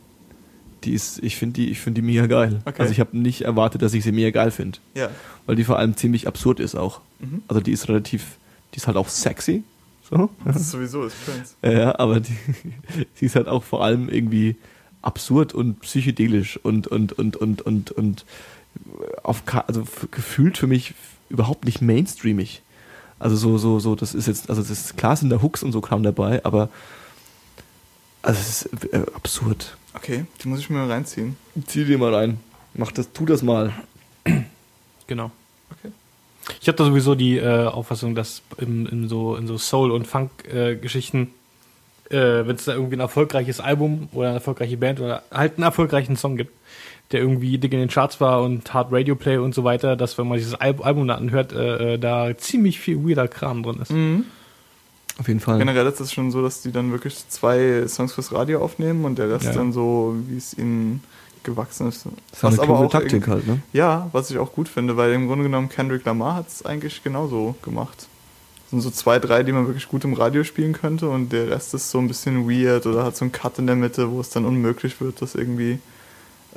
[0.84, 2.60] Die ist, ich finde die, ich finde die mega geil.
[2.66, 2.82] Okay.
[2.82, 4.78] Also ich habe nicht erwartet, dass ich sie mega geil finde.
[4.94, 5.10] Ja.
[5.48, 7.02] Weil die vor allem ziemlich absurd ist auch.
[7.20, 7.42] Mhm.
[7.48, 8.38] Also die ist relativ,
[8.78, 9.64] die ist halt auch sexy.
[10.08, 10.30] So.
[10.46, 11.56] Das ist sowieso ist Prince.
[11.64, 12.38] Ja, aber die,
[13.16, 14.56] sie ist halt auch vor allem irgendwie
[15.02, 18.26] absurd und psychedelisch und und und und und und
[19.24, 20.94] auf also gefühlt für mich
[21.30, 22.62] überhaupt nicht mainstreamig.
[23.18, 25.72] Also so so so das ist jetzt also das ist klar sind da Hooks und
[25.72, 26.70] so Kram dabei, aber
[28.22, 29.76] also es ist äh, absurd.
[29.96, 31.36] Okay, die muss ich mir mal reinziehen.
[31.66, 32.40] Zieh dir mal rein.
[32.76, 33.74] Mach das, tu das mal.
[35.08, 35.32] Genau.
[36.62, 40.08] Ich habe da sowieso die äh, Auffassung, dass in, in, so, in so Soul- und
[40.08, 41.34] Funk-Geschichten,
[42.10, 45.64] äh, wenn es da irgendwie ein erfolgreiches Album oder eine erfolgreiche Band oder halt einen
[45.64, 46.54] erfolgreichen Song gibt,
[47.12, 50.18] der irgendwie dick in den Charts war und Hard Radio Play und so weiter, dass
[50.18, 53.80] wenn man dieses Al Album da anhört, äh, äh, da ziemlich viel weirder Kram drin
[53.82, 53.92] ist.
[53.92, 54.26] Mhm.
[55.20, 55.58] Auf jeden Fall.
[55.58, 59.18] Generell ist es schon so, dass die dann wirklich zwei Songs fürs Radio aufnehmen und
[59.18, 59.54] der Rest Ja.
[59.54, 61.04] dann so, wie es ihnen
[61.48, 62.06] gewachsen ist.
[62.32, 63.60] Das ist eine kluge Taktik halt, ne?
[63.74, 67.04] Ja, was ich auch gut finde, weil im Grunde genommen Kendrick Lamar hat es eigentlich
[67.04, 68.08] genauso gemacht.
[68.66, 71.50] Es sind so zwei, drei, die man wirklich gut im Radio spielen könnte und der
[71.50, 74.20] Rest ist so ein bisschen weird oder hat so einen Cut in der Mitte, wo
[74.20, 75.80] es dann unmöglich wird, das irgendwie,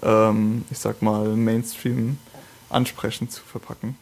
[0.03, 2.19] ähm, ich sag mal, Mainstream
[2.69, 3.97] ansprechend zu verpacken.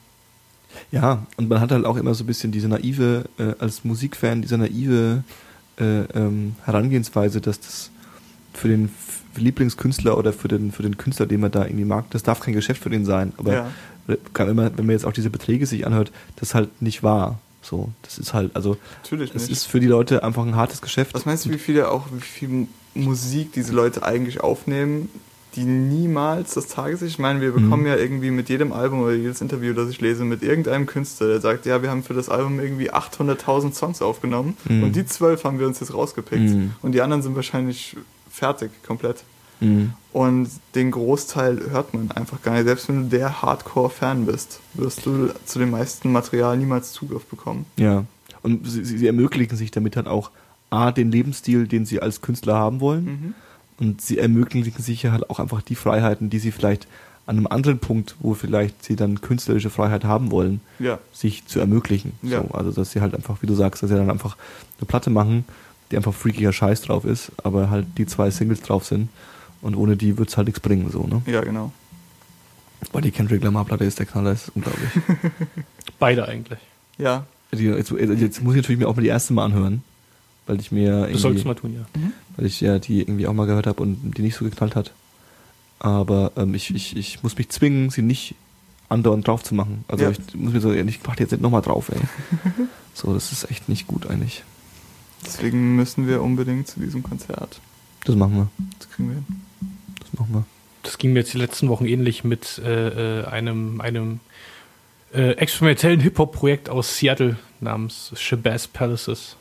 [0.90, 4.42] Ja, und man hat halt auch immer so ein bisschen diese naive, äh, als Musikfan,
[4.42, 5.22] diese naive
[5.78, 7.90] äh, ähm, Herangehensweise, dass das
[8.54, 8.90] für den
[9.36, 12.54] Lieblingskünstler oder für den, für den Künstler, den man da irgendwie mag, das darf kein
[12.54, 13.32] Geschäft für den sein.
[13.36, 13.66] Aber ja,
[14.32, 17.02] kann, wenn, man, wenn man jetzt auch diese Beträge sich anhört, das ist halt nicht
[17.02, 17.38] wahr.
[17.62, 19.52] So, das ist halt, also natürlich es nicht.
[19.52, 21.14] ist für die Leute einfach ein hartes Geschäft.
[21.14, 25.10] Was meinst du, wie viele auch, wie viel Musik diese Leute eigentlich aufnehmen,
[25.56, 27.14] die niemals das Tageslicht?
[27.14, 27.88] Ich meine, wir bekommen Mhm.
[27.88, 31.40] ja irgendwie mit jedem Album oder jedes Interview, das ich lese, mit irgendeinem Künstler, der
[31.40, 34.84] sagt, ja, wir haben für das Album irgendwie 800.000 Songs aufgenommen Mhm.
[34.84, 36.70] und die zwölf haben wir uns jetzt rausgepickt Mhm.
[36.80, 37.96] und die anderen sind wahrscheinlich
[38.38, 39.24] fertig, komplett.
[39.60, 39.92] Mhm.
[40.12, 42.64] Und den Großteil hört man einfach gar nicht.
[42.64, 47.66] Selbst wenn du der Hardcore-Fan bist, wirst du zu dem meisten Material niemals Zugriff bekommen.
[47.76, 48.04] Ja.
[48.42, 50.30] Und sie, sie ermöglichen sich damit halt auch
[50.70, 53.04] A, den Lebensstil, den sie als Künstler haben wollen.
[53.04, 53.34] Mhm.
[53.78, 56.86] Und sie ermöglichen sich ja halt auch einfach die Freiheiten, die sie vielleicht
[57.26, 61.60] an einem anderen Punkt, wo vielleicht sie dann künstlerische Freiheit haben wollen, Ja, sich zu
[61.60, 62.12] ermöglichen.
[62.22, 62.42] Ja.
[62.42, 64.36] So, also dass sie halt einfach, wie du sagst, dass sie dann einfach
[64.78, 65.44] eine Platte machen,
[65.90, 69.08] die einfach freakiger Scheiß drauf ist, aber halt die zwei Singles drauf sind.
[69.60, 71.20] Und ohne die wird's halt nichts bringen, so, ne?
[71.26, 71.72] ja, genau.
[72.92, 74.90] Weil die Kendrick Lamar Platte ist der Knaller, ist unglaublich.
[75.98, 76.60] Beide eigentlich.
[76.96, 79.82] Ja, jetzt, jetzt muss ich natürlich mir auch mal die erste mal anhören,
[80.46, 82.10] weil ich mir Das solltest du irgendwie, mal tun, ja.
[82.36, 84.92] weil ich ja die irgendwie auch mal gehört habe und die nicht so geknallt hat.
[85.80, 88.36] Aber ähm, ich, ich, ich muss mich zwingen, sie nicht
[88.88, 89.84] andauernd drauf zu machen.
[89.88, 90.10] Also Ja.
[90.10, 92.00] ich muss mir so, ich mach die jetzt nicht nochmal drauf, ey.
[92.94, 94.44] so, das ist echt nicht gut eigentlich.
[95.24, 97.60] Deswegen müssen wir unbedingt zu diesem Konzert.
[98.04, 98.48] Das machen wir.
[98.78, 99.26] Das kriegen wir hin.
[100.00, 100.44] Das machen wir.
[100.82, 104.20] Das ging mir jetzt die letzten Wochen ähnlich mit äh, äh, einem, einem
[105.12, 109.36] äh, experimentellen Hip-Hop-Projekt aus Seattle namens Shabazz Palaces.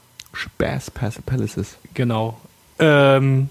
[0.57, 0.91] Pass
[1.25, 1.77] Palaces.
[1.93, 2.39] Genau.
[2.79, 3.49] Ähm,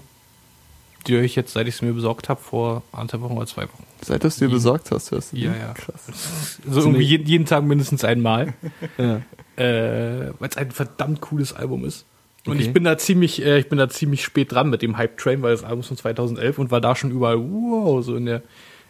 [1.05, 3.63] die höre ich jetzt, seit ich es mir besorgt habe, vor anderthalb Wochen oder zwei
[3.63, 3.83] Wochen.
[4.01, 5.43] Seit du es dir besorgt hast, hörst du die?
[5.43, 5.73] Ja, ja.
[5.73, 6.59] Krass.
[6.67, 8.53] Also irgendwie jeden, jeden Tag mindestens einmal,
[8.97, 9.21] Ja.
[9.55, 12.05] äh, weil es ein verdammt cooles Album ist.
[12.47, 12.63] Und Okay.
[12.67, 15.41] ich bin da ziemlich, äh, ich bin da ziemlich spät dran mit dem Hype Train,
[15.41, 18.41] weil das Album ist von 2011 und war da schon überall, wow, so in der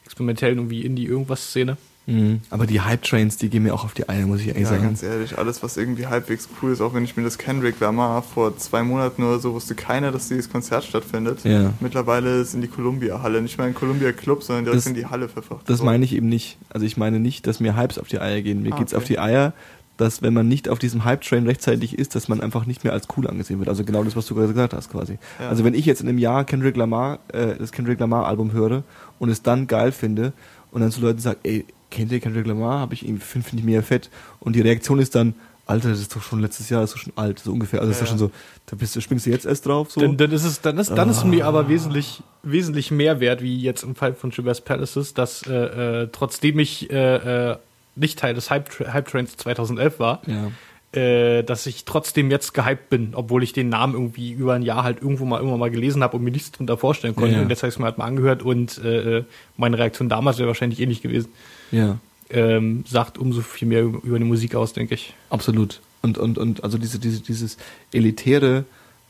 [0.06, 1.78] experimentellen irgendwie Indie-Irgendwas-Szene.
[2.10, 2.40] Mhm.
[2.50, 4.84] Aber die Hype-Trains, die gehen mir auch auf die Eier, muss ich ehrlich Ja, sagen.
[4.84, 8.22] ganz ehrlich, alles, was irgendwie halbwegs cool ist, auch wenn ich mir das Kendrick Lamar
[8.24, 11.40] vor zwei Monaten oder so wusste keiner, dass dieses Konzert stattfindet.
[11.44, 11.74] Ja.
[11.82, 15.06] Mittlerweile ist in die Columbia-Halle, nicht mal in Columbia Club, sondern direkt Das- in die
[15.08, 15.70] Halle verfrachtet.
[15.70, 16.58] Das meine ich eben nicht.
[16.70, 18.64] Also ich meine nicht, dass mir Hypes auf die Eier gehen.
[18.64, 19.02] Mir Ah, geht's okay.
[19.02, 19.52] auf die Eier,
[19.98, 23.08] dass wenn man nicht auf diesem Hype-Train rechtzeitig ist, dass man einfach nicht mehr als
[23.18, 23.68] cool angesehen wird.
[23.70, 25.18] Also genau das, was du gerade gesagt hast quasi.
[25.40, 25.50] Ja.
[25.50, 28.84] Also wenn ich jetzt in einem Jahr Kendrick Lamar, äh, das Kendrick Lamar-Album höre
[29.20, 30.34] und es dann geil finde
[30.72, 32.80] und dann zu Leuten sage, ey, kennt ihr Kendrick Lamar?
[32.80, 34.10] Habe ich irgendwie, finde find ich mega fett.
[34.40, 35.34] Und die Reaktion ist dann,
[35.66, 37.82] Alter, das ist doch schon letztes Jahr, das ist doch schon alt, so ungefähr.
[37.82, 38.32] Also Ja, ist doch schon so,
[38.68, 40.00] da bist du, springst du jetzt erst drauf, so.
[40.00, 41.50] Dann, dann ist es, dann ist, dann ist mir Ah.
[41.50, 46.10] aber wesentlich, wesentlich mehr wert, wie jetzt im Fall von Shabazz Palaces, dass äh, äh,
[46.12, 47.58] trotzdem ich äh, äh,
[47.98, 51.00] nicht Teil des Hype, Hype Trains 2011 war, ja.
[51.00, 54.84] äh, dass ich trotzdem jetzt gehypt bin, obwohl ich den Namen irgendwie über ein Jahr
[54.84, 57.32] halt irgendwo mal irgendwann mal gelesen habe und mir nichts drunter vorstellen konnte.
[57.32, 57.44] Ja, ja.
[57.44, 59.24] Und jetzt habe ich es mir halt mal angehört und äh,
[59.58, 61.30] meine Reaktion damals wäre wahrscheinlich ähnlich gewesen.
[61.72, 61.98] Ja.
[62.30, 65.14] Ähm, sagt umso viel mehr über, über die Musik aus, denke ich.
[65.30, 65.80] Absolut.
[66.02, 67.58] Und, und, und also diese, diese, dieses
[67.92, 68.66] Elitäre,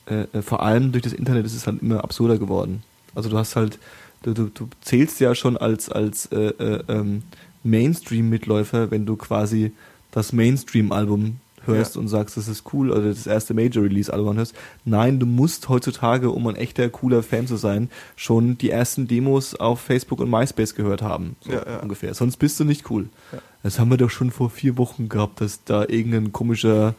[0.10, 2.84] äh, äh, vor allem durch das Internet ist es halt immer absurder geworden.
[3.14, 3.78] Also du hast halt,
[4.24, 7.24] du, du, du zählst ja schon als, als äh, äh, ähm,
[7.64, 9.72] Mainstream-Mitläufer, wenn du quasi
[10.12, 12.02] das Mainstream-Album hörst Ja.
[12.02, 14.56] und sagst, das ist cool, oder das erste Major-Release-Album hörst.
[14.86, 19.54] Nein, du musst heutzutage, um ein echter, cooler Fan zu sein, schon die ersten Demos
[19.56, 21.36] auf Facebook und MySpace gehört haben.
[21.42, 21.80] So Ja, ja.
[21.80, 22.14] ungefähr.
[22.14, 23.10] Sonst bist du nicht cool.
[23.64, 26.96] Das haben wir doch schon vor vier Wochen gehabt, dass da irgendein komischer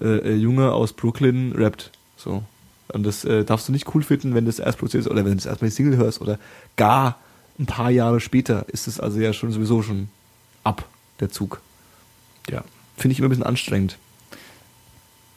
[0.00, 1.92] äh, äh, Junge aus Brooklyn rappt.
[2.16, 2.42] So.
[2.92, 5.32] Und das äh, darfst du nicht cool finden, wenn du das erst produzierst oder wenn
[5.32, 6.38] du das erstmal die Single hörst oder
[6.76, 7.16] gar
[7.58, 10.08] ein paar Jahre später ist es also ja schon sowieso schon
[10.64, 10.88] ab,
[11.20, 11.60] der Zug.
[12.50, 12.64] Ja.
[12.96, 13.98] Finde ich immer ein bisschen anstrengend.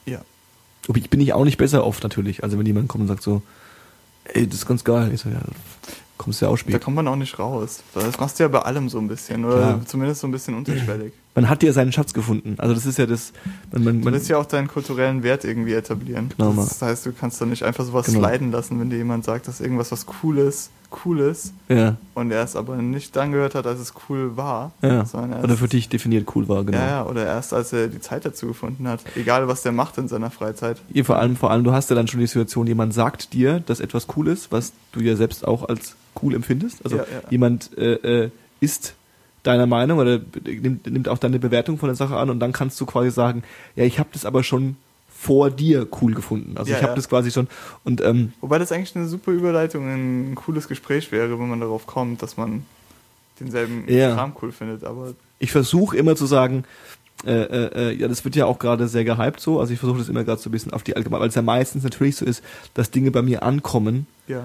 [0.05, 0.21] Ja.
[0.87, 2.43] Aber ich bin ich auch nicht besser oft natürlich.
[2.43, 3.41] Also wenn jemand kommt und sagt so,
[4.25, 5.11] ey, das ist ganz geil.
[5.13, 5.41] Ich so, ja,
[6.17, 6.81] kommst du ja auch Da spät.
[6.81, 7.83] kommt man auch nicht raus.
[7.93, 9.45] Das machst du ja bei allem so ein bisschen.
[9.45, 9.85] Oder Klar.
[9.85, 11.13] zumindest so ein bisschen unterschwellig.
[11.35, 12.55] Man hat ja seinen Schatz gefunden.
[12.57, 13.31] Also das ist ja das,
[13.71, 16.31] man, man, Du willst ja auch deinen kulturellen Wert irgendwie etablieren.
[16.35, 18.27] Genau, das heißt, du kannst dann nicht einfach sowas Genau.
[18.27, 20.71] sliden lassen, wenn dir jemand sagt, dass irgendwas was Cooles,
[21.05, 24.71] cool ist ja, und er es aber nicht dann gehört hat, als es cool war.
[24.81, 25.05] ja.
[25.05, 26.77] Sondern erst, Oder für dich definiert cool war, genau.
[26.77, 29.01] ja, ja, oder erst als er die Zeit dazu gefunden hat.
[29.15, 30.77] Egal, was der macht in seiner Freizeit.
[30.93, 33.59] Ihr vor allem, vor allem, du hast ja dann schon die Situation, jemand sagt dir,
[33.59, 36.83] dass etwas cool ist, was du ja selbst auch als cool empfindest.
[36.83, 37.29] Also Ja, ja.
[37.29, 38.95] jemand äh, äh, ist
[39.43, 42.79] deiner Meinung oder nimmt, nimmt auch deine Bewertung von der Sache an und dann kannst
[42.81, 43.43] du quasi sagen,
[43.75, 44.75] ja, ich habe das aber schon
[45.19, 46.57] vor dir cool gefunden.
[46.57, 46.95] Also Ja, ich habe ja.
[46.95, 47.47] das quasi schon
[47.83, 51.59] und ähm, Wobei das eigentlich eine super Überleitung in ein cooles Gespräch wäre, wenn man
[51.59, 52.65] darauf kommt, dass man
[53.39, 54.13] denselben Ja.
[54.13, 54.83] Kram cool findet.
[54.83, 56.65] Aber ich versuche immer zu sagen,
[57.25, 59.59] äh, äh, äh, ja, das wird ja auch gerade sehr gehypt so.
[59.59, 61.41] Also ich versuche das immer gerade so ein bisschen auf die allgemeine, weil es ja
[61.41, 62.43] meistens natürlich so ist,
[62.75, 64.43] dass Dinge bei mir ankommen, ja,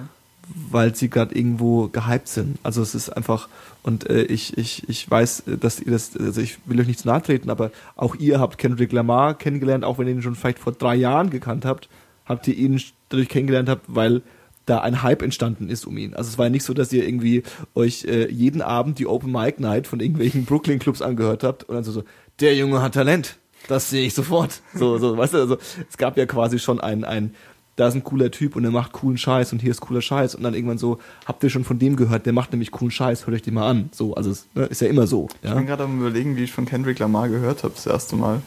[0.71, 2.59] weil sie gerade irgendwo gehypt sind.
[2.63, 3.49] Also es ist einfach,
[3.83, 7.01] und äh, ich, ich, ich weiß, äh, dass ihr das, also ich will euch nicht
[7.01, 10.35] zu nahe treten, aber auch ihr habt Kendrick Lamar kennengelernt, auch wenn ihr ihn schon
[10.35, 11.89] vielleicht vor drei Jahren gekannt habt,
[12.25, 14.23] habt ihr ihn dadurch kennengelernt habt, weil
[14.67, 16.15] da ein Hype entstanden ist um ihn.
[16.15, 17.43] Also es war ja nicht so, dass ihr irgendwie
[17.75, 21.75] euch äh, jeden Abend die Open Mic Night von irgendwelchen Brooklyn Clubs angehört habt und
[21.75, 22.05] dann so, so
[22.41, 23.37] der Junge hat Talent.
[23.69, 24.61] Das sehe ich sofort.
[24.75, 27.35] So, so, weißt du, also es gab ja quasi schon ein, ein,
[27.83, 30.35] da ist ein cooler Typ und der macht coolen Scheiß und hier ist cooler Scheiß
[30.37, 33.27] und dann irgendwann so, habt ihr schon von dem gehört, der macht nämlich coolen Scheiß,
[33.27, 33.91] hört euch den mal an.
[33.93, 35.29] So, also es ne, ist ja immer so.
[35.43, 35.55] ich Ja?
[35.57, 38.41] bin gerade am überlegen, wie ich von Kendrick Lamar gehört habe das erste Mal.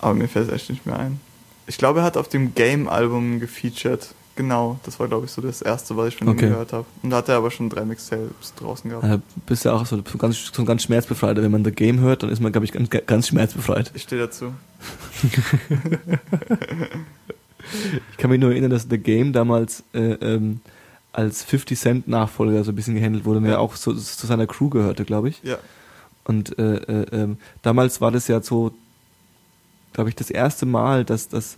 [0.00, 1.20] Aber mir fällt es echt nicht mehr ein.
[1.66, 4.14] Ich glaube, er hat auf dem Game-Album gefeatured.
[4.36, 6.46] Genau, das war, glaube ich, so das erste, was ich von Okay.
[6.46, 6.86] ihm gehört habe.
[7.02, 9.04] Und da hat er aber schon drei Mixtapes draußen gehabt.
[9.04, 11.42] Äh, bist ja auch so, so ganz, so ganz schmerzbefreiter.
[11.42, 13.90] Wenn man The Game hört, dann ist man, glaube ich, ganz, ganz schmerzbefreit.
[13.94, 14.54] Ich stehe dazu.
[18.10, 20.60] Ich kann mich nur erinnern, dass The Game damals äh, ähm,
[21.12, 23.52] als 50 Cent Nachfolger so ein bisschen gehandelt wurde und Ja.
[23.52, 25.42] er auch so, zu seiner Crew gehörte, glaube ich.
[25.42, 25.58] Ja.
[26.24, 28.72] Und äh, äh, ähm, damals war das ja so,
[29.92, 31.56] glaube ich, das erste Mal, dass das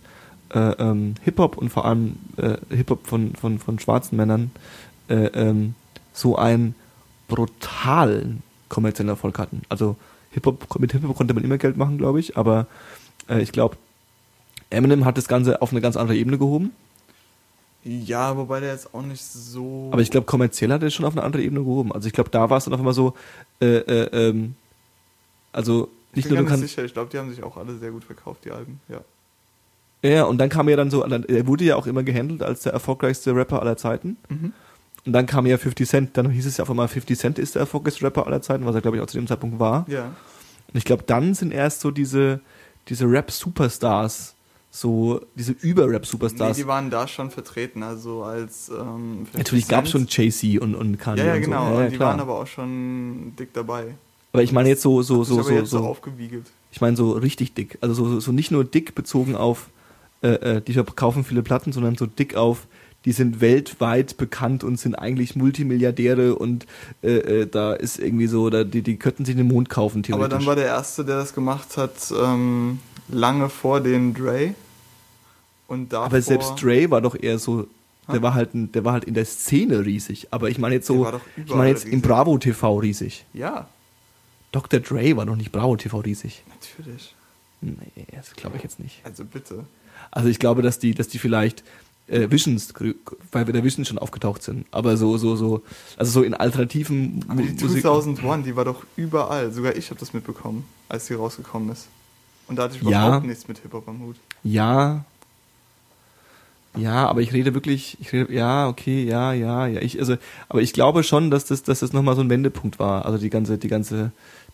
[0.53, 4.51] äh, ähm, Hip-Hop und vor allem äh, Hip-Hop von, von, von schwarzen Männern
[5.09, 5.75] äh, ähm,
[6.13, 6.73] so einen
[7.27, 9.61] brutalen kommerziellen Erfolg hatten.
[9.69, 9.97] Also
[10.31, 12.67] Hip-Hop, mit Hip-Hop konnte man immer Geld machen, glaube ich, aber
[13.39, 13.77] ich glaube,
[14.73, 16.71] Eminem hat das Ganze auf eine ganz andere Ebene gehoben.
[17.83, 19.89] Ja, wobei der jetzt auch nicht so.
[19.91, 21.91] Aber ich glaube, kommerziell hat er es schon auf eine andere Ebene gehoben.
[21.91, 23.13] Also ich glaube, da war es dann auf einmal so,
[23.61, 24.55] äh, äh, ähm,
[25.51, 26.63] also nicht ich bin nur kannst.
[26.63, 26.85] sicher.
[26.85, 28.79] Ich glaube, die haben sich auch alle sehr gut verkauft, die Alben.
[28.87, 29.01] Ja.
[30.03, 32.73] Ja, und dann kam ja dann so, er wurde ja auch immer gehandelt als der
[32.73, 34.17] erfolgreichste Rapper aller Zeiten.
[34.27, 34.53] Mhm.
[35.05, 37.55] Und dann kam ja 50 Cent, dann hieß es ja auf einmal 50 Cent ist
[37.55, 39.85] der erfolgreichste Rapper aller Zeiten, was er glaube ich auch zu dem Zeitpunkt war.
[39.87, 40.05] Ja.
[40.05, 42.41] Und ich glaube, dann sind erst so diese,
[42.89, 44.32] diese Rap-Superstars,
[44.75, 46.57] so diese Über-Rap-Superstars.
[46.57, 48.69] Nee, die waren da schon vertreten, also als.
[48.69, 50.07] Ähm, 50 Natürlich gab es schon.
[50.09, 51.65] Jay-Z und, und Kanye Ja, ja, und genau.
[51.65, 51.71] so.
[51.73, 52.09] Ja, ja, und die klar.
[52.09, 53.93] waren aber auch schon dick dabei.
[54.31, 56.47] aber ich meine jetzt so, so, so, aber so, so aufgewiegelt.
[56.71, 57.77] ich meine so richtig dick.
[57.81, 59.69] Also so, so nicht nur dick bezogen auf,
[60.23, 62.65] äh, äh, die verkaufen viele Platten, sondern so dick auf,
[63.05, 66.65] die sind weltweit bekannt und sind eigentlich Multimilliardäre und
[67.03, 70.07] äh, äh, da ist irgendwie so, da, die, die könnten sich den Mond kaufen, Aber
[70.07, 70.37] theoretisch.
[70.39, 74.55] dann war der Erste, der das gemacht hat, ähm, lange vor den Dre.
[75.67, 77.67] Und davor, Aber selbst Dre war doch eher so,
[78.07, 78.21] der Ha?
[78.21, 80.27] war halt, der war halt in der Szene riesig.
[80.31, 81.07] Aber ich meine jetzt so,
[81.37, 82.03] ich meine jetzt im riesig.
[82.03, 83.25] Bravo TV riesig.
[83.33, 83.67] Ja,
[84.51, 84.79] Dr.
[84.81, 86.43] Dre war doch nicht Bravo TV riesig.
[86.49, 87.15] natürlich.
[87.61, 87.77] Nee,
[88.13, 88.99] das glaube ich jetzt nicht.
[89.05, 89.63] Also bitte.
[90.11, 91.63] Also ich glaube, dass die, dass die vielleicht
[92.07, 92.73] äh, Visions,
[93.31, 94.65] weil wir der Visions schon aufgetaucht sind.
[94.71, 95.63] Aber so, so, so,
[95.95, 97.81] also so in alternativen Aber die Mu- Musik.
[97.83, 99.51] 2001, die war doch überall.
[99.53, 101.87] Sogar ich habe das mitbekommen, als die rausgekommen ist.
[102.47, 103.07] Und da hatte ich Ja.
[103.07, 104.17] überhaupt nichts mit Hip-Hop am Hut.
[104.43, 105.05] Ja.
[106.75, 110.15] Ja, aber ich rede wirklich, ich rede, ja, okay, ja, ja, ja, ich, also,
[110.49, 113.05] aber ich glaube schon, dass das, dass das nochmal so ein Wendepunkt war.
[113.05, 114.11] Also die ganze, die ganze,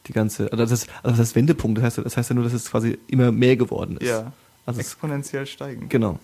[0.07, 2.53] die ganze, also das, also das ist Wendepunkt, das heißt, das heißt ja nur, dass
[2.53, 4.07] es quasi immer mehr geworden ist.
[4.09, 4.33] Ja,
[4.65, 5.87] Also es, exponentiell steigen.
[5.87, 6.19] genau.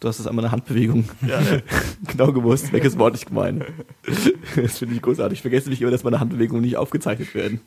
[0.00, 1.60] Du hast es einmal eine Handbewegung Ja, ja.
[2.06, 3.64] genau gewusst, welches Wort ich meine.
[4.54, 5.38] Das finde ich großartig.
[5.38, 7.60] Ich vergesse mich immer, dass meine Handbewegungen nicht aufgezeichnet werden.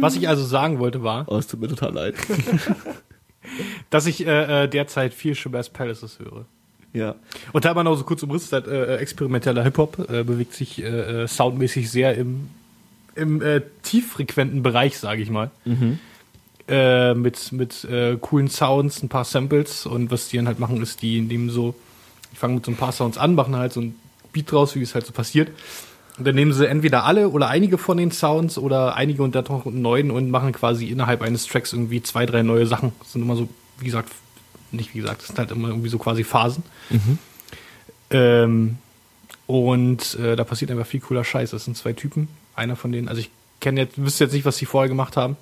[0.00, 2.14] Was ich also sagen wollte war, Oh, es tut mir total leid.
[3.90, 6.46] dass ich äh, äh, derzeit viel Shabazz Palaces höre.
[6.92, 7.14] Ja.
[7.52, 11.22] Und da mal noch so kurz umriss, halt, äh, experimenteller Hip-Hop äh, bewegt sich äh,
[11.22, 12.50] äh, soundmäßig sehr im,
[13.14, 15.50] im äh, tieffrequenten Bereich, sage ich mal.
[15.64, 15.98] Mhm.
[16.68, 20.80] Äh, mit mit äh, coolen Sounds, ein paar Samples und was die dann halt machen,
[20.80, 21.74] ist, die nehmen so,
[22.30, 23.96] die fangen mit so ein paar Sounds an, machen halt so ein
[24.32, 25.50] Beat draus, wie es halt so passiert.
[26.22, 29.42] Und dann nehmen sie entweder alle oder einige von den Sounds oder einige und dann
[29.42, 32.92] noch einen neuen und machen quasi innerhalb eines Tracks irgendwie zwei, drei neue Sachen.
[33.00, 33.48] Das sind immer so,
[33.80, 34.12] wie gesagt,
[34.70, 36.62] nicht wie gesagt, das sind halt immer irgendwie so quasi Phasen.
[36.90, 37.18] Mhm.
[38.10, 38.78] Ähm,
[39.48, 41.50] und äh, da passiert einfach viel cooler Scheiß.
[41.50, 42.28] Das sind zwei Typen.
[42.54, 43.28] Einer von denen, also ich
[43.58, 45.36] kenne jetzt, wüsste jetzt nicht, was sie vorher gemacht haben.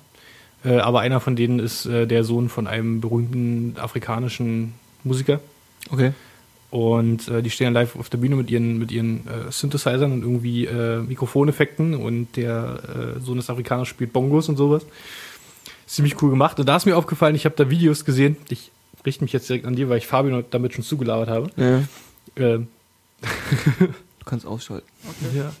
[0.65, 5.41] Äh, aber einer von denen ist äh, der Sohn von einem berühmten afrikanischen Musiker.
[5.91, 6.13] Okay.
[6.71, 10.21] Und äh, die stehen live auf der Bühne mit ihren, mit ihren äh, Synthesizern und
[10.23, 14.85] irgendwie äh, Mikrofoneffekten und der äh, Sohn des Afrikaners spielt Bongos und sowas.
[15.85, 16.57] Ziemlich cool gemacht.
[16.59, 18.37] Und da ist mir aufgefallen, ich habe da Videos gesehen.
[18.49, 18.71] Ich
[19.05, 21.49] richte mich jetzt direkt an dir, weil ich Fabian damit schon zugelabert habe.
[21.57, 21.83] Ja.
[22.37, 22.67] Ähm,
[24.19, 24.87] Du kannst ausschalten.
[25.35, 25.51] ja.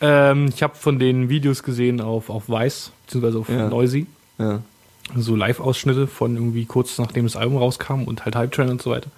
[0.00, 3.68] ähm, ich habe von den Videos gesehen auf, auf Vice, beziehungsweise auf Ja.
[3.68, 4.06] Noisy.
[4.38, 4.62] Ja.
[5.16, 8.90] so Live-Ausschnitte von irgendwie kurz nachdem das Album rauskam und halt Hype Train und so
[8.90, 9.10] weiter.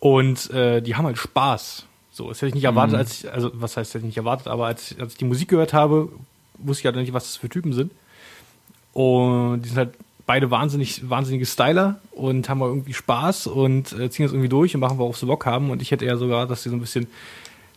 [0.00, 1.84] Und äh, die haben halt Spaß.
[2.10, 4.48] So, das hätte ich nicht erwartet, als ich, also was heißt hätte ich nicht erwartet,
[4.48, 6.08] aber als, als ich die Musik gehört habe,
[6.58, 7.92] wusste ich halt nicht, was das für Typen sind.
[8.92, 9.94] Und die sind halt
[10.26, 14.80] beide wahnsinnig, wahnsinnige Styler und haben irgendwie Spaß und äh, ziehen das irgendwie durch und
[14.80, 15.70] machen, worauf sie Bock haben.
[15.70, 17.06] Und ich hätte eher sogar, dass sie so ein bisschen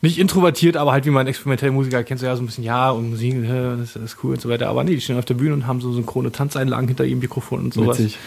[0.01, 2.91] nicht introvertiert, aber halt wie man experimentelle Musiker kennt, so ja so ein bisschen, ja,
[2.91, 4.67] und Musik, äh, das ist cool und so weiter.
[4.67, 7.59] Aber nee, die stehen auf der Bühne und haben so synchrone Tanzeinlagen hinter ihrem Mikrofon
[7.61, 7.99] und sowas.
[7.99, 8.17] Witzig.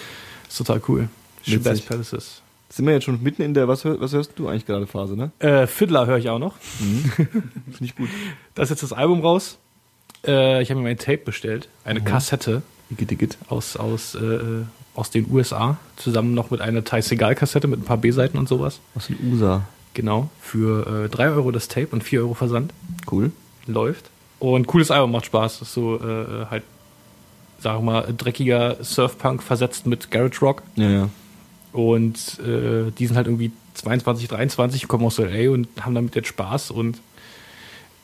[0.49, 1.09] ist total cool.
[1.45, 1.63] Witzig.
[1.63, 2.43] Shabazz Palaces.
[2.69, 5.17] Sind wir jetzt schon mitten in der, was, hör, was hörst du eigentlich gerade Phase,
[5.17, 5.31] ne?
[5.39, 6.55] Äh, Fiddler höre ich auch noch.
[7.17, 7.45] Finde
[7.81, 8.09] ich gut.
[8.55, 9.59] Da ist jetzt das Album raus.
[10.27, 12.05] Äh, ich habe mir mein Tape bestellt, eine Mhm.
[12.05, 14.39] Kassette Igitt, aus, aus, äh,
[14.95, 18.81] aus den USA, zusammen noch mit einer Ty Segal-Kassette mit ein paar B-Seiten und sowas.
[18.95, 19.67] Aus den USA.
[19.95, 22.73] Genau, für äh, 3 Euro das Tape und 4 Euro Versand.
[23.11, 23.33] Cool.
[23.67, 24.11] Läuft.
[24.39, 25.63] Und cooles Album, macht Spaß.
[25.63, 26.63] Ist so äh, halt,
[27.61, 30.63] sagen wir mal, dreckiger Surfpunk versetzt mit Garage Rock.
[30.77, 31.09] Ja, ja.
[31.77, 36.29] Und äh, die sind halt irgendwie 22, 23, kommen aus LA und haben damit jetzt
[36.29, 36.97] Spaß und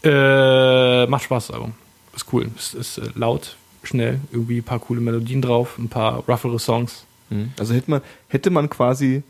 [0.05, 1.73] äh, macht Spaß, das Album.
[2.15, 2.51] Ist cool.
[2.55, 7.07] Ist, ist äh, laut, schnell, irgendwie ein paar coole Melodien drauf, ein paar roughere Songs.
[7.31, 7.53] Mhm.
[7.59, 9.23] Also hätte man, hätte man quasi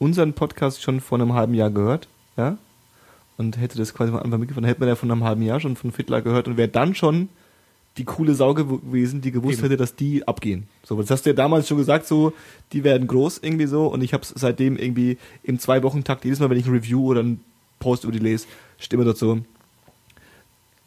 [0.00, 2.58] unseren Podcast schon vor einem halben Jahr gehört, ja,
[3.36, 5.76] und hätte das quasi mal Anfang mitgefahren, hätte man ja von einem halben Jahr schon
[5.76, 7.28] von Fiddler gehört und wäre dann schon
[8.00, 9.64] die coole Sau gew- gewesen, die gewusst Eben.
[9.64, 10.64] hätte, dass die abgehen.
[10.82, 12.32] So, das hast du ja damals schon gesagt, so,
[12.72, 16.24] die werden groß irgendwie so und ich habe es seitdem irgendwie im zwei Wochen Takt
[16.24, 17.40] jedes Mal, wenn ich ein Review oder einen
[17.78, 18.46] Post über die lese,
[18.78, 19.38] steht immer dort so,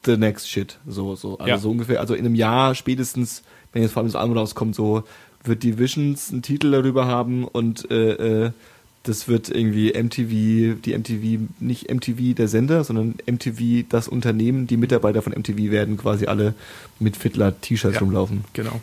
[0.06, 0.80] the next shit.
[0.88, 1.38] So, so.
[1.38, 1.58] Also Ja.
[1.58, 5.04] so ungefähr, also in einem Jahr spätestens, wenn jetzt vor allem das Album rauskommt, so
[5.44, 8.52] wird die Visions einen Titel darüber haben und äh, äh,
[9.04, 14.78] das wird irgendwie MTV, die MTV, nicht MTV der Sender, sondern MTV das Unternehmen, die
[14.78, 16.54] Mitarbeiter von MTV werden quasi alle
[17.00, 18.00] mit Fiddler-T-Shirts Ja.
[18.02, 18.46] rumlaufen.
[18.54, 18.80] Genau.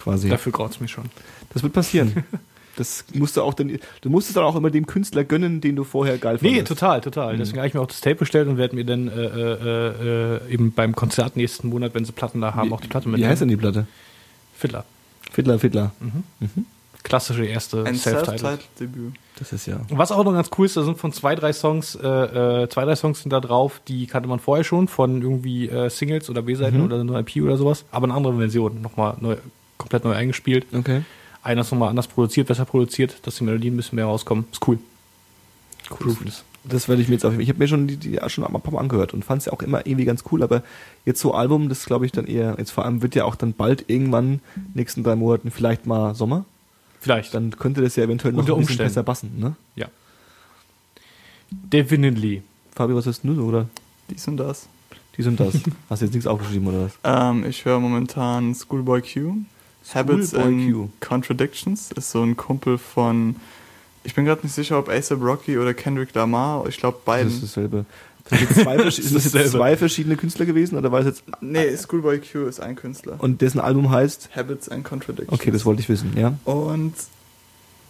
[0.00, 0.28] Quasi.
[0.30, 1.04] Dafür graut's mich schon.
[1.52, 2.24] Das wird passieren.
[2.74, 5.76] Das musst du auch dann, du musst es dann auch immer dem Künstler gönnen, den
[5.76, 6.56] du vorher geil fandest.
[6.56, 7.34] Nee, total, total.
[7.34, 7.38] Mhm.
[7.40, 10.50] Deswegen habe ich mir auch das Tape bestellt und werde mir dann äh, äh, äh,
[10.54, 13.10] eben beim Konzert nächsten Monat, wenn sie Platten da haben, Wie- auch die Platte Wie
[13.10, 13.30] mitnehmen.
[13.30, 13.86] heißt denn die Platte?
[14.56, 14.86] Fiddler.
[15.30, 15.92] Fiddler, Fiddler.
[17.02, 18.40] Klassische erste Ein Self-Titled.
[18.40, 19.14] Self-Titled-Debüt.
[19.38, 19.80] Das ist ja.
[19.88, 22.06] Und Was auch noch ganz cool ist, da sind von zwei, drei Songs, äh,
[22.62, 25.88] äh, zwei, drei Songs sind da drauf, die kannte man vorher schon von irgendwie äh,
[25.90, 26.84] Singles oder B-Seiten Mhm.
[26.84, 29.36] oder einer IP oder sowas, aber eine andere Version, nochmal neu,
[29.78, 30.66] komplett neu eingespielt.
[30.72, 31.02] Okay.
[31.42, 34.44] Einer ist nochmal anders produziert, besser produziert, dass die Melodien ein bisschen mehr rauskommen.
[34.52, 34.78] Ist cool.
[35.90, 36.16] Cool.
[36.24, 38.60] Das, das werde ich mir jetzt auf Ich habe mir schon die, die schon ein
[38.60, 40.62] paar Mal angehört und fand es ja auch immer irgendwie ganz cool, aber
[41.04, 43.54] jetzt so Album, das glaube ich dann eher, jetzt vor allem wird ja auch dann
[43.54, 44.40] bald irgendwann,
[44.74, 46.44] nächsten drei Monaten, vielleicht mal Sommer.
[47.02, 47.34] Vielleicht.
[47.34, 48.90] Dann könnte das ja eventuell noch Unter ein bisschen Umständen.
[48.90, 49.56] besser passen, ne?
[49.76, 49.88] Ja.
[51.50, 52.42] Definitely.
[52.74, 53.68] Fabi, was hast du so, oder?
[54.08, 54.68] Dies und das.
[55.16, 55.54] Dies und das.
[55.90, 56.92] Hast du jetzt nichts aufgeschrieben, oder was?
[57.04, 59.36] Ähm, ich höre momentan Schoolboy Q.
[59.94, 60.88] Habits Schoolboy and Q.
[61.06, 63.36] Contradictions ist so ein Kumpel von.
[64.04, 66.66] Ich bin gerade nicht sicher, ob A$AP Rocky oder Kendrick Lamar.
[66.66, 67.28] Ich glaube Das beiden.
[67.32, 67.84] ist dasselbe.
[68.90, 72.20] Sind das jetzt zwei, das jetzt verschiedene Künstler gewesen, oder war es jetzt, nee, Schoolboy
[72.20, 73.16] Q ist ein Künstler.
[73.18, 74.30] und dessen Album heißt?
[74.34, 75.38] Habits and Contradictions.
[75.40, 76.34] Okay, das wollte ich wissen, ja.
[76.44, 76.94] Und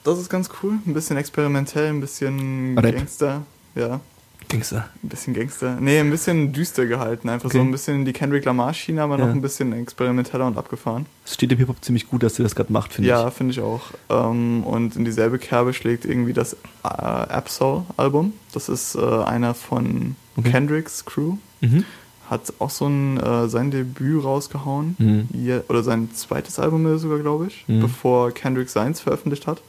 [0.05, 0.75] das ist ganz cool.
[0.87, 2.97] Ein bisschen experimentell, ein bisschen Rap.
[2.97, 3.43] Gangster.
[3.77, 4.01] Ja,
[4.49, 4.89] Gangster.
[5.03, 5.79] ein bisschen Gangster.
[5.81, 7.29] Nee, ein bisschen düster gehalten.
[7.29, 7.59] Einfach Okay.
[7.59, 9.27] so ein bisschen in die Kendrick Lamar-Schiene, aber Ja.
[9.27, 11.07] noch ein bisschen experimenteller und abgefahren.
[11.25, 13.61] Es steht im Hip-Hop ziemlich gut, dass du das gerade macht, finde Ja, finde ich
[13.61, 13.83] auch.
[14.11, 16.55] Ähm, und in dieselbe Kerbe schlägt irgendwie das
[16.85, 18.33] äh, Absol-Album.
[18.53, 20.51] Das ist äh, einer von Okay.
[20.51, 21.37] Kendricks Crew.
[21.61, 21.85] Mhm.
[22.31, 24.97] Hat auch so ein, äh, sein Debüt rausgehauen.
[24.99, 25.29] Mhm.
[25.33, 27.65] Je- Oder sein zweites Album ist sogar, glaube ich.
[27.69, 27.81] Mhm.
[27.81, 29.61] Bevor Kendrick seins veröffentlicht hat.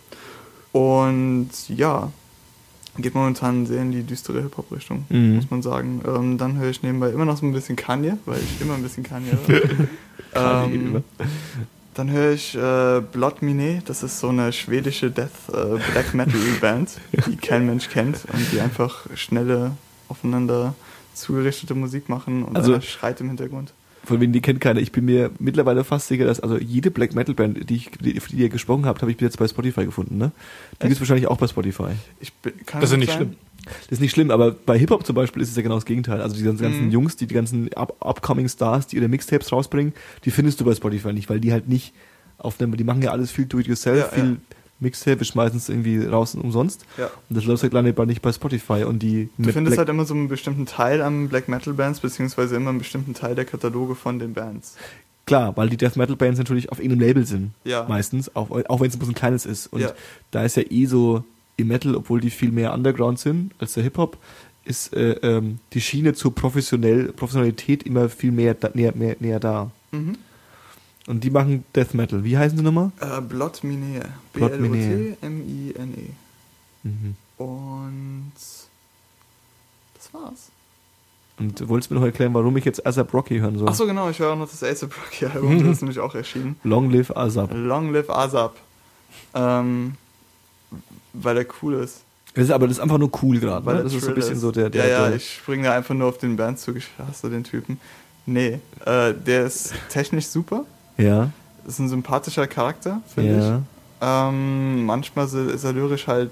[0.71, 2.11] Und ja,
[2.97, 5.35] geht momentan sehr in die düstere Hip-Hop-Richtung, Mhm.
[5.35, 6.01] muss man sagen.
[6.07, 8.83] Ähm, dann höre ich nebenbei immer noch so ein bisschen Kanye, weil ich immer ein
[8.83, 9.69] bisschen Kanye höre.
[10.35, 11.03] Ähm,
[11.95, 16.39] dann höre ich äh, Blood Mine, das ist so eine schwedische Death äh, Black Metal
[16.61, 16.89] Band,
[17.27, 19.71] die kein Mensch kennt und die einfach schnelle,
[20.09, 20.75] aufeinander
[21.13, 23.73] zugerichtete Musik machen und Also- einer schreit im Hintergrund.
[24.05, 24.81] Von wem die kennt keiner.
[24.81, 28.19] Ich bin mir mittlerweile fast sicher, dass also jede Black Metal Band, die ich, die,
[28.19, 30.17] für die ihr gesprochen habt, habe ich bis jetzt bei Spotify gefunden.
[30.17, 30.31] Ne?
[30.73, 31.91] Die gibt es wahrscheinlich auch bei Spotify.
[32.19, 33.17] Ich bin, kann Das ist nicht sein?
[33.17, 33.35] schlimm.
[33.65, 36.21] Das ist nicht schlimm, aber bei Hip-Hop zum Beispiel ist es ja genau das Gegenteil.
[36.21, 36.91] Also die ganzen, ganzen Mhm.
[36.91, 39.93] Jungs, die die ganzen up upcoming Stars, die ihre Mixtapes rausbringen,
[40.25, 41.93] die findest du bei Spotify nicht, weil die halt nicht
[42.39, 44.35] auf einem, die machen ja alles viel do-it-yourself, Ja, viel ja.
[44.83, 46.85] Mixtape, wir schmeißen es irgendwie raus und umsonst.
[46.97, 47.05] Ja.
[47.29, 50.05] Und das läuft halt aber nicht bei Spotify und die Du findest Black- halt immer
[50.05, 53.95] so einen bestimmten Teil an Black Metal Bands, beziehungsweise immer einen bestimmten Teil der Kataloge
[53.95, 54.75] von den Bands.
[55.25, 57.51] Klar, weil die Death Metal Bands natürlich auf irgendeinem Label sind.
[57.63, 57.85] Ja.
[57.87, 59.67] Meistens, auch, auch wenn es ein kleines ist.
[59.67, 59.93] Und Ja.
[60.31, 61.23] da ist ja eh so
[61.55, 64.17] im Metal, obwohl die viel mehr Underground sind als der Hip-Hop,
[64.65, 69.39] ist äh, ähm, die Schiene zur professionell, Professionalität immer viel mehr, da, näher, mehr, näher
[69.39, 69.71] da.
[69.91, 70.17] Mhm.
[71.07, 72.23] Und die machen Death Metal.
[72.23, 72.91] Wie heißen sie nochmal?
[72.99, 74.05] Äh, Blood Mine.
[74.33, 76.09] B-L-O-T-M-I-N-E.
[76.83, 77.15] Mhm.
[77.37, 78.31] Und
[79.95, 80.49] das war's.
[81.39, 83.67] Und du wolltest mir noch erklären, warum ich jetzt ASAP Rocky hören soll.
[83.67, 86.13] Ach so, genau, ich höre auch noch das Ace Rocky Album, das ist nämlich auch
[86.13, 86.57] erschienen.
[86.63, 87.51] Long Live ASAP.
[87.53, 88.55] Long Live ASAP.
[89.33, 89.95] Ähm,
[91.13, 92.01] weil der cool ist.
[92.35, 93.65] Ist aber das ist einfach nur cool gerade.
[93.65, 93.83] Weil Ne?
[93.83, 95.93] Das ist so ein bisschen so der, der, Ja, ja, der ich springe da einfach
[95.93, 96.77] nur auf den Bandzug.
[96.77, 97.79] Ich hasse den Typen.
[98.25, 100.65] Nee, äh, der ist technisch super.
[100.97, 101.29] Ja,
[101.67, 103.43] Ist ein sympathischer Charakter, finde ich.
[103.45, 103.61] ja.
[104.29, 106.31] Ähm, manchmal ist er- ist er lyrisch halt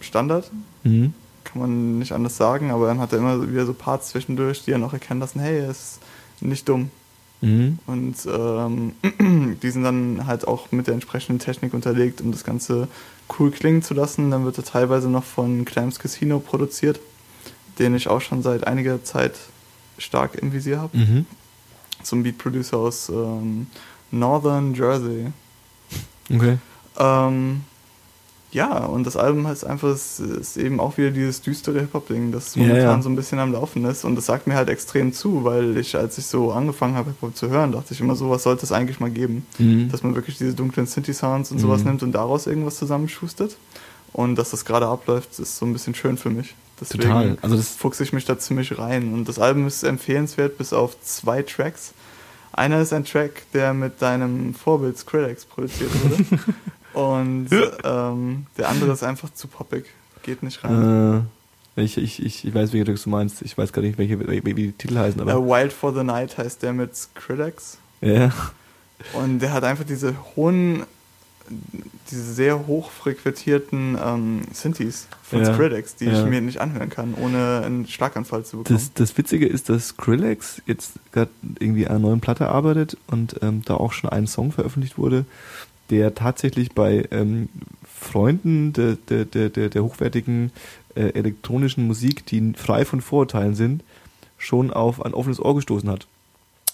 [0.00, 0.50] Standard,
[0.82, 1.14] Mhm.
[1.44, 4.72] kann man nicht anders sagen, aber dann hat er immer wieder so Parts zwischendurch, die
[4.72, 6.00] er noch erkennen lassen, hey, er ist
[6.40, 6.90] nicht dumm.
[7.40, 7.78] Mhm.
[7.86, 8.92] Und ähm,
[9.62, 12.88] die sind dann halt auch mit der entsprechenden Technik unterlegt, um das Ganze
[13.38, 14.30] cool klingen zu lassen.
[14.30, 16.98] Dann wird er teilweise noch von Clams Casino produziert,
[17.78, 19.34] den ich auch schon seit einiger Zeit
[19.98, 20.96] stark im Visier habe.
[20.96, 21.26] Mhm.
[22.04, 23.66] So ein Beat-Producer aus ähm,
[24.10, 25.26] Northern Jersey.
[26.32, 26.58] Okay.
[26.98, 27.62] Ähm,
[28.52, 32.54] ja, und das Album ist einfach, es ist eben auch wieder dieses düstere Hip-Hop-Ding, das
[32.54, 33.02] Ja, momentan ja.
[33.02, 34.04] so ein bisschen am Laufen ist.
[34.04, 37.34] Und das sagt mir halt extrem zu, weil ich, als ich so angefangen habe, Hip-Hop
[37.36, 39.44] zu hören, dachte ich immer, sowas sollte es eigentlich mal geben.
[39.58, 39.90] Mhm.
[39.90, 41.88] Dass man wirklich diese dunklen Synthi-Sounds und sowas Mhm.
[41.88, 43.56] nimmt und daraus irgendwas zusammenschustert.
[44.12, 46.54] Und dass das gerade abläuft, ist so ein bisschen schön für mich.
[46.80, 47.38] Deswegen Total.
[47.42, 49.12] Also das fuchse ich mich da ziemlich rein.
[49.12, 51.94] Und das Album ist empfehlenswert bis auf zwei Tracks.
[52.52, 56.24] Einer ist ein Track, der mit deinem Vorbild Skrillex produziert wurde.
[56.94, 57.48] Und
[57.82, 59.86] ähm, der andere ist einfach zu poppig.
[60.22, 61.26] Geht nicht rein.
[61.76, 63.42] Äh, Ich, ich, ich, weiß, welche Tracks du meinst.
[63.42, 65.44] Ich weiß gar nicht, welche, wie, die Titel heißen, aber.
[65.44, 67.78] Wild for the Night heißt der mit Skrillex.
[68.00, 68.32] ja.
[69.12, 70.84] Und der hat einfach diese hohen,
[72.10, 75.52] diese sehr hoch frequentierten ähm, Synthes von Ja.
[75.54, 76.22] Skrillex, die Ja.
[76.24, 78.78] ich mir nicht anhören kann, ohne einen Schlaganfall zu bekommen.
[78.78, 83.36] Das, das Witzige ist, dass Skrillex jetzt gerade irgendwie an einer neuen Platte arbeitet und
[83.42, 85.24] ähm, da auch schon ein Song veröffentlicht wurde,
[85.90, 87.48] der tatsächlich bei ähm,
[87.86, 90.52] Freunden der, der, der, der, der hochwertigen
[90.94, 93.82] äh, elektronischen Musik, die frei von Vorurteilen sind,
[94.38, 96.06] schon auf ein offenes Ohr gestoßen hat.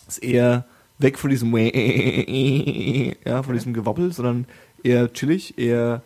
[0.09, 0.65] Ist eher
[1.01, 4.47] weg von diesem ja, von diesem Gewabbel, sondern
[4.83, 6.03] eher chillig, eher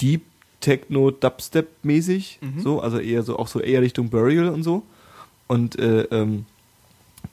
[0.00, 0.22] deep
[0.60, 2.60] Techno Dubstep mäßig, Mhm.
[2.60, 4.82] so, also eher so auch so eher Richtung Burial und so.
[5.46, 6.46] Und äh, ähm,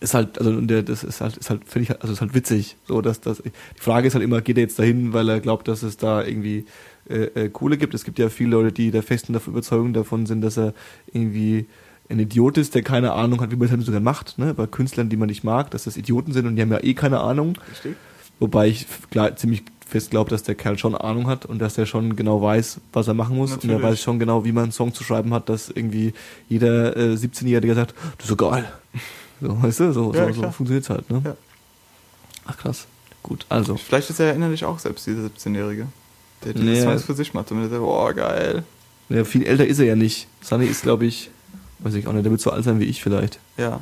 [0.01, 2.76] ist halt, also der, das ist halt, ist halt, finde ich, also ist halt witzig.
[2.88, 3.41] So, dass das.
[3.41, 6.23] Die Frage ist halt immer, geht er jetzt dahin, weil er glaubt, dass es da
[6.26, 6.65] irgendwie
[7.09, 7.93] äh, äh, Kohle gibt?
[7.93, 10.73] Es gibt ja viele Leute, die der festen Überzeugung davon sind, dass er
[11.13, 11.68] irgendwie
[12.11, 14.53] ein Idiot ist, der keine Ahnung hat, wie man das halt sogar macht, ne?
[14.53, 16.93] Bei Künstlern, die man nicht mag, dass das Idioten sind und die haben ja eh
[16.93, 17.57] keine Ahnung.
[17.71, 17.95] Richtig?
[18.39, 21.85] Wobei ich klar, ziemlich fest glaube, dass der Kerl schon Ahnung hat und dass der
[21.85, 23.51] schon genau weiß, was er machen muss.
[23.53, 23.91] Und er Natürlich.
[23.91, 26.13] weiß schon genau, wie man einen Song zu schreiben hat, dass irgendwie
[26.49, 28.71] jeder äh, 17-Jährige sagt, das ist so geil.
[29.41, 30.51] So, weißt du, so, Ja, so, so klar.
[30.53, 31.21] funktioniert's halt, ne?
[31.25, 31.35] Ja.
[32.45, 32.88] Ach krass.
[33.23, 33.75] Gut, also.
[33.75, 35.88] Vielleicht ist er ja innerlich auch selbst dieser 17-Jährige.
[36.45, 36.81] Der die Nee.
[36.81, 38.63] Songs für sich macht und der sagt, oh geil.
[39.09, 40.27] Ja, viel älter ist er ja nicht.
[40.41, 41.29] Sunny ist, glaube ich,
[41.82, 43.40] weiß ich auch nicht, der wird so alt sein wie ich vielleicht.
[43.58, 43.80] Ja.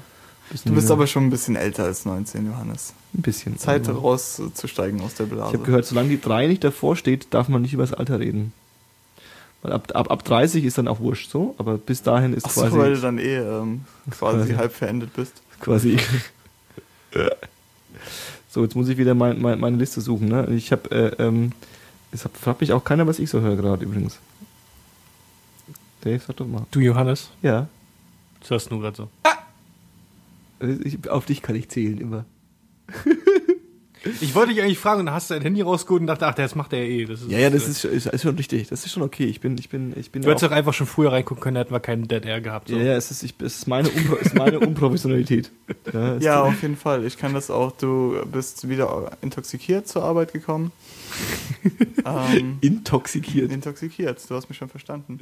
[0.49, 0.93] Bisschen Du bist jünger.
[0.99, 2.93] aber schon ein bisschen älter als 19, Johannes.
[3.13, 3.57] ein bisschen.
[3.59, 5.53] Zeit Also, rauszusteigen aus der Ich Blase.
[5.53, 8.51] habe gehört, solange die 3 nicht davor steht, darf man nicht über das Alter reden.
[9.61, 12.51] Weil ab, ab, ab 30 ist dann auch wurscht so, aber bis dahin ist Ach
[12.51, 14.53] so, quasi, weil du dann eh ähm, quasi Quasi.
[14.53, 15.33] halb verendet bist.
[15.59, 15.97] quasi.
[18.49, 20.27] so, jetzt muss ich wieder mein, mein, meine Liste suchen.
[20.29, 20.47] Ne?
[20.55, 21.51] Ich habe, äh, ähm,
[22.11, 24.17] es hat, fragt mich auch keiner, was ich so höre gerade übrigens.
[26.01, 26.65] Dave, sag doch mal.
[26.71, 27.67] Du, Johannes, Ja,
[28.39, 29.09] das hörst du gerade so.
[30.83, 32.25] ich, auf dich kann ich zählen immer.
[34.21, 36.33] Ich wollte dich eigentlich fragen und dann hast du dein Handy rausgeholt und dachte, ach,
[36.33, 37.03] das macht er eh.
[37.03, 38.69] Das ist, Ja, ja, das ist, ist, ist schon richtig.
[38.69, 39.25] Das ist schon okay.
[39.25, 40.21] Ich bin, ich bin, ich bin.
[40.21, 42.39] Du hättest auch- doch einfach schon früher reingucken können, da hätten wir keinen Dead Air
[42.39, 42.69] gehabt.
[42.69, 42.77] So.
[42.77, 45.51] ja, ja, es ist, ich, es ist meine, Unpro ist meine Unprofessionalität.
[45.91, 47.05] Ja, Ja, auf jeden Fall.
[47.05, 47.73] Ich kann das auch.
[47.73, 50.71] Du bist wieder intoxikiert zur Arbeit gekommen.
[52.05, 53.51] ähm, intoxikiert.
[53.51, 55.19] intoxikiert, du hast mich schon verstanden.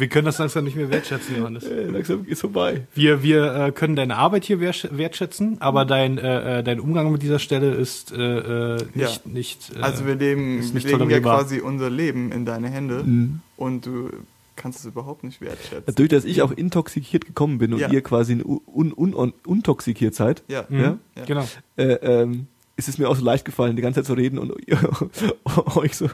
[0.00, 1.64] Wir können das langsam nicht mehr wertschätzen, Johannes.
[1.64, 2.86] Äh, langsam geht's vorbei.
[2.94, 7.12] Wir, wir äh, können deine Arbeit hier wertsch- wertschätzen, aber dein, äh, äh, dein Umgang
[7.12, 9.30] mit dieser Stelle ist äh, äh, nicht, Ja.
[9.32, 13.02] nicht äh, Also wir leben, wir nicht legen ja quasi unser Leben in deine Hände
[13.04, 13.40] Mhm.
[13.56, 14.10] und du
[14.56, 15.84] kannst es überhaupt nicht wertschätzen.
[15.86, 17.90] Dadurch, dass ich auch intoxikiert gekommen bin und Ja.
[17.90, 20.64] ihr quasi un, un, un, untoxikiert seid, Ja.
[20.68, 20.98] Mhm, ja?
[21.16, 21.24] Ja.
[21.26, 21.44] Genau.
[21.76, 22.46] äh, ähm,
[22.80, 24.52] ist es mir auch so leicht gefallen, die ganze Zeit zu reden und
[25.76, 26.08] euch so,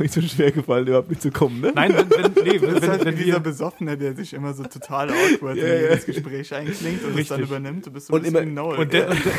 [0.00, 1.72] euch so schwer gefallen, überhaupt mitzukommen, ne?
[1.74, 4.34] Nein, wenn, wenn, nee, Das wenn, ist wenn, halt wenn dieser wir, Besoffene, der sich
[4.34, 5.88] immer so total awkward Ja, in ja.
[5.94, 7.86] das Gespräch einklingt und es dann übernimmt.
[7.86, 9.32] Du bist so Und ein bisschen immer- und, der, und, der,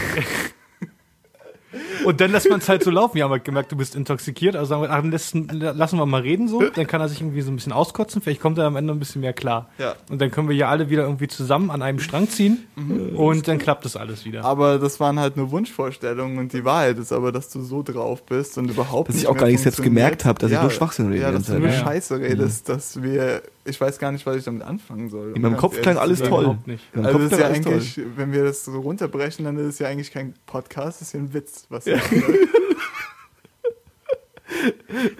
[2.05, 3.15] und dann lässt man es halt so laufen.
[3.15, 4.55] Wir haben halt gemerkt, du bist intoxikiert.
[4.55, 6.61] Also sagen wir, ach, lassen, lassen wir mal reden so.
[6.61, 8.21] Dann kann er sich irgendwie so ein bisschen auskotzen.
[8.21, 9.69] Vielleicht kommt er am Ende ein bisschen mehr klar.
[9.77, 9.95] Ja.
[10.09, 12.67] Und dann können wir ja alle wieder irgendwie zusammen an einem Strang ziehen.
[13.15, 14.45] Und dann klappt das alles wieder.
[14.45, 18.23] Aber das waren halt nur Wunschvorstellungen und die Wahrheit ist aber, dass du so drauf
[18.23, 20.61] bist und überhaupt Dass ich nicht auch mehr gar nicht selbst gemerkt habe, dass ich
[20.61, 21.71] nur Schwachsinn rede Ja, die dass du ganze nur.
[21.71, 21.83] Ja, ja.
[21.83, 25.33] Scheiße redest, dass wir, ich weiß gar nicht, was ich damit anfangen soll.
[25.35, 26.57] In meinem Kopf klang ehrlich alles toll.
[26.93, 30.11] Also Kopf ist ja eigentlich, wenn wir das so runterbrechen, dann ist es ja eigentlich
[30.11, 31.99] kein Podcast, das ist ja ein Witz, was Ja.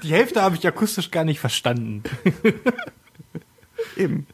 [0.04, 2.04] Die Hälfte habe ich akustisch gar nicht verstanden.
[3.98, 4.28] Eben.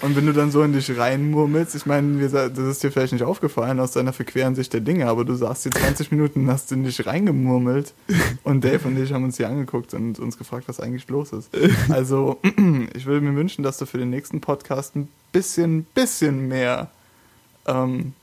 [0.00, 3.22] Und wenn du dann so in dich reinmurmelst, ich meine, das ist dir vielleicht nicht
[3.22, 6.84] aufgefallen aus deiner verqueren Sicht der Dinge, aber du saßt hier 20 Minuten, hast in
[6.84, 7.92] dich reingemurmelt
[8.44, 11.50] und Dave und ich haben uns hier angeguckt und uns gefragt, was eigentlich los ist.
[11.90, 12.40] Also,
[12.94, 16.90] ich würde mir wünschen, dass du für den nächsten Podcast ein bisschen, bisschen mehr,
[17.66, 18.14] ähm,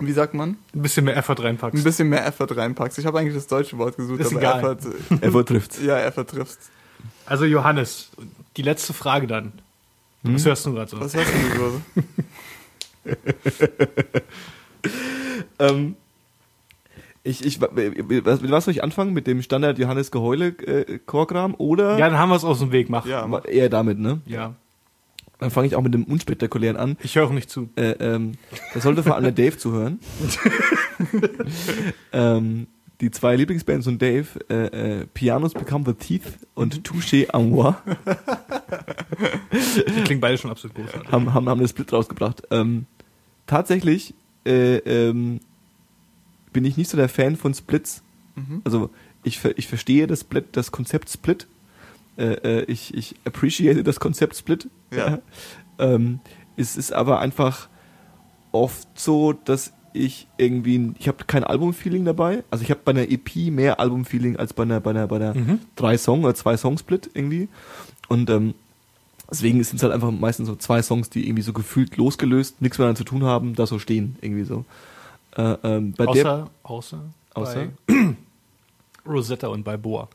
[0.00, 0.58] wie sagt man?
[0.74, 1.82] Ein bisschen mehr Effort Ein reinpackst.
[1.82, 2.98] bisschen mehr Effort reinpackst.
[2.98, 4.58] Ich habe eigentlich das deutsche Wort gesucht, Ist aber egal.
[4.58, 4.78] Effort,
[5.22, 5.80] Er wird trifft.
[5.82, 6.58] ja, Effort trifft.
[7.24, 8.10] Also Johannes,
[8.58, 9.52] die letzte Frage dann.
[10.22, 11.00] Was hörst du gerade so?
[11.00, 11.82] Was hörst du so?
[15.58, 15.96] Ähm,
[17.24, 19.12] ich, ich, was, mit was soll ich anfangen?
[19.12, 22.72] Mit dem Standard Johannes Geheule äh, Chorkram oder Ja, dann haben wir es aus dem
[22.72, 22.88] Weg.
[22.88, 23.06] Mach.
[23.06, 23.44] Ja, mach.
[23.46, 24.20] eher damit, ne?
[24.26, 24.54] ja.
[25.40, 26.96] Dann fange ich auch mit dem unspektakulären an.
[27.00, 27.68] Ich höre nicht zu.
[27.76, 28.32] Äh, ähm,
[28.74, 30.00] da sollte vor allem der Dave zuhören.
[32.12, 32.66] ähm,
[33.00, 37.76] die zwei Lieblingsbands von Dave, äh, äh, Pianos Become the Teeth und Touché à moi,
[39.52, 41.10] Die klingen beide schon absolut großartig.
[41.10, 42.42] haben, haben, haben das Split rausgebracht.
[42.50, 42.86] Ähm,
[43.46, 44.14] tatsächlich
[44.44, 45.40] äh, ähm,
[46.52, 48.02] bin ich nicht so der Fan von Splits.
[48.34, 48.62] Mhm.
[48.64, 48.90] Also
[49.22, 51.46] ich, ich verstehe das Split, das Konzept Split,
[52.16, 54.68] äh, äh, ich, ich appreciate das Konzept Split.
[54.92, 55.20] Ja.
[55.78, 56.20] ähm,
[56.56, 57.68] es ist aber einfach
[58.50, 62.44] oft so, dass ich irgendwie, ich habe kein Album-Feeling dabei.
[62.50, 65.34] Also ich habe bei einer EP mehr Album-Feeling als bei einer, bei einer, bei einer
[65.34, 65.60] Mhm.
[65.76, 67.48] drei Song oder zwei Song Split irgendwie.
[68.08, 68.54] Und ähm,
[69.30, 72.78] deswegen sind es halt einfach meistens so zwei Songs, die irgendwie so gefühlt losgelöst, nichts
[72.78, 74.64] mehr zu tun haben, da so stehen irgendwie so.
[75.36, 77.00] Äh, ähm, bei der Außer, außer,
[77.34, 77.66] Außer?
[77.86, 77.94] bei
[79.06, 80.08] Rosetta und bei Boa.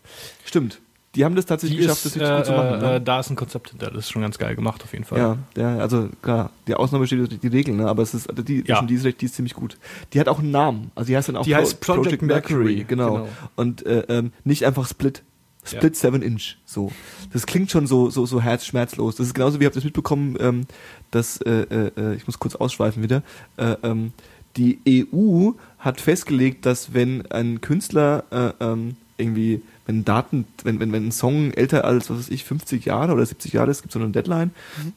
[0.46, 0.80] stimmt,
[1.16, 2.74] die haben das tatsächlich Die geschafft, ist, das richtig gut zu machen.
[2.76, 2.96] äh, ne?
[2.96, 5.20] äh, da ist ein Konzept hinter, das ist schon ganz geil gemacht auf jeden Fall.
[5.20, 7.88] Ja, ja, also klar, die Ausnahme steht durch die Regel, ne?
[7.88, 8.78] aber es ist, also die, Ja.
[8.78, 9.78] schon die, ist, recht- die ist ziemlich gut.
[10.14, 13.14] Die hat auch einen Namen, also die heißt dann auch Die heißt Project Mercury, genau.
[13.14, 13.28] genau.
[13.56, 15.22] Und äh, ähm, nicht einfach Split.
[15.66, 16.92] Split 7 Inch, so.
[17.32, 19.16] Das klingt schon so, so, so herzschmerzlos.
[19.16, 20.66] Das ist genauso wie, habt ihr das mitbekommen, ähm,
[21.12, 23.24] dass, äh, äh, äh, ich muss kurz ausschweifen wieder,
[23.56, 24.12] äh, ähm,
[24.58, 24.80] die
[25.16, 31.08] EU hat festgelegt, dass wenn ein Künstler äh, ähm, irgendwie, wenn Daten, wenn, wenn, wenn
[31.08, 34.00] ein Song älter als, was weiß ich, 50 Jahre oder 70 Jahre ist, gibt so
[34.00, 34.52] eine Deadline,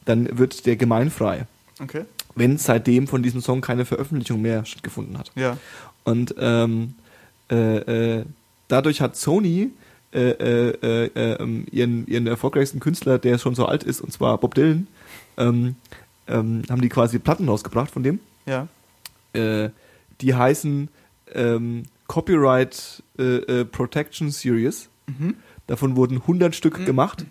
[0.05, 1.45] dann wird der gemeinfrei,
[1.81, 2.05] Okay.
[2.35, 5.31] wenn seitdem von diesem Song keine Veröffentlichung mehr stattgefunden hat.
[5.35, 5.57] Ja.
[6.03, 6.95] Und ähm,
[7.51, 8.25] äh, äh,
[8.67, 9.71] dadurch hat Sony
[10.13, 14.37] äh, äh, äh, ähm, ihren, ihren erfolgreichsten Künstler, der schon so alt ist, und zwar
[14.37, 14.87] Bob Dylan,
[15.37, 15.75] ähm,
[16.27, 18.19] ähm, haben die quasi Platten rausgebracht von dem.
[18.45, 18.67] Ja.
[19.33, 19.69] Äh,
[20.21, 20.87] die heißen
[21.35, 24.89] ähm, Copyright äh, äh, Protection Series.
[25.07, 25.35] Mhm.
[25.67, 27.25] Davon wurden 100 Stück gemacht.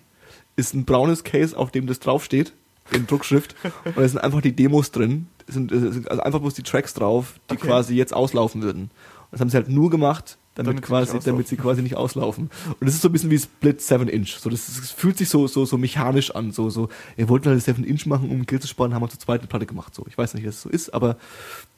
[0.57, 2.53] Ist ein braunes Case, auf dem das draufsteht,
[2.93, 3.55] in Druckschrift.
[3.85, 5.27] und da sind einfach die Demos drin.
[5.47, 7.67] Es sind, sind also einfach bloß die Tracks drauf, die Okay.
[7.69, 8.83] quasi jetzt auslaufen würden.
[8.85, 8.91] Und
[9.33, 11.97] das haben sie halt nur gemacht, damit, Damit sie quasi, nicht damit sie quasi nicht
[11.97, 12.51] auslaufen.
[12.69, 14.37] Und das ist so ein bisschen wie Split 7 Inch.
[14.39, 16.53] So, das, ist- das fühlt sich so, so, so mechanisch an.
[16.53, 19.21] So, so, wir wollten halt 7 Inch machen, um Geld zu sparen, haben wir zur
[19.21, 19.95] zweiten Platte gemacht.
[19.95, 21.17] So, ich weiß nicht, wie das so ist, aber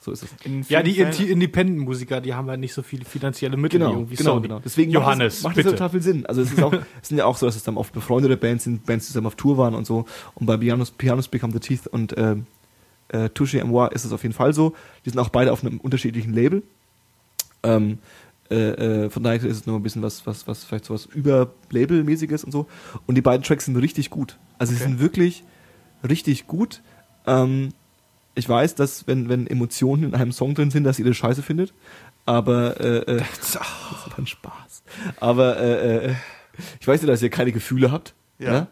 [0.08, 0.68] so ist es.
[0.68, 4.16] Ja, die Independent-Musiker, die haben halt nicht so viele finanzielle Mittel Genau, irgendwie.
[4.16, 4.42] genau, Sony.
[4.48, 4.60] genau.
[4.64, 5.70] Deswegen Johannes, macht es, bitte.
[5.74, 6.26] total viel Sinn.
[6.26, 6.72] Also es ist auch,
[7.02, 9.26] es sind ja auch so, dass es dann oft befreundete Bands sind, Bands, die zusammen
[9.26, 10.04] auf Tour waren und so.
[10.34, 12.36] Und bei Pianos, Pianos Become the Teeth und äh,
[13.08, 14.74] äh, Touche Moi ist es auf jeden Fall so.
[15.04, 16.62] Die sind auch beide auf einem unterschiedlichen Label.
[17.62, 17.98] Ähm,
[18.50, 18.54] äh,
[19.04, 21.50] äh, von daher ist es noch ein bisschen was, was, was vielleicht so was über
[21.70, 22.66] Label-mäßiges und so.
[23.06, 24.38] Und die beiden Tracks sind richtig gut.
[24.58, 24.88] Also sie Okay.
[24.90, 25.44] sind wirklich
[26.08, 26.80] richtig gut.
[27.26, 27.70] Ähm,
[28.38, 31.42] ich weiß, dass wenn, wenn Emotionen in einem Song drin sind, dass ihr das scheiße
[31.42, 31.74] findet.
[32.24, 34.82] Aber äh, äh, das war ein Spaß.
[35.18, 36.14] Aber äh, äh,
[36.80, 38.14] ich weiß ja, dass ihr keine Gefühle habt.
[38.38, 38.52] Ja.
[38.52, 38.66] ne?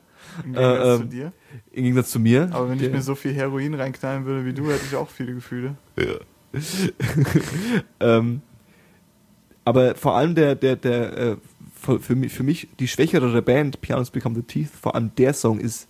[0.44, 1.32] Im Gegensatz Äh, zu ähm, dir.
[1.72, 2.48] Im Gegensatz zu mir.
[2.52, 5.34] Aber wenn ich mir so viel Heroin reinknallen würde wie du, hätte ich auch viele
[5.34, 5.76] Gefühle.
[8.00, 8.42] ähm,
[9.64, 11.36] aber vor allem der, der, der, äh,
[11.74, 15.34] für, für, mich, für mich die schwächere Band, Pianos Become the Teeth, vor allem der
[15.34, 15.88] Song ist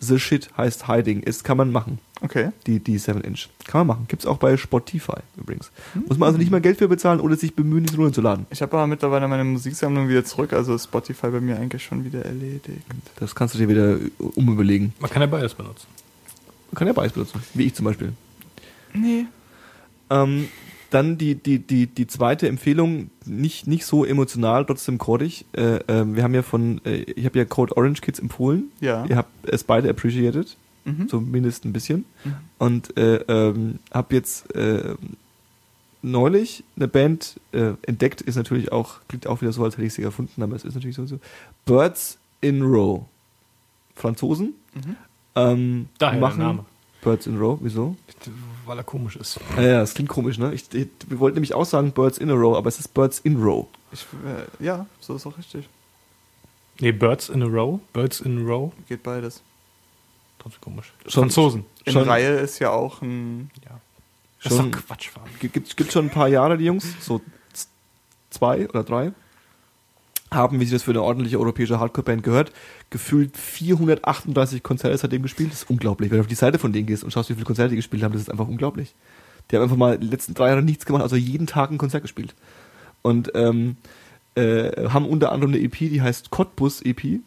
[0.00, 1.22] The Shit heißt Hiding.
[1.22, 2.50] Ist, kann man machen, Okay.
[2.66, 3.48] die, die 7 Inch.
[3.66, 4.06] Kann man machen.
[4.08, 5.70] Gibt's auch bei Spotify übrigens.
[6.08, 8.46] Muss man also nicht mal Geld für bezahlen oder sich bemühen, es runterzuladen.
[8.50, 12.04] Ich habe aber mittlerweile meine Musiksammlung wieder zurück, also ist Spotify bei mir eigentlich schon
[12.04, 12.86] wieder erledigt.
[13.16, 13.98] Das kannst du dir wieder
[14.34, 14.94] umüberlegen.
[14.98, 15.86] Man kann ja beides benutzen.
[16.70, 17.42] Man kann ja beides benutzen.
[17.54, 18.12] Wie ich zum Beispiel.
[18.94, 19.26] Nee.
[20.08, 20.48] Ähm,
[20.90, 25.44] dann die, die, die, die zweite Empfehlung, nicht, nicht so emotional, trotzdem chordig.
[25.52, 28.70] Äh, ähm, wir haben ja von, äh, ich habe ja Code Orange Kids empfohlen.
[28.80, 29.04] Ja.
[29.06, 30.56] Ihr habt es beide appreciated,
[30.86, 31.08] Mhm.
[31.08, 32.04] zumindest ein bisschen.
[32.24, 32.34] Mhm.
[32.58, 34.94] Und äh, ähm, habe jetzt äh,
[36.00, 39.94] neulich eine Band äh, entdeckt, ist natürlich auch, klingt auch wieder so, als hätte ich
[39.94, 41.04] sie erfunden, aber es ist natürlich so.
[41.06, 41.18] so.
[41.64, 43.04] Birds in Row.
[43.96, 44.54] Franzosen.
[44.74, 44.96] Mhm.
[45.34, 46.64] Ähm, Daher machen der Name.
[47.02, 47.96] Birds in Row, wieso?
[48.64, 49.40] Weil er komisch ist.
[49.56, 50.52] Ja, ja, das klingt komisch, ne?
[50.54, 53.18] Ich, ich, wir wollten nämlich auch sagen Birds in a Row, aber es ist Birds
[53.20, 53.66] in Row.
[53.92, 55.68] Ich, äh, ja, so ist auch richtig.
[56.80, 57.80] Nee, Birds in a Row.
[57.92, 58.72] Birds in a Row.
[58.88, 59.42] Geht beides.
[60.46, 60.92] Trotzdem komisch.
[61.06, 61.66] Schon- Franzosen.
[61.84, 63.50] In Schon- Reihe ist ja auch ein.
[63.64, 63.80] Ja.
[64.42, 65.10] Das ist Schon- doch Quatsch,
[65.40, 67.20] Gibt, gibt schon ein paar Jahre, die Jungs, so
[68.30, 69.12] zwei oder drei,
[70.30, 72.52] haben, wie sich das für eine ordentliche europäische Hardcore-Band gehört,
[72.90, 75.50] gefühlt 438 Konzerte seitdem gespielt.
[75.50, 76.10] Das ist unglaublich.
[76.10, 78.02] Wenn du auf die Seite von denen gehst und schaust, wie viele Konzerte die gespielt
[78.04, 78.94] haben, das ist einfach unglaublich.
[79.50, 82.02] Die haben einfach mal die letzten drei Jahre nichts gemacht, also jeden Tag ein Konzert
[82.02, 82.34] gespielt.
[83.02, 83.76] Und ähm,
[84.36, 87.20] äh, haben unter anderem eine EP, die heißt Cottbus EP.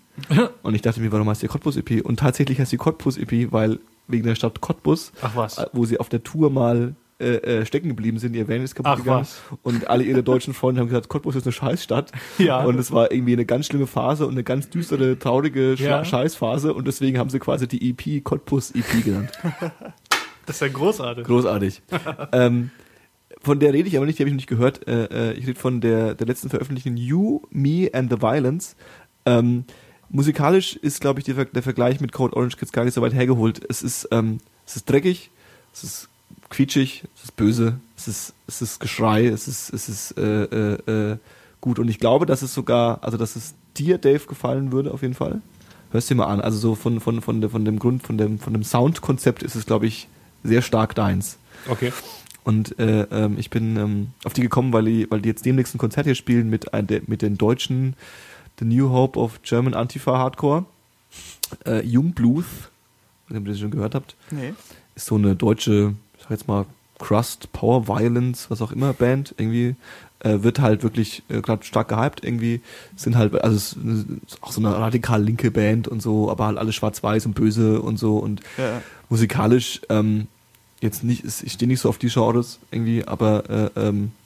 [0.63, 2.03] Und ich dachte mir, warum heißt die Cottbus EP?
[2.05, 5.57] Und tatsächlich heißt die Cottbus EP, weil wegen der Stadt Cottbus, Ach was.
[5.57, 8.75] äh, wo sie auf der Tour mal äh, äh, stecken geblieben sind, ihr Van ist
[8.75, 9.21] kaputt Ach gegangen.
[9.21, 9.41] was.
[9.61, 12.11] Und alle ihre deutschen Freunde haben gesagt, Cottbus ist eine Scheißstadt.
[12.37, 12.63] Ja.
[12.63, 16.03] Und es war irgendwie eine ganz schlimme Phase und eine ganz düstere, traurige Ja.
[16.05, 16.73] Scheißphase.
[16.73, 19.31] Und deswegen haben sie quasi die EP Cottbus EP genannt.
[20.45, 21.25] Das ist ja großartig.
[21.25, 21.83] Großartig.
[22.31, 22.71] ähm,
[23.39, 24.87] von der rede ich aber nicht, die habe ich noch nicht gehört.
[24.87, 28.75] Äh, äh, ich rede von der, der letzten veröffentlichten You, Me and the Violence.
[29.27, 29.65] Ähm,
[30.09, 33.01] musikalisch ist, glaube ich, die, Ver- der Vergleich mit Code Orange Kids gar nicht so
[33.01, 33.61] weit hergeholt.
[33.69, 35.31] Es ist, ähm, es ist dreckig,
[35.73, 36.09] es ist
[36.49, 41.11] quietschig, es ist böse, es ist, es ist Geschrei, es ist, es ist äh, äh,
[41.11, 41.17] äh,
[41.61, 41.79] gut.
[41.79, 45.13] Und ich glaube, dass es sogar, also dass es dir, Dave, gefallen würde auf jeden
[45.13, 45.41] Fall.
[45.91, 46.41] Hörst dir mal an.
[46.41, 49.55] Also so von, von, von, de, von dem Grund, von dem, von dem Soundkonzept ist
[49.55, 50.07] es, glaube ich,
[50.43, 51.37] sehr stark deins.
[51.67, 51.91] Okay.
[52.43, 55.75] Und äh, ähm, ich bin ähm, auf die gekommen, weil die, weil die jetzt demnächst
[55.75, 57.95] ein Konzert hier spielen mit, der, mit den deutschen
[58.59, 60.65] The New Hope of German Antifa Hardcore.
[61.65, 62.45] Äh, Jungbluth,
[63.27, 64.53] wenn ihr das schon gehört habt, Nee.
[64.95, 66.65] ist so eine deutsche, ich sag jetzt mal,
[66.99, 69.33] Crust, Power Violence, was auch immer, Band.
[69.37, 69.75] Irgendwie
[70.19, 72.23] äh, wird halt wirklich äh, gerade stark gehypt.
[72.25, 72.59] Irgendwie
[72.97, 76.57] sind halt, also es ist auch so eine radikal linke Band und so, aber halt
[76.57, 78.81] alle schwarz-weiß und böse und so und Ja.
[79.07, 80.27] musikalisch ähm,
[80.81, 84.18] jetzt nicht, ich stehe nicht so auf die Genres irgendwie, aber äh, ähm, äh,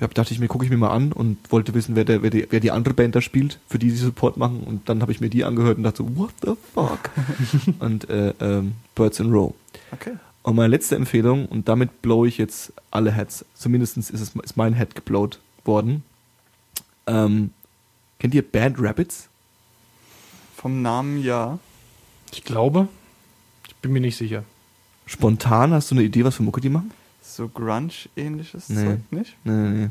[0.00, 2.30] hab, dachte ich mir, gucke ich mir mal an und wollte wissen, wer, der, wer,
[2.30, 5.12] die, wer die andere Band da spielt, für die sie Support machen und dann habe
[5.12, 7.10] ich mir die angehört und dachte so, what the fuck?
[7.80, 9.54] und äh, ähm, Birds in Row.
[9.92, 10.12] Okay.
[10.42, 14.56] Und meine letzte Empfehlung, und damit blow ich jetzt alle Heads, zumindest ist, es, ist
[14.56, 16.04] mein Head geblowt worden.
[17.08, 17.50] Ähm,
[18.20, 19.28] kennt ihr Bad Rabbits?
[20.56, 21.58] Vom Namen ja.
[22.32, 22.86] Ich glaube,
[23.66, 24.44] ich bin mir nicht sicher.
[25.04, 26.92] Spontan hast du eine Idee, was für Mucke die machen?
[27.36, 28.84] So Grunge-ähnliches Nee.
[28.84, 29.36] Zeug, nicht?
[29.44, 29.90] Nee, nee, nee.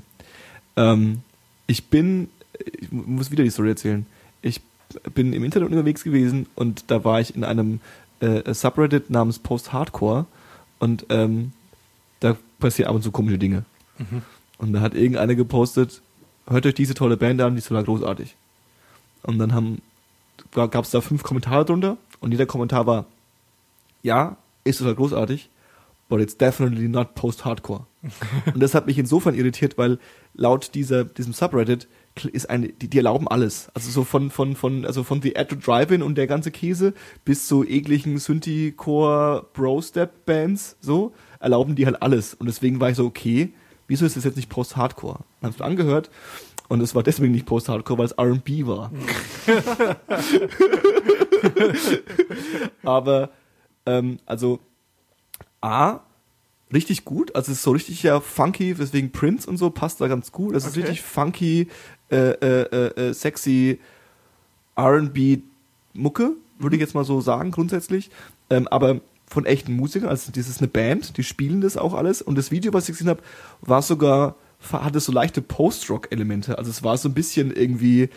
[0.77, 1.21] Ähm,
[1.67, 4.05] ich bin, ich muss wieder die Story erzählen.
[4.41, 4.61] Ich
[5.13, 7.81] bin im Internet unterwegs gewesen und da war ich in einem
[8.19, 10.25] äh, Subreddit namens Post-Hardcore
[10.79, 11.51] und ähm,
[12.19, 13.65] da passieren ab und zu komische Dinge.
[14.57, 16.01] Und da hat irgendeiner gepostet,
[16.47, 18.35] hört euch diese tolle Band an, die ist total großartig.
[19.23, 19.81] Und dann haben
[20.51, 23.05] gab es da fünf Kommentare drunter und jeder Kommentar war,
[24.01, 25.49] ja, ist total großartig,
[26.07, 27.85] but it's definitely not post-hardcore.
[28.53, 29.99] und das hat mich insofern irritiert, weil
[30.33, 31.87] laut dieser, diesem Subreddit
[32.31, 33.69] ist eine, die, die erlauben alles.
[33.73, 36.93] Also so von, von, von, also von The Ad to Drive-In und der ganze Käse
[37.25, 42.33] bis zu ekligen Synthi-Core Bro-Step-Bands, so, erlauben die halt alles.
[42.35, 43.53] Und deswegen war ich so, okay,
[43.87, 45.19] wieso ist das jetzt nicht Post-Hardcore?
[45.41, 46.09] Dann hab's angehört
[46.67, 48.91] und es war deswegen nicht Post-Hardcore, weil es R&B war.
[52.83, 53.31] Aber,
[53.85, 54.59] ähm, also,
[55.65, 56.01] A,
[56.71, 60.07] richtig gut, also es ist so richtig ja funky, weswegen Prince und so passt da
[60.07, 60.55] ganz gut.
[60.55, 60.81] Es ist Okay.
[60.81, 61.67] richtig funky,
[62.11, 63.79] äh, äh, äh, äh, sexy
[64.75, 65.39] R&B
[65.93, 68.11] Mucke, würde ich jetzt mal so sagen, grundsätzlich.
[68.49, 72.21] Ähm, aber von echten Musikern, also das ist eine Band, die spielen das auch alles.
[72.21, 73.23] Und das Video, was ich gesehen habe,
[73.61, 74.35] war sogar,
[74.71, 76.57] hatte so leichte Post-Rock-Elemente.
[76.59, 78.09] Also es war so ein bisschen irgendwie,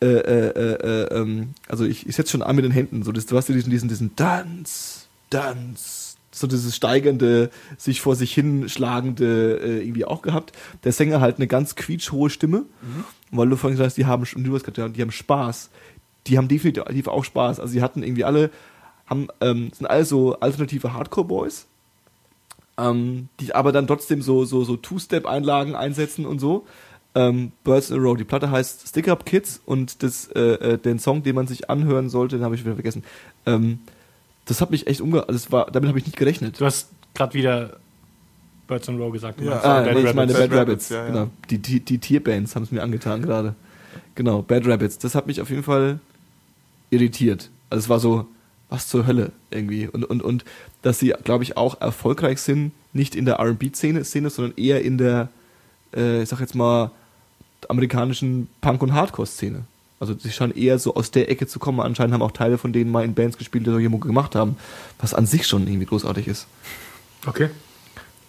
[0.00, 3.36] äh, äh, ähm, also ich, ich setze schon an mit den Händen, so das, du
[3.36, 6.03] hast ja diesen, diesen, diesen Tanz, Tanz,
[6.34, 10.52] so dieses steigernde, sich vor sich hinschlagende äh, irgendwie auch gehabt.
[10.82, 12.64] Der Sänger halt eine ganz quietschhohe Stimme,
[13.30, 15.70] Und weil du vorhin gesagt hast, die haben, du hast gesagt, die haben Spaß.
[16.26, 17.60] Die haben definitiv auch Spaß.
[17.60, 18.50] Also sie hatten irgendwie alle,
[19.06, 21.66] haben, ähm, sind alle so alternative Hardcore-Boys,
[22.78, 26.66] ähm, die aber dann trotzdem so, so, so Two-Step-Einlagen einsetzen und so.
[27.14, 28.16] Ähm, Birds in a Row.
[28.16, 31.70] Die Platte heißt Stick Up Kids und das, äh, äh, den Song, den man sich
[31.70, 33.04] anhören sollte, den habe ich wieder vergessen.
[33.46, 33.78] Ähm,
[34.46, 35.24] das hat mich echt umge...
[35.26, 36.60] Das war, damit habe ich nicht gerechnet.
[36.60, 37.76] Du hast gerade wieder
[38.66, 39.40] Birds and Row gesagt.
[39.40, 39.50] Ja.
[39.50, 40.14] meinst Ah, Bad nee, ich Rabbits.
[40.14, 40.88] meine Bad Bad, Rabbits, Rabbits.
[40.90, 41.06] ja, ja.
[41.06, 41.30] Genau.
[41.50, 43.54] Die, die, die Tierbands haben es mir angetan gerade.
[44.14, 44.98] Genau, Bad Rabbits.
[44.98, 45.98] Das hat mich auf jeden Fall
[46.90, 47.50] irritiert.
[47.70, 48.26] Also es war so,
[48.68, 49.88] was zur Hölle irgendwie.
[49.88, 50.44] Und, und, und
[50.82, 54.98] dass sie, glaube ich, auch erfolgreich sind, nicht in der R&B-Szene, Szene, sondern eher in
[54.98, 55.28] der,
[55.94, 56.90] äh, ich sag jetzt mal,
[57.68, 59.64] amerikanischen Punk- und Hardcore-Szene.
[60.04, 61.80] Also sie scheinen eher so aus der Ecke zu kommen.
[61.80, 64.56] Anscheinend haben auch Teile von denen mal in Bands gespielt, die solche Mucke gemacht haben.
[64.98, 66.46] Was an sich schon irgendwie großartig ist.
[67.26, 67.48] Okay.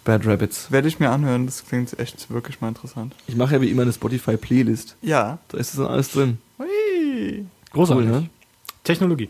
[0.04, 0.70] Bad Rabbits.
[0.70, 3.14] Werde ich mir anhören, das klingt echt wirklich mal interessant.
[3.26, 4.96] Ich mache ja wie immer eine Spotify-Playlist.
[5.02, 5.38] Ja.
[5.48, 6.38] Da ist das dann alles drin.
[6.58, 7.44] Hui.
[7.72, 8.06] Großartig.
[8.06, 8.30] Cool, ne?
[8.82, 9.28] Technologie.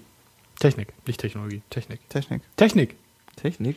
[0.61, 0.93] Technik.
[1.05, 1.63] Nicht Technologie.
[1.71, 2.09] Technik.
[2.09, 2.43] Technik.
[2.57, 2.95] Technik.
[3.35, 3.77] Technik?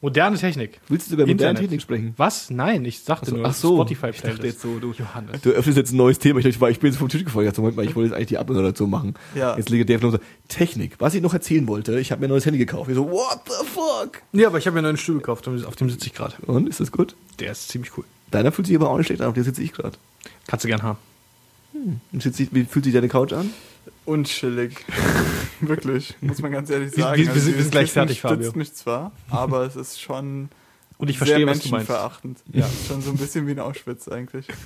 [0.00, 0.80] Moderne Technik.
[0.88, 1.60] Willst du über moderne Internet.
[1.62, 2.14] Technik sprechen?
[2.16, 2.50] Was?
[2.50, 3.76] Nein, ich sagte Ach so, nur ach so.
[3.78, 5.40] Spotify Ich dachte jetzt so, du, Johannes.
[5.42, 6.38] du öffnest jetzt ein neues Thema.
[6.38, 7.48] Ich, dachte, ich bin jetzt vom Tisch gefallen.
[7.48, 9.14] Ich Moment mal, ich wollte jetzt eigentlich die Abmoderation machen.
[9.34, 9.56] Ja.
[9.56, 10.94] Jetzt lege Dave noch so, Technik.
[11.00, 12.88] Was ich noch erzählen wollte, ich habe mir ein neues Handy gekauft.
[12.90, 14.22] Ich so, what the fuck?
[14.32, 16.34] Ja, aber ich habe mir einen neuen Stuhl gekauft, auf dem sitze ich gerade.
[16.46, 17.16] Und, ist das gut?
[17.40, 18.04] Der ist ziemlich cool.
[18.30, 19.98] Deiner fühlt sich aber auch nicht schlecht an, auf der sitze ich gerade.
[20.46, 20.98] Kannst du gern haben.
[22.12, 23.50] Und sitzt sich- Wie fühlt sich deine Couch an?
[24.04, 24.84] Unchillig.
[25.60, 27.18] Wirklich, muss man ganz ehrlich sagen.
[27.20, 28.36] wir- wir sind- wir sind gleich Kissen fertig, Fabio.
[28.42, 30.48] stützt mich zwar, aber es ist schon
[30.98, 31.88] Und ich sehr verstehe, was du meinst.
[31.88, 32.38] menschenverachtend.
[32.52, 34.46] Ja, ist schon so ein bisschen wie in Auschwitz eigentlich.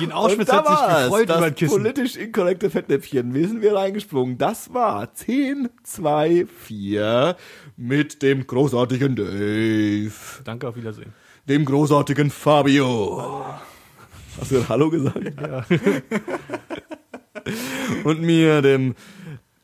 [0.00, 1.70] Die in Auschwitz hat sich gefreut das über ein Kissen.
[1.82, 3.34] politisch inkorrekte Fettnäpfchen.
[3.34, 4.38] Wir sind wir reingesprungen.
[4.38, 7.36] Das war 10, 2, 4
[7.76, 10.10] mit dem großartigen Dave,
[10.44, 11.12] Danke, auf Wiedersehen.
[11.46, 13.44] dem großartigen Fabio.
[14.40, 15.40] Hast du gerade Hallo gesagt?
[15.40, 15.64] Ja.
[18.04, 18.94] Und mir, dem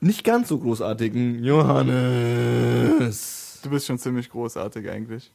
[0.01, 3.61] nicht ganz so großartigen Johannes.
[3.63, 5.33] Du bist schon ziemlich großartig eigentlich.